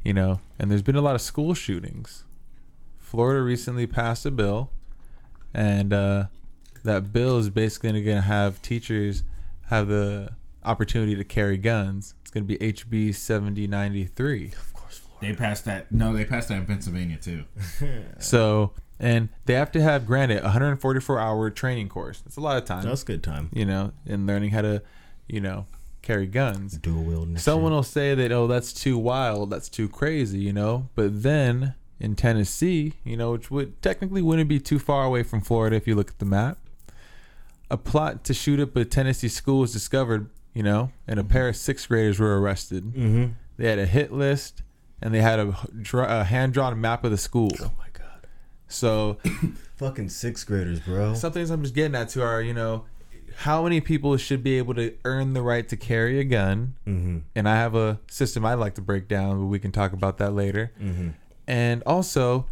[0.03, 2.23] you know, and there's been a lot of school shootings.
[2.99, 4.69] Florida recently passed a bill,
[5.53, 6.25] and uh,
[6.83, 9.23] that bill is basically going to have teachers
[9.67, 10.29] have the
[10.63, 12.13] opportunity to carry guns.
[12.21, 14.51] It's going to be HB 7093.
[15.23, 15.89] They passed that.
[15.89, 17.45] No, they passed that in Pennsylvania too.
[18.19, 22.19] So, and they have to have granted a 144 hour training course.
[22.21, 23.49] That's a lot of time, That's good time.
[23.53, 24.81] you know, in learning how to,
[25.27, 25.65] you know,
[26.01, 26.77] carry guns.
[26.77, 27.37] Dual wielding.
[27.37, 30.89] Someone will say that, oh, that's too wild, that's too crazy, you know.
[30.95, 35.39] But then in Tennessee, you know, which would technically wouldn't be too far away from
[35.39, 36.57] Florida if you look at the map,
[37.71, 41.47] a plot to shoot up a Tennessee school was discovered, you know, and a pair
[41.47, 42.83] of sixth graders were arrested.
[42.83, 43.31] Mm-hmm.
[43.55, 44.62] They had a hit list
[45.03, 45.55] and they had a,
[45.93, 47.51] a hand drawn map of the school.
[47.61, 48.25] Oh my god.
[48.67, 49.17] So
[49.75, 51.13] Fucking sixth graders, bro.
[51.13, 52.85] some things I'm just getting at to are, you know,
[53.35, 56.75] how many people should be able to earn the right to carry a gun?
[56.87, 57.17] Mm-hmm.
[57.35, 60.19] And I have a system I'd like to break down, but we can talk about
[60.19, 60.71] that later.
[60.81, 61.09] Mm-hmm.
[61.47, 62.47] And also,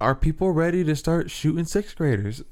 [0.00, 2.42] are people ready to start shooting sixth graders?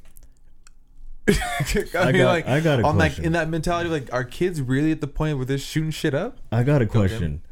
[1.28, 4.90] I, I got- I got a on like in that mentality, like, are kids really
[4.92, 6.38] at the point where they're shooting shit up?
[6.52, 7.42] I got a question.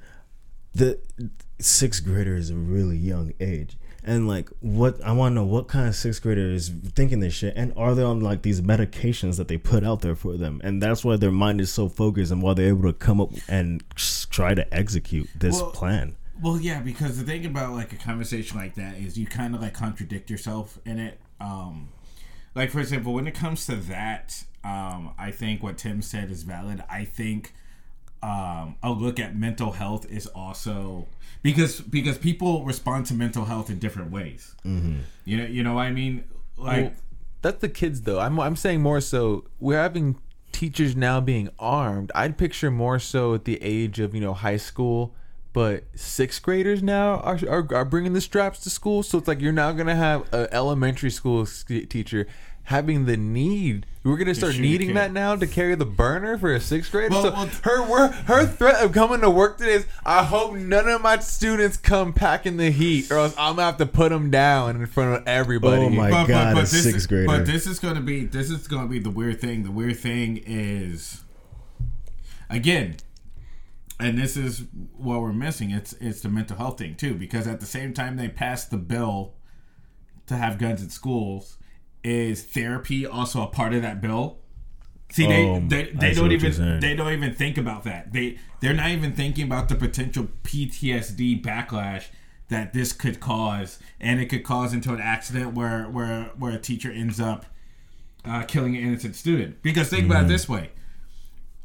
[0.79, 0.99] The
[1.59, 3.77] sixth grader is a really young age.
[4.05, 7.35] And like what I want to know what kind of sixth grader is thinking this
[7.35, 10.61] shit and are they on like these medications that they put out there for them
[10.65, 13.31] and that's why their mind is so focused and why they're able to come up
[13.49, 13.83] and
[14.31, 16.17] try to execute this Well, plan.
[16.41, 19.61] Well, yeah, because the thing about like a conversation like that is you kind of
[19.61, 21.21] like contradict yourself in it.
[21.41, 21.89] Um,
[22.55, 26.45] like for example, when it comes to that, um, I think what Tim said is
[26.45, 26.83] valid.
[26.89, 27.53] I think
[28.23, 31.07] um, a look at mental health is also
[31.43, 34.55] because because people respond to mental health in different ways.
[34.65, 34.99] Mm-hmm.
[35.25, 36.25] You know, you know what I mean.
[36.57, 36.93] Like, Well,
[37.43, 38.19] that's the kids though.
[38.19, 40.19] I'm I'm saying more so we're having
[40.53, 42.11] teachers now being armed.
[42.15, 45.15] I'd picture more so at the age of you know high school,
[45.53, 49.03] but sixth graders now are are, are bringing the straps to school.
[49.03, 52.27] So it's like you're now gonna have an elementary school teacher
[52.69, 53.87] having the need.
[54.05, 57.09] We're gonna start shoot needing that now to carry the burner for a sixth grader.
[57.11, 60.55] Well, so well- her wor- her threat of coming to work today is, I hope
[60.55, 64.11] none of my students come packing the heat, or else I'm gonna have to put
[64.11, 65.83] them down in front of everybody.
[65.83, 67.27] Oh my God, a this sixth is, grader.
[67.27, 69.63] But this is gonna be this is gonna be the weird thing.
[69.65, 71.23] The weird thing is
[72.51, 72.97] again,
[74.01, 74.65] and this is
[74.97, 75.71] what we're missing.
[75.71, 78.77] It's it's the mental health thing too, because at the same time they passed the
[78.79, 79.35] bill
[80.27, 81.58] to have guns in schools,
[82.05, 84.39] is therapy also a part of that bill?
[85.11, 88.13] See, they Um, they, they don't even they don't even think about that.
[88.13, 92.07] They they're not even thinking about the potential PTSD backlash
[92.49, 96.59] that this could cause, and it could cause into an accident where where where a
[96.59, 97.47] teacher ends up
[98.25, 99.63] uh, killing an innocent student.
[99.63, 100.11] Because think Mm-hmm.
[100.13, 100.71] about it this way: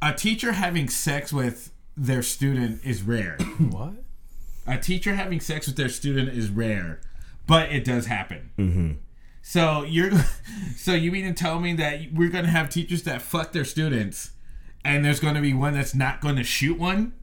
[0.01, 3.37] a teacher having sex with their student is rare.
[3.69, 3.93] what?
[4.65, 7.01] a teacher having sex with their student is rare,
[7.45, 8.51] but it does happen.
[8.57, 8.91] Mm-hmm.
[9.43, 10.11] So you're,
[10.75, 14.31] so you mean to tell me that we're gonna have teachers that fuck their students,
[14.83, 17.13] and there's gonna be one that's not gonna shoot one?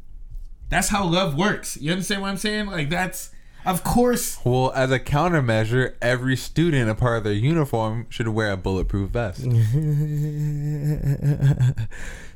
[0.68, 1.76] That's how love works.
[1.78, 2.66] You understand what I'm saying?
[2.66, 3.30] Like that's,
[3.66, 4.38] of course.
[4.44, 9.10] Well, as a countermeasure, every student, a part of their uniform, should wear a bulletproof
[9.10, 9.44] vest.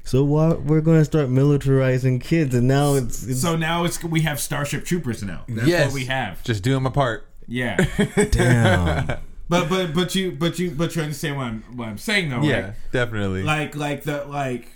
[0.06, 4.20] So why we're gonna start militarizing kids and now it's, it's So now it's we
[4.20, 5.44] have Starship Troopers now.
[5.48, 6.44] That's yes, what we have.
[6.44, 7.26] Just do them apart.
[7.48, 7.76] Yeah.
[8.30, 9.18] damn.
[9.48, 12.42] But but but you but you but you understand what I'm what I'm saying though,
[12.42, 12.74] Yeah, right?
[12.92, 13.42] definitely.
[13.42, 14.68] like like the like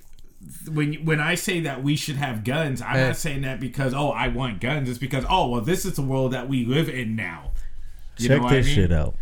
[0.70, 3.06] when when I say that we should have guns, I'm Eh.
[3.08, 4.88] not saying that because oh I want guns.
[4.88, 7.52] It's because oh well this is the world that we live in now.
[8.18, 8.74] You Check know what I this mean?
[8.74, 9.14] shit out.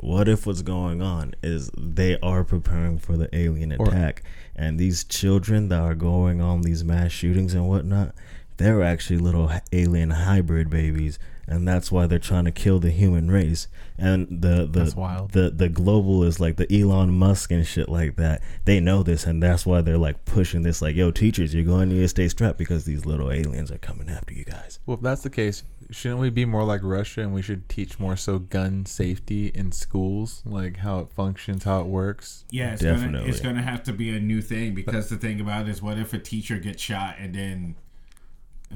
[0.00, 4.22] What if what's going on is they are preparing for the alien attack,
[4.56, 8.14] and these children that are going on these mass shootings and whatnot,
[8.56, 13.30] they're actually little alien hybrid babies, and that's why they're trying to kill the human
[13.30, 13.68] race.
[13.98, 15.32] And the the That's wild.
[15.32, 19.42] the the globalists like the Elon Musk and shit like that, they know this, and
[19.42, 20.82] that's why they're like pushing this.
[20.82, 23.78] Like, yo, teachers, you're going to need to stay strapped because these little aliens are
[23.78, 24.80] coming after you guys.
[24.86, 28.00] Well, if that's the case, shouldn't we be more like Russia and we should teach
[28.00, 32.44] more so gun safety in schools, like how it functions, how it works?
[32.50, 33.30] Yeah, it's gonna, Definitely.
[33.30, 35.98] it's gonna have to be a new thing because the thing about it is, what
[35.98, 37.76] if a teacher gets shot and then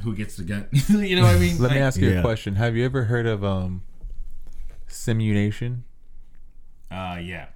[0.02, 0.68] who gets the gun?
[0.88, 1.58] you know what I mean?
[1.58, 2.18] Let me ask you Yeah.
[2.18, 2.54] a question.
[2.56, 3.82] Have you ever heard of um
[4.86, 5.84] simulation?
[6.90, 7.46] Uh, yeah.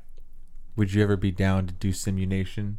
[0.76, 2.78] Would you ever be down to do simulation?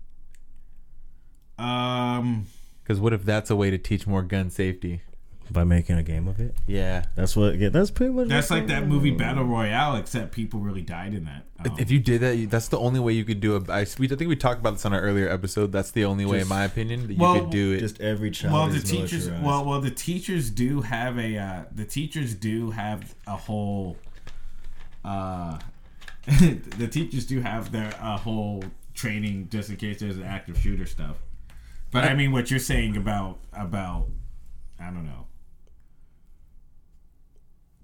[1.57, 2.47] Um,
[2.83, 5.01] Because what if that's a way to teach more gun safety?
[5.49, 7.03] By making a game of it, Yeah.
[7.15, 7.57] that's what.
[7.57, 8.29] Yeah, that's pretty much.
[8.29, 9.11] that's like that movie.
[9.11, 11.45] Battle Royale, except people really died in that.
[11.59, 13.69] Um, If you did that, you- that's the only way you could do it.
[13.69, 15.73] I, we, I think we talked about this on our earlier episode.
[15.73, 17.79] That's the only way, in my opinion, that you Well, could do it.
[17.79, 18.53] Just every child.
[18.53, 23.13] well, the teachers, well, well, the teachers do have a, uh, the teachers do have
[23.27, 23.97] a whole,
[25.03, 25.59] uh,
[26.27, 28.63] the teachers do have their a whole
[28.93, 31.17] training just in case there's an active shooter stuff.
[31.91, 34.07] But I mean, what you're saying about about,
[34.79, 35.27] I don't know.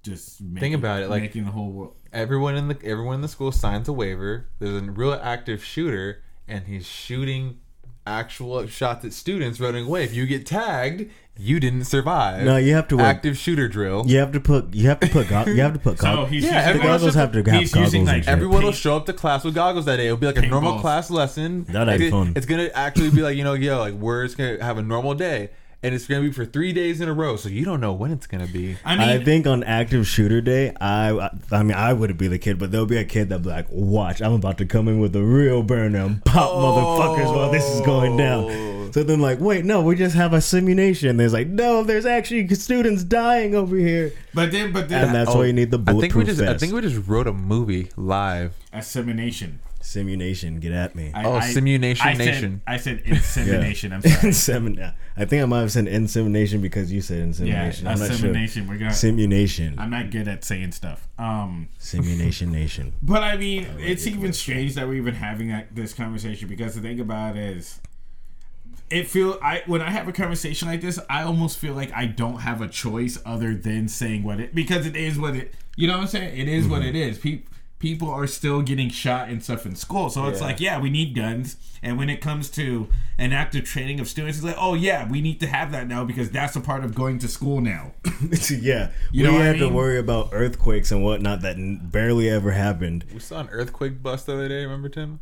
[0.07, 1.95] Just making, about it, like- making the whole world.
[2.13, 4.47] everyone in the everyone in the school signs a waiver.
[4.59, 7.57] There's a real active shooter, and he's shooting
[8.05, 10.03] actual shots at students running away.
[10.05, 12.45] If you get tagged, you didn't survive.
[12.45, 14.03] No, you have to work- active shooter drill.
[14.07, 14.73] you have to put.
[14.73, 15.27] You have to put.
[15.27, 15.99] Go- you have to put.
[16.01, 18.23] So he's Yeah, using, the everyone goggles should- have to have he's goggles using, like,
[18.23, 18.27] shit.
[18.29, 20.05] Everyone will show up to class with goggles that day.
[20.05, 20.81] It'll be like a normal Paintballs.
[20.81, 21.65] class lesson.
[21.65, 22.34] That'd be It- fun.
[22.35, 25.13] It's gonna actually be like you know, yo, like we're just gonna have a normal
[25.13, 25.49] day,
[25.83, 27.35] and it's gonna be for three days in a row.
[27.35, 28.77] So you don't know when it's gonna be.
[28.83, 32.39] I mean, I think on active shooter day, I I mean I wouldn't be the
[32.39, 34.99] kid, but there'll be a kid that'll be like, "Watch, I'm about to come in
[34.99, 36.57] with a real burner and pop oh.
[36.61, 38.17] motherfuckers while this is going Oh.
[38.17, 41.17] down." So then, like, wait, no, we just have a simulation.
[41.17, 45.29] There's like, no, there's actually students dying over here, but then, but then, and that's
[45.29, 47.27] Oh, why you need the I think bulletproof we just I think we just wrote
[47.27, 48.53] a movie live.
[48.71, 49.07] Assimilation.
[49.07, 49.59] Simulation,
[50.59, 51.11] get at me.
[51.14, 52.61] I, Oh, I- Simulation I said- Nation.
[52.68, 53.93] I said insemination.
[53.93, 54.18] I'm sorry.
[54.31, 57.88] Insemin- I think I might have said insemination because you said Yeah, insemination.
[57.88, 58.64] I'm not sure.
[58.68, 58.93] We're gonna.
[58.93, 61.07] Simulation, I'm not good at saying stuff.
[61.18, 62.93] Um, simulation nation.
[63.01, 66.81] but I mean, it's even strange that we're even having that, this conversation because the
[66.81, 67.80] thing about it is,
[68.89, 72.05] it feel I when I have a conversation like this, I almost feel like I
[72.05, 75.53] don't have a choice other than saying what it because it is what it.
[75.76, 76.38] You know what I'm saying?
[76.39, 76.89] It is what Mm-hmm.
[76.89, 77.18] it is.
[77.19, 80.45] People people are still getting shot and stuff in school, so it's Yeah.
[80.47, 81.57] like, yeah, we need guns.
[81.83, 82.87] And when it comes to
[83.19, 86.03] an active training of students, it's like, oh yeah, we need to have that now
[86.03, 87.93] because that's a part of going to school now.
[88.49, 91.79] yeah, You we know what I had to worry about earthquakes and whatnot that n-
[91.83, 93.05] barely ever happened.
[93.13, 94.63] We saw an earthquake bust the other day.
[94.63, 95.19] Remember Tim?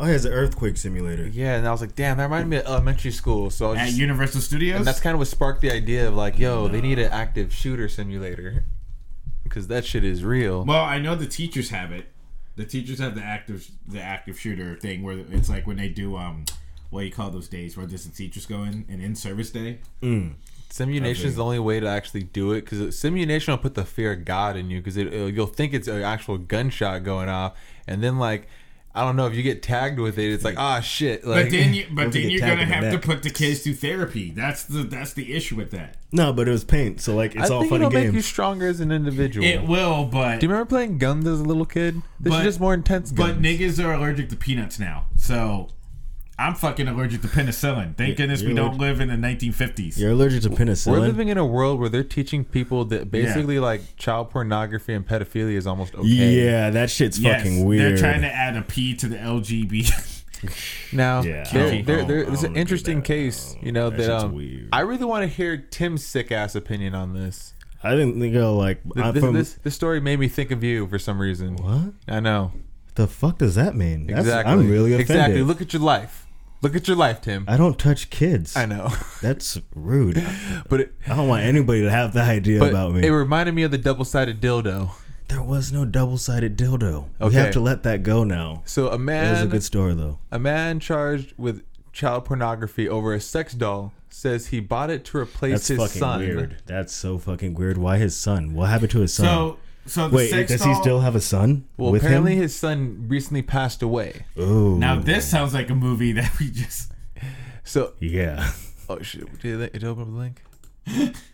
[0.00, 1.28] Oh, yeah, it's an earthquake simulator.
[1.28, 3.50] Yeah, and I was like, damn, that reminded me of elementary school.
[3.50, 6.14] So I At just- Universal Studios, and that's kind of what sparked the idea of
[6.16, 8.64] like, yo, they need an active shooter simulator
[9.52, 10.64] because that shit is real.
[10.64, 12.06] Well, I know the teachers have it.
[12.56, 16.16] The teachers have the active the active shooter thing where it's like when they do
[16.16, 16.46] um
[16.90, 19.50] what do you call those days where does the teachers go in an in service
[19.50, 19.80] day?
[20.70, 24.12] Simulation is the only way to actually do it because simulation will put the fear
[24.12, 27.58] of God in you because it, it'll- you'll think it's an actual gunshot going off,
[27.86, 28.48] and then like.
[28.94, 30.32] I don't know if you get tagged with it.
[30.32, 31.24] It's like ah shit.
[31.26, 33.30] Like, But then you, but then you're tagged gonna in the have to put the
[33.30, 34.30] kids through therapy.
[34.30, 35.96] That's the that's the issue with that.
[36.12, 38.14] No, but it was paint, so like it's I all think fun it'll and make
[38.14, 39.46] you stronger as an individual.
[39.46, 42.02] It will, but Do you remember playing guns as a little kid?
[42.20, 43.10] This But- is just more intense.
[43.12, 43.34] Guns.
[43.34, 45.06] but niggas are allergic to peanuts now.
[45.16, 45.68] So
[46.38, 47.96] I'm fucking allergic to penicillin.
[47.96, 49.98] Thank goodness we you're don't live in the 1950s.
[49.98, 50.90] You're allergic to penicillin.
[50.92, 55.06] We're living in a world where they're teaching people that basically like child pornography and
[55.06, 56.06] pedophilia is almost okay.
[56.06, 57.82] Yeah, that shit's Yes, fucking weird.
[57.82, 60.18] They're trying to add a P to the LGBT.
[60.92, 62.96] Now, Yeah, I there, don't- there, I there- don't- there's I an don't do interesting
[62.96, 63.04] that.
[63.04, 64.68] case, you know, That that, shit's um, weird.
[64.72, 67.54] I really want to hear Tim's sick ass opinion on this.
[67.84, 70.64] I didn't think of like I'm This, from this, this story made me think of
[70.64, 71.54] you for some reason.
[71.56, 72.50] what I know.
[72.96, 74.08] the fuck does that mean?
[74.08, 74.52] That's, exactly.
[74.52, 75.10] I'm really offended.
[75.10, 75.42] Exactly.
[75.42, 76.21] Look at your life.
[76.62, 77.44] Look at your life, Tim.
[77.48, 78.56] I don't touch kids.
[78.56, 78.90] I know.
[79.20, 80.24] That's rude.
[80.68, 83.04] but it, I don't want anybody to have that idea but about me.
[83.06, 84.90] it reminded me of the double sided dildo.
[85.28, 87.08] there was no double-sided dildo.
[87.20, 88.62] We have to let that go now.
[88.64, 90.18] So a It was a good story though.
[90.30, 91.62] a man charged with
[91.92, 96.00] child pornography over a sex doll says he bought it to replace That's his fucking
[96.00, 96.20] son.
[96.20, 96.56] weird.
[96.66, 97.78] That's so fucking weird.
[97.78, 98.54] Why his son?
[98.54, 99.24] What happened to his son?
[99.26, 99.56] so
[99.86, 102.42] so the Wait, sex does doll, he still have a son Well, with apparently him?
[102.42, 104.24] his son recently passed away.
[104.38, 106.92] Ooh, Now this sounds like a movie that we just
[107.64, 108.50] So, yeah.
[108.88, 111.16] oh shit, did it, it open up the link?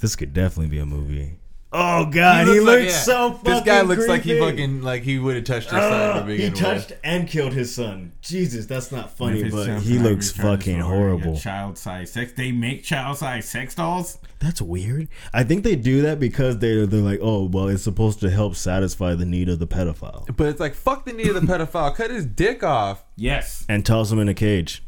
[0.00, 1.37] This could definitely be a movie.
[1.70, 2.98] Oh god, he, looks like- looks yeah.
[3.00, 6.22] so fucking This guy looks like he fucking like he would have touched his son
[6.22, 6.98] Oh, to he touched with.
[7.04, 8.12] and killed his son.
[8.22, 11.36] Jesus, that's not funny, but he looks fucking horrible.
[11.36, 12.32] Child size sex.
[12.32, 14.18] They make child size sex dolls.
[14.38, 15.08] That's weird.
[15.34, 18.54] I think they do that because they're they're like, oh well, it's supposed to help
[18.56, 21.94] satisfy the need of the pedophile, But it's like fuck the need of the pedophile.
[21.94, 23.04] Cut his dick off.
[23.16, 23.66] Yes.
[23.68, 24.82] and toss him in a cage,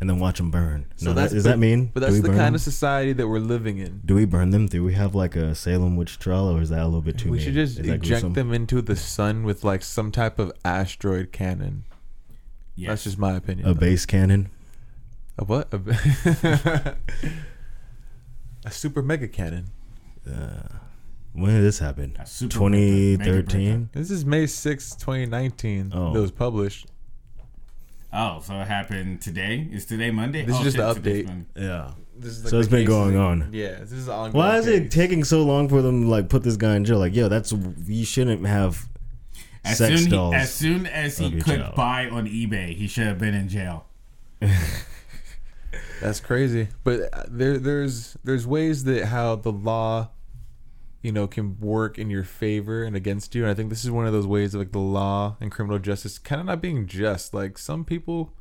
[0.00, 0.86] and then watch them burn.
[0.96, 1.90] So no, that's that, is but- that mean?
[1.94, 2.54] But that's the kind them?
[2.56, 4.00] of society that we're living in.
[4.04, 4.66] Do we burn them?
[4.66, 7.30] Do we have like a Salem witch trial, or is that a little bit too?
[7.30, 7.44] we mean?
[7.46, 11.84] should just Is eject them into the sun with like some type of asteroid cannon.
[12.76, 12.88] Yes.
[12.88, 13.68] That's just my opinion.
[13.68, 13.80] A though.
[13.80, 14.50] base cannon.
[15.38, 15.72] A what?
[15.72, 15.78] A,
[18.64, 19.66] a super mega cannon.
[20.28, 20.68] Uh,
[21.32, 22.16] when did this happen?
[22.18, 23.90] A super mega- mega 2013.
[23.92, 25.92] This is May sixth, 2019.
[25.94, 26.12] Oh.
[26.12, 26.86] That was published.
[28.14, 29.68] Oh, so it happened today?
[29.72, 30.44] Is today Monday?
[30.44, 31.26] This is oh, just shit, the today's update.
[31.26, 31.46] Monday.
[31.56, 31.90] Yeah.
[32.16, 33.48] This is So it's been going is- on.
[33.52, 34.32] Yeah, this is ongoing.
[34.32, 34.92] Why is it case.
[34.92, 36.98] taking so long for them to like put this guy in jail?
[36.98, 37.52] Like, yo, that's
[37.86, 38.88] you shouldn't have
[39.64, 40.34] As sex soon, dolls.
[40.34, 41.74] he, as soon as he could child.
[41.74, 43.86] buy on eBay, he should have been in jail.
[46.00, 46.68] That's crazy.
[46.84, 50.10] But uh, there, there's, there's ways that how the law,
[51.04, 53.42] you know, can work in your favor and against you.
[53.42, 55.78] And I think this is one of those ways of like the law and criminal
[55.78, 57.34] justice kind of not being just.
[57.34, 58.32] Like some people,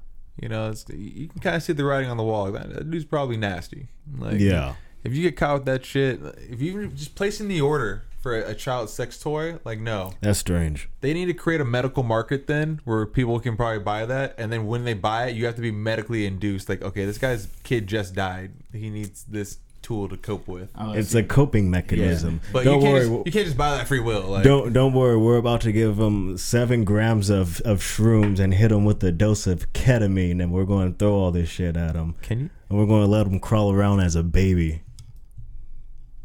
[0.41, 2.49] you know, it's, you can kind of see the writing on the wall.
[2.53, 3.89] That, that dude's probably nasty.
[4.17, 4.75] Like, Yeah.
[5.03, 8.51] If you get caught with that shit, if you just placing the order for a,
[8.51, 10.87] a child sex toy, like no, That's strange.
[11.01, 14.49] they need to create a medical market then where people can probably buy that and
[14.53, 17.49] then when they buy it you have to be medically induced like okay this guy's
[17.63, 22.41] kid just died he needs this tool to cope with Oh, It's a coping mechanism.
[22.51, 23.01] but don't you, can't worry.
[23.17, 25.17] just, you can't just buy that free will like don't don't worry.
[25.17, 29.11] We're about to give him seven grams of, of shrooms and hit him with a
[29.11, 32.49] dose of ketamine, and we're going to throw all this shit at him, can you
[32.69, 34.81] and we're going to let him crawl around as a baby.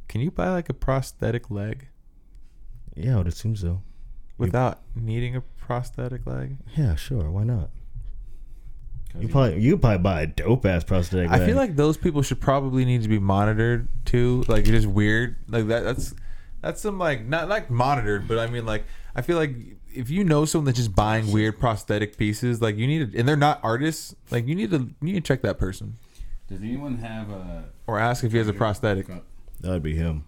[0.09, 1.89] can you buy like a prosthetic leg
[2.97, 3.83] Yeah, I would assume so.
[4.39, 7.31] without needing a prosthetic leg Yeah, sure.
[7.31, 7.71] Why not?
[9.19, 11.31] You probably you could probably buy a dope ass prosthetic.
[11.31, 11.49] i leg.
[11.49, 15.37] feel like those people should probably need to be monitored too like it's just weird
[15.49, 16.15] like that that's
[16.61, 18.85] that's some like not like monitored but i mean like
[19.17, 19.55] i feel like
[19.93, 23.27] if you know someone that's just buying weird prosthetic pieces like you need to and
[23.27, 25.97] they're not artists like you need to you need to check that person
[26.49, 27.65] Does anyone have a?
[27.87, 30.25] or ask if he has a prosthetic that would be him.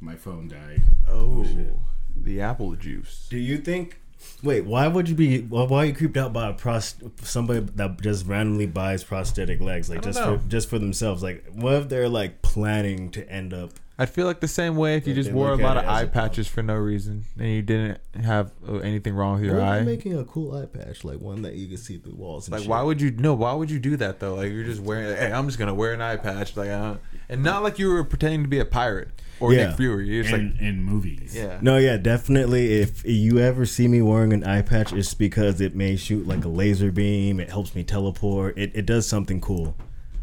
[0.00, 0.82] My phone died.
[1.08, 1.80] oh, oh
[2.16, 4.00] the apple juice Do you think?
[4.42, 5.42] Wait, why would you be?
[5.42, 9.60] Why, why are you creeped out by a prost somebody that just randomly buys prosthetic
[9.60, 10.38] legs, like just know.
[10.38, 11.22] for just for themselves?
[11.22, 13.70] Like, what if they're like planning to end up?
[13.98, 16.46] I'd feel like the same way if you just wore a lot of eye patches
[16.46, 20.24] for no reason and you didn't have uh, anything wrong with your eye making a
[20.24, 22.48] cool eye patch, like one that you can see through walls.
[22.48, 23.10] And Like, why would you?
[23.10, 24.34] No, why would you do that though?
[24.36, 25.08] Like, you're just wearing.
[25.10, 26.96] Like, hey, I'm just gonna wear an eye patch, like, uh,
[27.28, 29.08] and not like you were pretending to be a pirate
[29.40, 29.68] or Yeah.
[29.68, 30.08] Nick Fury.
[30.08, 31.34] You're just In, like, in movies.
[31.34, 32.80] yeah, No, yeah, definitely.
[32.80, 36.44] If you ever see me wearing an eye patch, it's because it may shoot like
[36.44, 37.40] a laser beam.
[37.40, 38.58] It helps me teleport.
[38.58, 39.76] It, it does something cool.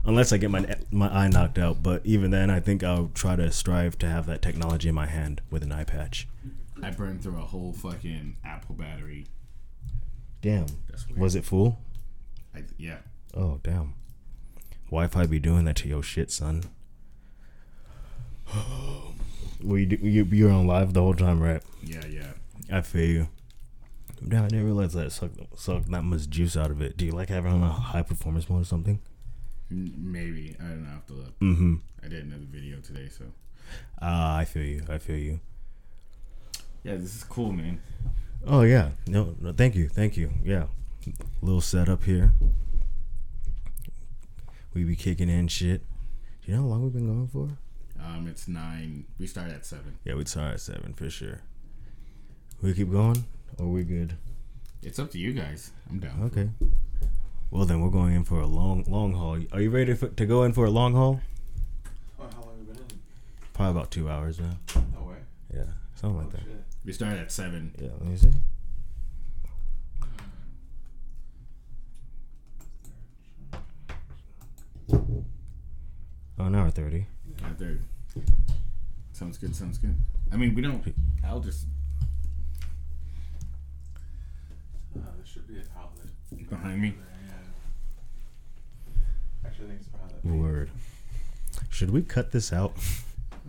[0.07, 3.35] Unless I get my my eye knocked out, but even then, I think I'll try
[3.35, 6.27] to strive to have that technology in my hand with an eye patch.
[6.83, 9.25] I burned through a whole fucking Apple battery.
[10.41, 10.67] Damn,
[11.17, 11.79] was it full?
[12.53, 12.97] I, yeah.
[13.33, 13.95] Oh damn,
[14.91, 16.63] Wi-Fi be doing that to your shit, son.
[19.63, 21.61] Well, you, do- you you're on live the whole time, right?
[21.81, 22.33] Yeah, yeah.
[22.71, 23.27] I feel you.
[24.27, 26.97] Damn, I didn't realize that sucked sucked that much juice out of it.
[26.97, 28.99] Do you like having on a high performance mode or something?
[29.69, 30.55] Maybe.
[30.59, 30.89] I don't know.
[30.89, 31.39] I have to look.
[31.39, 31.75] Mm-hmm.
[32.03, 33.25] I did another video today, so.
[34.01, 34.83] Ah, I feel you.
[34.89, 35.39] I feel you.
[36.83, 37.81] Yeah, this is cool, man.
[38.45, 38.89] Oh yeah.
[39.07, 39.53] No, no.
[39.53, 39.89] Thank you.
[39.89, 40.29] Thank you.
[40.43, 40.65] Yeah.
[41.41, 42.31] Little setup here.
[44.73, 45.81] We be kicking in shit.
[46.43, 47.49] Do you know how long we've been going for?
[48.03, 49.05] Um, it's nine.
[49.17, 49.97] We start at seven.
[50.03, 51.41] Yeah, we start at seven for sure.
[52.61, 53.25] We keep going,
[53.57, 54.15] or we good?
[54.83, 55.71] It's up to you guys.
[55.89, 56.21] I'm down.
[56.25, 56.49] Okay.
[57.51, 59.39] Well then, we're going in for a long, long haul.
[59.51, 61.21] Are you ready for, to go in for a long haul?
[62.17, 62.99] how long have you been in?
[63.53, 64.57] Probably about two hours now.
[64.93, 65.15] No way.
[65.53, 65.63] Yeah,
[65.95, 66.41] something like that.
[66.83, 67.73] We start at seven.
[67.79, 68.31] Yeah, let me see.
[76.37, 77.05] Oh, an hour thirty.
[77.43, 77.77] Out there.
[79.13, 79.55] Sounds good.
[79.55, 79.95] Sounds good.
[80.31, 80.83] I mean, we don't.
[81.25, 81.65] I'll just
[84.95, 86.49] Uh, there should be an outlet.
[86.49, 86.95] behind me.
[89.55, 90.43] Actually, I think it's behind that.
[90.43, 90.69] Word.
[91.69, 92.73] Should we cut this out?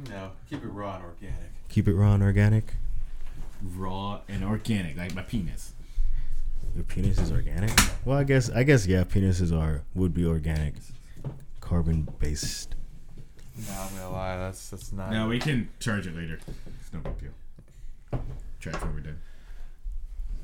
[0.08, 1.50] No, keep it raw and organic.
[1.68, 2.74] Keep it raw and organic.
[3.74, 5.72] Raw and organic, like my penis.
[6.74, 7.70] Your penis is organic.
[8.04, 10.74] Well, I guess I guess yeah, penises are would be organic,
[11.60, 12.76] carbon based.
[13.56, 14.36] No, I'm gonna lie.
[14.36, 15.10] That's that's not.
[15.10, 16.38] No, we can charge it later.
[16.80, 18.20] It's no big deal.
[18.60, 19.18] Track over done.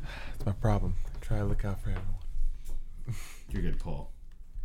[0.02, 0.94] That's my problem.
[1.20, 3.16] Try to look out for everyone.
[3.50, 4.11] You're good, Paul.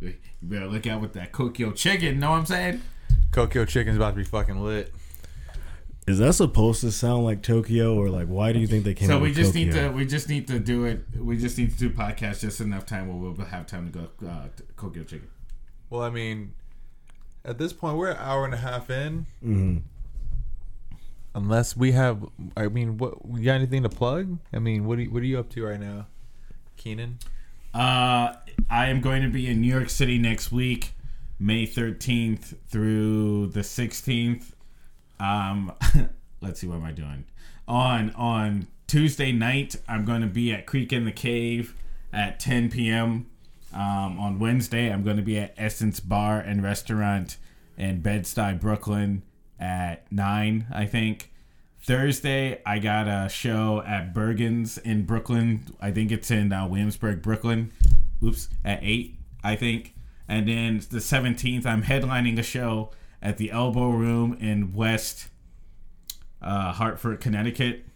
[0.00, 2.20] You better look out with that Kokyo chicken.
[2.20, 2.82] Know what I'm saying?
[3.30, 4.92] Kokyo Chicken's about to be fucking lit.
[6.06, 9.08] Is that supposed to sound like Tokyo or like why do you think they came?
[9.08, 11.04] So we with just need to we just need to do it.
[11.18, 14.26] We just need to do podcast just enough time where we'll have time to go
[14.26, 15.28] uh, to Kokyo chicken.
[15.90, 16.54] Well, I mean,
[17.44, 19.26] at this point, we're an hour and a half in.
[19.44, 19.82] Mhm.
[21.34, 22.24] Unless we have,
[22.56, 24.38] I mean, what you got anything to plug?
[24.52, 26.06] I mean, what are you, what are you up to right now,
[26.76, 27.18] Keenan?
[27.74, 28.34] Uh,
[28.70, 30.92] I am going to be in New York City next week,
[31.38, 34.52] May 13th through the 16th.
[35.20, 35.72] Um,
[36.40, 37.24] let's see, what am I doing?
[37.66, 41.74] On on Tuesday night, I'm going to be at Creek and the Cave
[42.12, 43.26] at 10 p.m.
[43.72, 47.36] Um, on Wednesday, I'm going to be at Essence Bar and Restaurant
[47.76, 49.22] in Bed-Stuy, Brooklyn
[49.60, 51.30] at 9, I think.
[51.88, 55.64] Thursday, I got a show at Bergen's in Brooklyn.
[55.80, 57.72] I think it's in uh, Williamsburg, Brooklyn.
[58.22, 59.94] Oops, at 8, I think.
[60.28, 62.90] And then the 17th, I'm headlining a show
[63.22, 65.28] at the Elbow Room in West
[66.42, 67.86] uh, Hartford, Connecticut.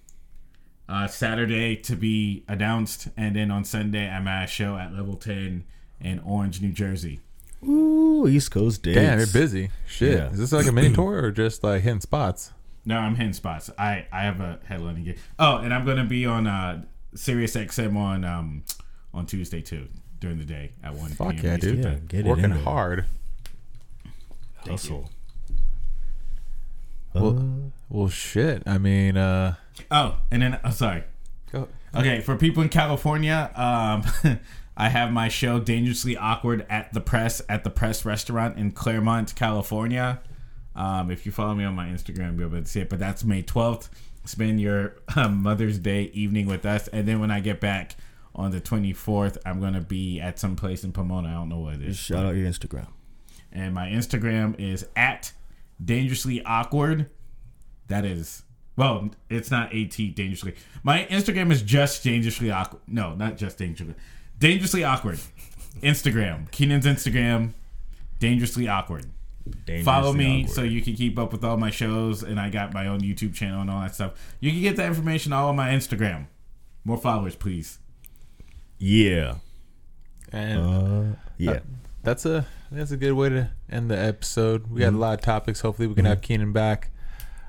[0.88, 3.08] Uh, Saturday to be announced.
[3.14, 5.64] And then on Sunday, I'm at a show at Level 10
[6.00, 7.20] in Orange, New Jersey.
[7.62, 8.96] Ooh, East Coast dates.
[8.96, 9.68] Damn, you're busy.
[9.86, 10.30] Shit, Yeah.
[10.30, 12.52] is this like a mini tour or just like hitting spots?
[12.84, 13.70] No, I'm hitting spots.
[13.78, 15.18] I I have a headlining gig.
[15.38, 16.82] Oh, and I'm gonna be on uh
[17.14, 18.64] Sirius XM on um
[19.14, 19.88] on Tuesday too
[20.20, 21.10] during the day at one.
[21.10, 21.44] Fuck p.m.
[21.44, 21.78] yeah, dude.
[21.78, 22.04] Yeah, time.
[22.08, 22.60] get it Working in there.
[22.60, 23.04] hard.
[24.66, 25.10] Hustle.
[27.14, 28.62] Well, well, shit.
[28.66, 29.54] I mean, uh,
[29.90, 31.04] Oh, and then oh, sorry.
[31.50, 31.68] go.
[31.94, 34.38] Okay, for people in California, um,
[34.76, 39.34] I have my show Dangerously Awkward at the Press at the Press Restaurant in Claremont,
[39.34, 40.20] California.
[40.74, 42.88] Um, if you follow me on my Instagram, you'll be able to see it.
[42.88, 43.88] But that's May 12th.
[44.24, 46.88] Spend your um, Mother's Day evening with us.
[46.88, 47.96] And then when I get back
[48.34, 51.28] on the 24th, I'm going to be at some place in Pomona.
[51.28, 51.96] I don't know what it is.
[51.96, 52.88] Shout out your Instagram.
[53.52, 55.32] And my Instagram is at
[55.82, 57.10] dangerously awkward.
[57.88, 58.44] That is,
[58.76, 60.54] well, it's not at dangerously.
[60.82, 62.80] My Instagram is just dangerously awkward.
[62.86, 63.96] No, not just dangerously.
[64.38, 65.20] Dangerously awkward.
[65.82, 66.50] Instagram.
[66.50, 67.50] Keenan's Instagram.
[68.18, 69.06] Dangerously awkward.
[69.84, 70.54] Follow me awkward.
[70.54, 73.34] so you can keep up with all my shows, and I got my own YouTube
[73.34, 74.12] channel and all that stuff.
[74.40, 76.26] You can get that information all on my Instagram.
[76.84, 77.78] More followers, please.
[78.78, 79.36] Yeah.
[80.32, 81.60] And Uh, yeah.
[82.02, 84.68] that's a that's a good way to end the episode.
[84.70, 85.60] We got a lot of topics.
[85.60, 86.90] Hopefully, we can have Keenan back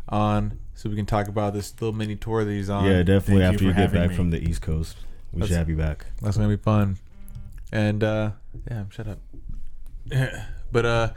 [0.10, 2.86] on so we can talk about this little mini tour that he's on.
[2.86, 4.16] yeah, definitely thank after you, for get back me.
[4.16, 4.98] from the East Coast.
[5.32, 6.06] We should have you back.
[6.22, 6.98] That's gonna be fun.
[7.72, 8.32] And uh
[8.68, 9.20] damn, shut up.
[10.72, 11.10] but uh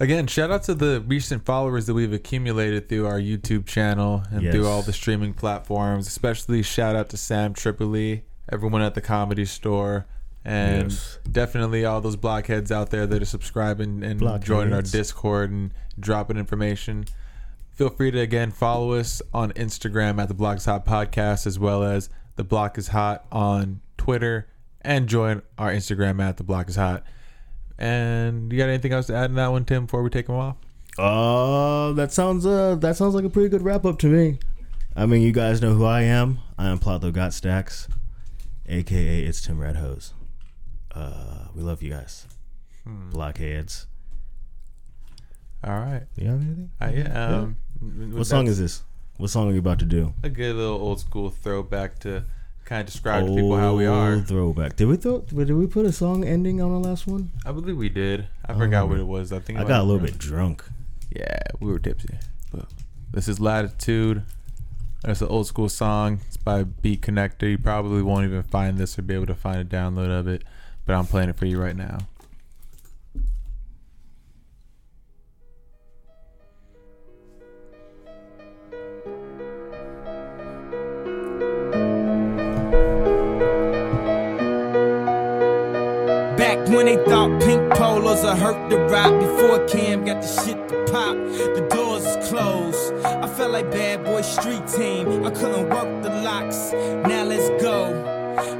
[0.00, 4.42] again, shout out to the recent followers that we've accumulated through our YouTube channel and
[4.52, 6.06] through all the streaming platforms.
[6.06, 10.06] Especially shout out to Sam Tripoli, everyone at the comedy store.
[10.44, 11.18] And Yes.
[11.30, 16.36] definitely all those blockheads out there that are subscribing and joining our Discord and dropping
[16.36, 17.04] information.
[17.70, 21.58] Feel free to again follow us on Instagram at the Block is Hot Podcast as
[21.60, 24.48] well as the Block is Hot on Twitter
[24.80, 27.04] and join our Instagram at the Block is Hot.
[27.82, 30.36] And you got anything else to add in that one, Tim, before we take them
[30.36, 30.56] off?
[30.98, 34.38] Uh, that sounds uh that sounds like a pretty good wrap up to me.
[34.94, 36.38] I mean, you guys know who I am.
[36.58, 37.88] I am Plato Got Stacks,
[38.68, 40.12] aka it's Tim Red Hose.
[40.94, 42.26] Uh, we love you guys,
[42.84, 43.10] Hmm.
[43.10, 43.86] blockheads.
[45.64, 46.02] All right.
[46.16, 46.70] You have anything?
[46.80, 47.26] Uh, yeah.
[47.38, 47.56] Um,
[48.12, 48.82] What song is this?
[49.16, 50.12] What song are you about to do?
[50.22, 52.24] A good little old school throwback to
[52.72, 54.18] kind of describe to people how we are.
[54.20, 54.76] Throwback.
[54.76, 55.20] Did we throw?
[55.20, 57.30] Did we put a song ending on the last one?
[57.44, 58.26] I believe we did.
[58.46, 59.30] I don't forgot what it was.
[59.30, 60.64] I think I got a little bit drunk.
[61.14, 62.14] Yeah, we were tipsy.
[62.50, 62.66] But
[63.12, 64.22] this is Latitude.
[65.04, 66.20] It's an old school song.
[66.26, 67.50] It's by Beat Connector.
[67.50, 70.42] You probably won't even find this or be able to find a download of it,
[70.86, 71.98] but I'm playing it for you right now.
[86.74, 90.84] When they thought pink polos would hurt the rock before Cam got the shit to
[90.90, 91.16] pop.
[91.56, 92.94] The doors closed.
[93.04, 95.24] I felt like bad boy street team.
[95.26, 96.72] I couldn't work the locks.
[97.08, 97.76] Now let's go.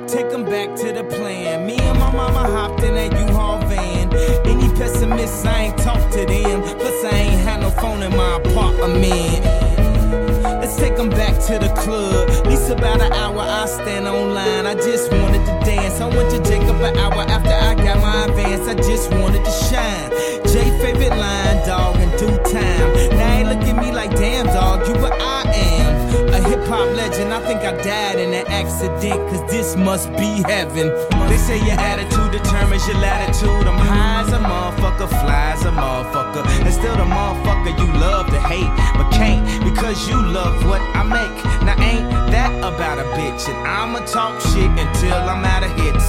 [0.06, 1.66] Take 'em back to the plan.
[1.66, 4.12] Me and my mama hopped in that U-Haul van.
[4.44, 6.62] Any pessimists, I ain't talk to them.
[6.62, 9.61] Plus, I ain't had no phone in my apartment.
[10.72, 12.30] Let's take them back to the club.
[12.30, 14.64] At least about an hour, I stand online.
[14.64, 16.00] I just wanted to dance.
[16.00, 18.66] I went to Jacob an hour after I got my advance.
[18.66, 20.08] I just wanted to shine.
[20.48, 22.88] J favorite line, dog, in due time.
[23.18, 26.32] Now ain't look at me like damn dog, you what I am.
[26.32, 30.40] A hip hop legend, I think I died in an accident, cause this must be
[30.48, 30.88] heaven.
[31.28, 33.68] They say your attitude determines your latitude.
[33.68, 36.46] I'm high as a motherfucker, fly as a motherfucker.
[36.64, 41.44] And still the motherfucker you love to hate can't because you love what I make.
[41.64, 43.48] Now ain't that about a bitch?
[43.48, 46.08] And I'ma talk shit until I'm out of hits.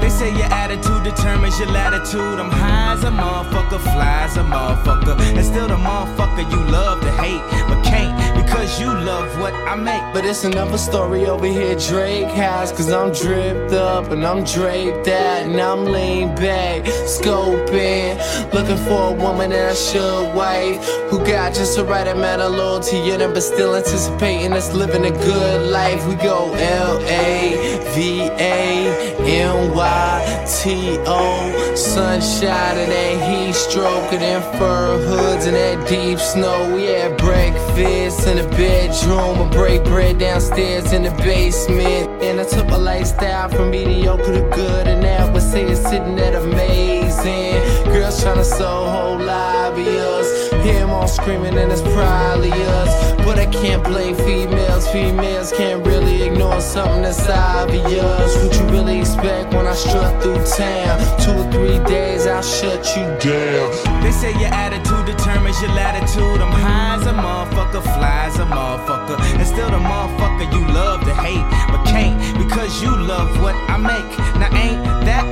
[0.00, 2.38] They say your attitude determines your latitude.
[2.38, 5.18] I'm high as a motherfucker, fly as a motherfucker.
[5.36, 8.25] And still the motherfucker you love to hate, but can't
[8.66, 10.02] because you love what I make.
[10.12, 12.72] But it's another story over here Drake has.
[12.72, 18.16] Cause I'm dripped up and I'm draped out and I'm lean back, scoping.
[18.52, 20.84] Looking for a woman that I should wife.
[21.10, 25.04] Who got just the right amount of loyalty in her, but still anticipating us living
[25.04, 26.04] a good life.
[26.08, 31.74] We go L A V A N Y T O.
[31.74, 36.74] Sunshine and that heat stroke and fur hoods and that deep snow.
[36.74, 42.22] We had breakfast in the bedroom, I break bread downstairs in the basement.
[42.22, 46.18] And I took my lifestyle from mediocre to good, and I would say it's sitting
[46.18, 47.54] at amazing.
[47.92, 50.50] Girls tryna sell whole lobbyists.
[50.64, 53.12] Hear them all screaming, and it's probably us.
[53.24, 54.88] But I can't blame females.
[54.88, 58.30] Females can't really ignore something that's obvious.
[58.42, 60.96] What you really expect when I strut through town?
[61.20, 64.02] Two or three days, I'll shut you down.
[64.02, 66.40] They say your attitude determines your latitude.
[66.40, 69.16] I'm high as a motherfucker, fly as a motherfucker.
[69.38, 73.76] And still the motherfucker you love to hate, but can't because you love what I
[73.76, 74.10] make.
[74.40, 74.85] Now ain't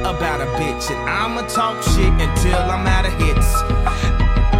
[0.04, 0.90] about a bitch?
[0.90, 3.62] And I'ma talk shit until I'm out of hits.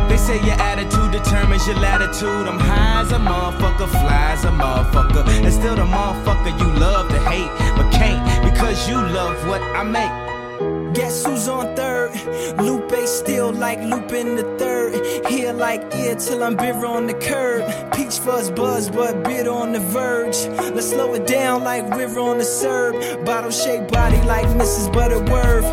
[0.09, 2.47] They say your attitude determines your latitude.
[2.49, 5.27] I'm high as a motherfucker, fly as a motherfucker.
[5.45, 9.83] And still the motherfucker you love to hate, but can't because you love what I
[9.83, 10.24] make.
[10.95, 12.13] Guess who's on third?
[12.59, 14.95] Lupe still like looping the third.
[15.27, 17.65] Here like ear till I'm bitter on the curb.
[17.93, 20.47] Peach fuzz buzz, but bitter on the verge.
[20.75, 22.95] Let's slow it down like we're on the serve.
[23.25, 24.93] Bottle shaped body like Mrs.
[24.93, 25.67] Butterworth.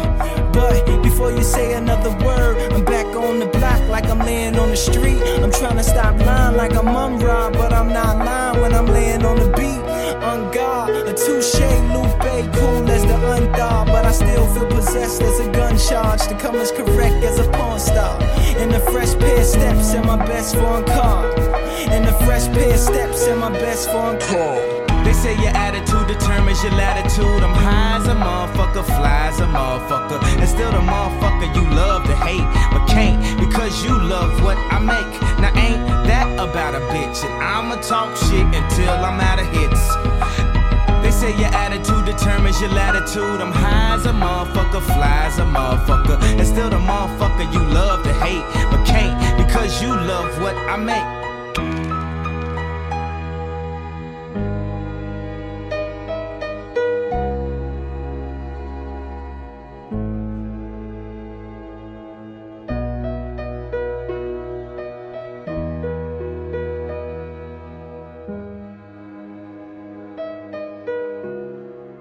[0.54, 3.48] But before you say another word, I'm back on the
[3.92, 5.22] like I'm laying on the street.
[5.44, 9.26] I'm trying to stop lying like I'm unrobbed, but I'm not lying when I'm laying
[9.26, 9.82] on the beat.
[10.52, 11.62] Guard, a touche,
[11.94, 16.38] Lupe, cool as the undog, but I still feel possessed as a gun charge to
[16.38, 18.22] come as correct as a porn star.
[18.58, 21.32] In the fresh pair steps and my best foreign car.
[21.96, 24.82] In the fresh pair steps and my best foreign car.
[25.06, 27.42] They say your attitude determines your latitude.
[27.42, 30.22] I'm high as a motherfucker, fly as a motherfucker.
[30.40, 34.80] And still the motherfucker you love to hate, but can't because you love what I
[34.80, 35.12] make.
[35.40, 37.24] Now ain't that about a bitch?
[37.26, 39.84] And I'ma talk shit until I'm out of hits.
[41.04, 43.42] They say your attitude determines your latitude.
[43.42, 46.18] I'm high as a motherfucker, fly as a motherfucker.
[46.40, 50.78] And still the motherfucker you love to hate, but can't because you love what I
[50.78, 51.81] make.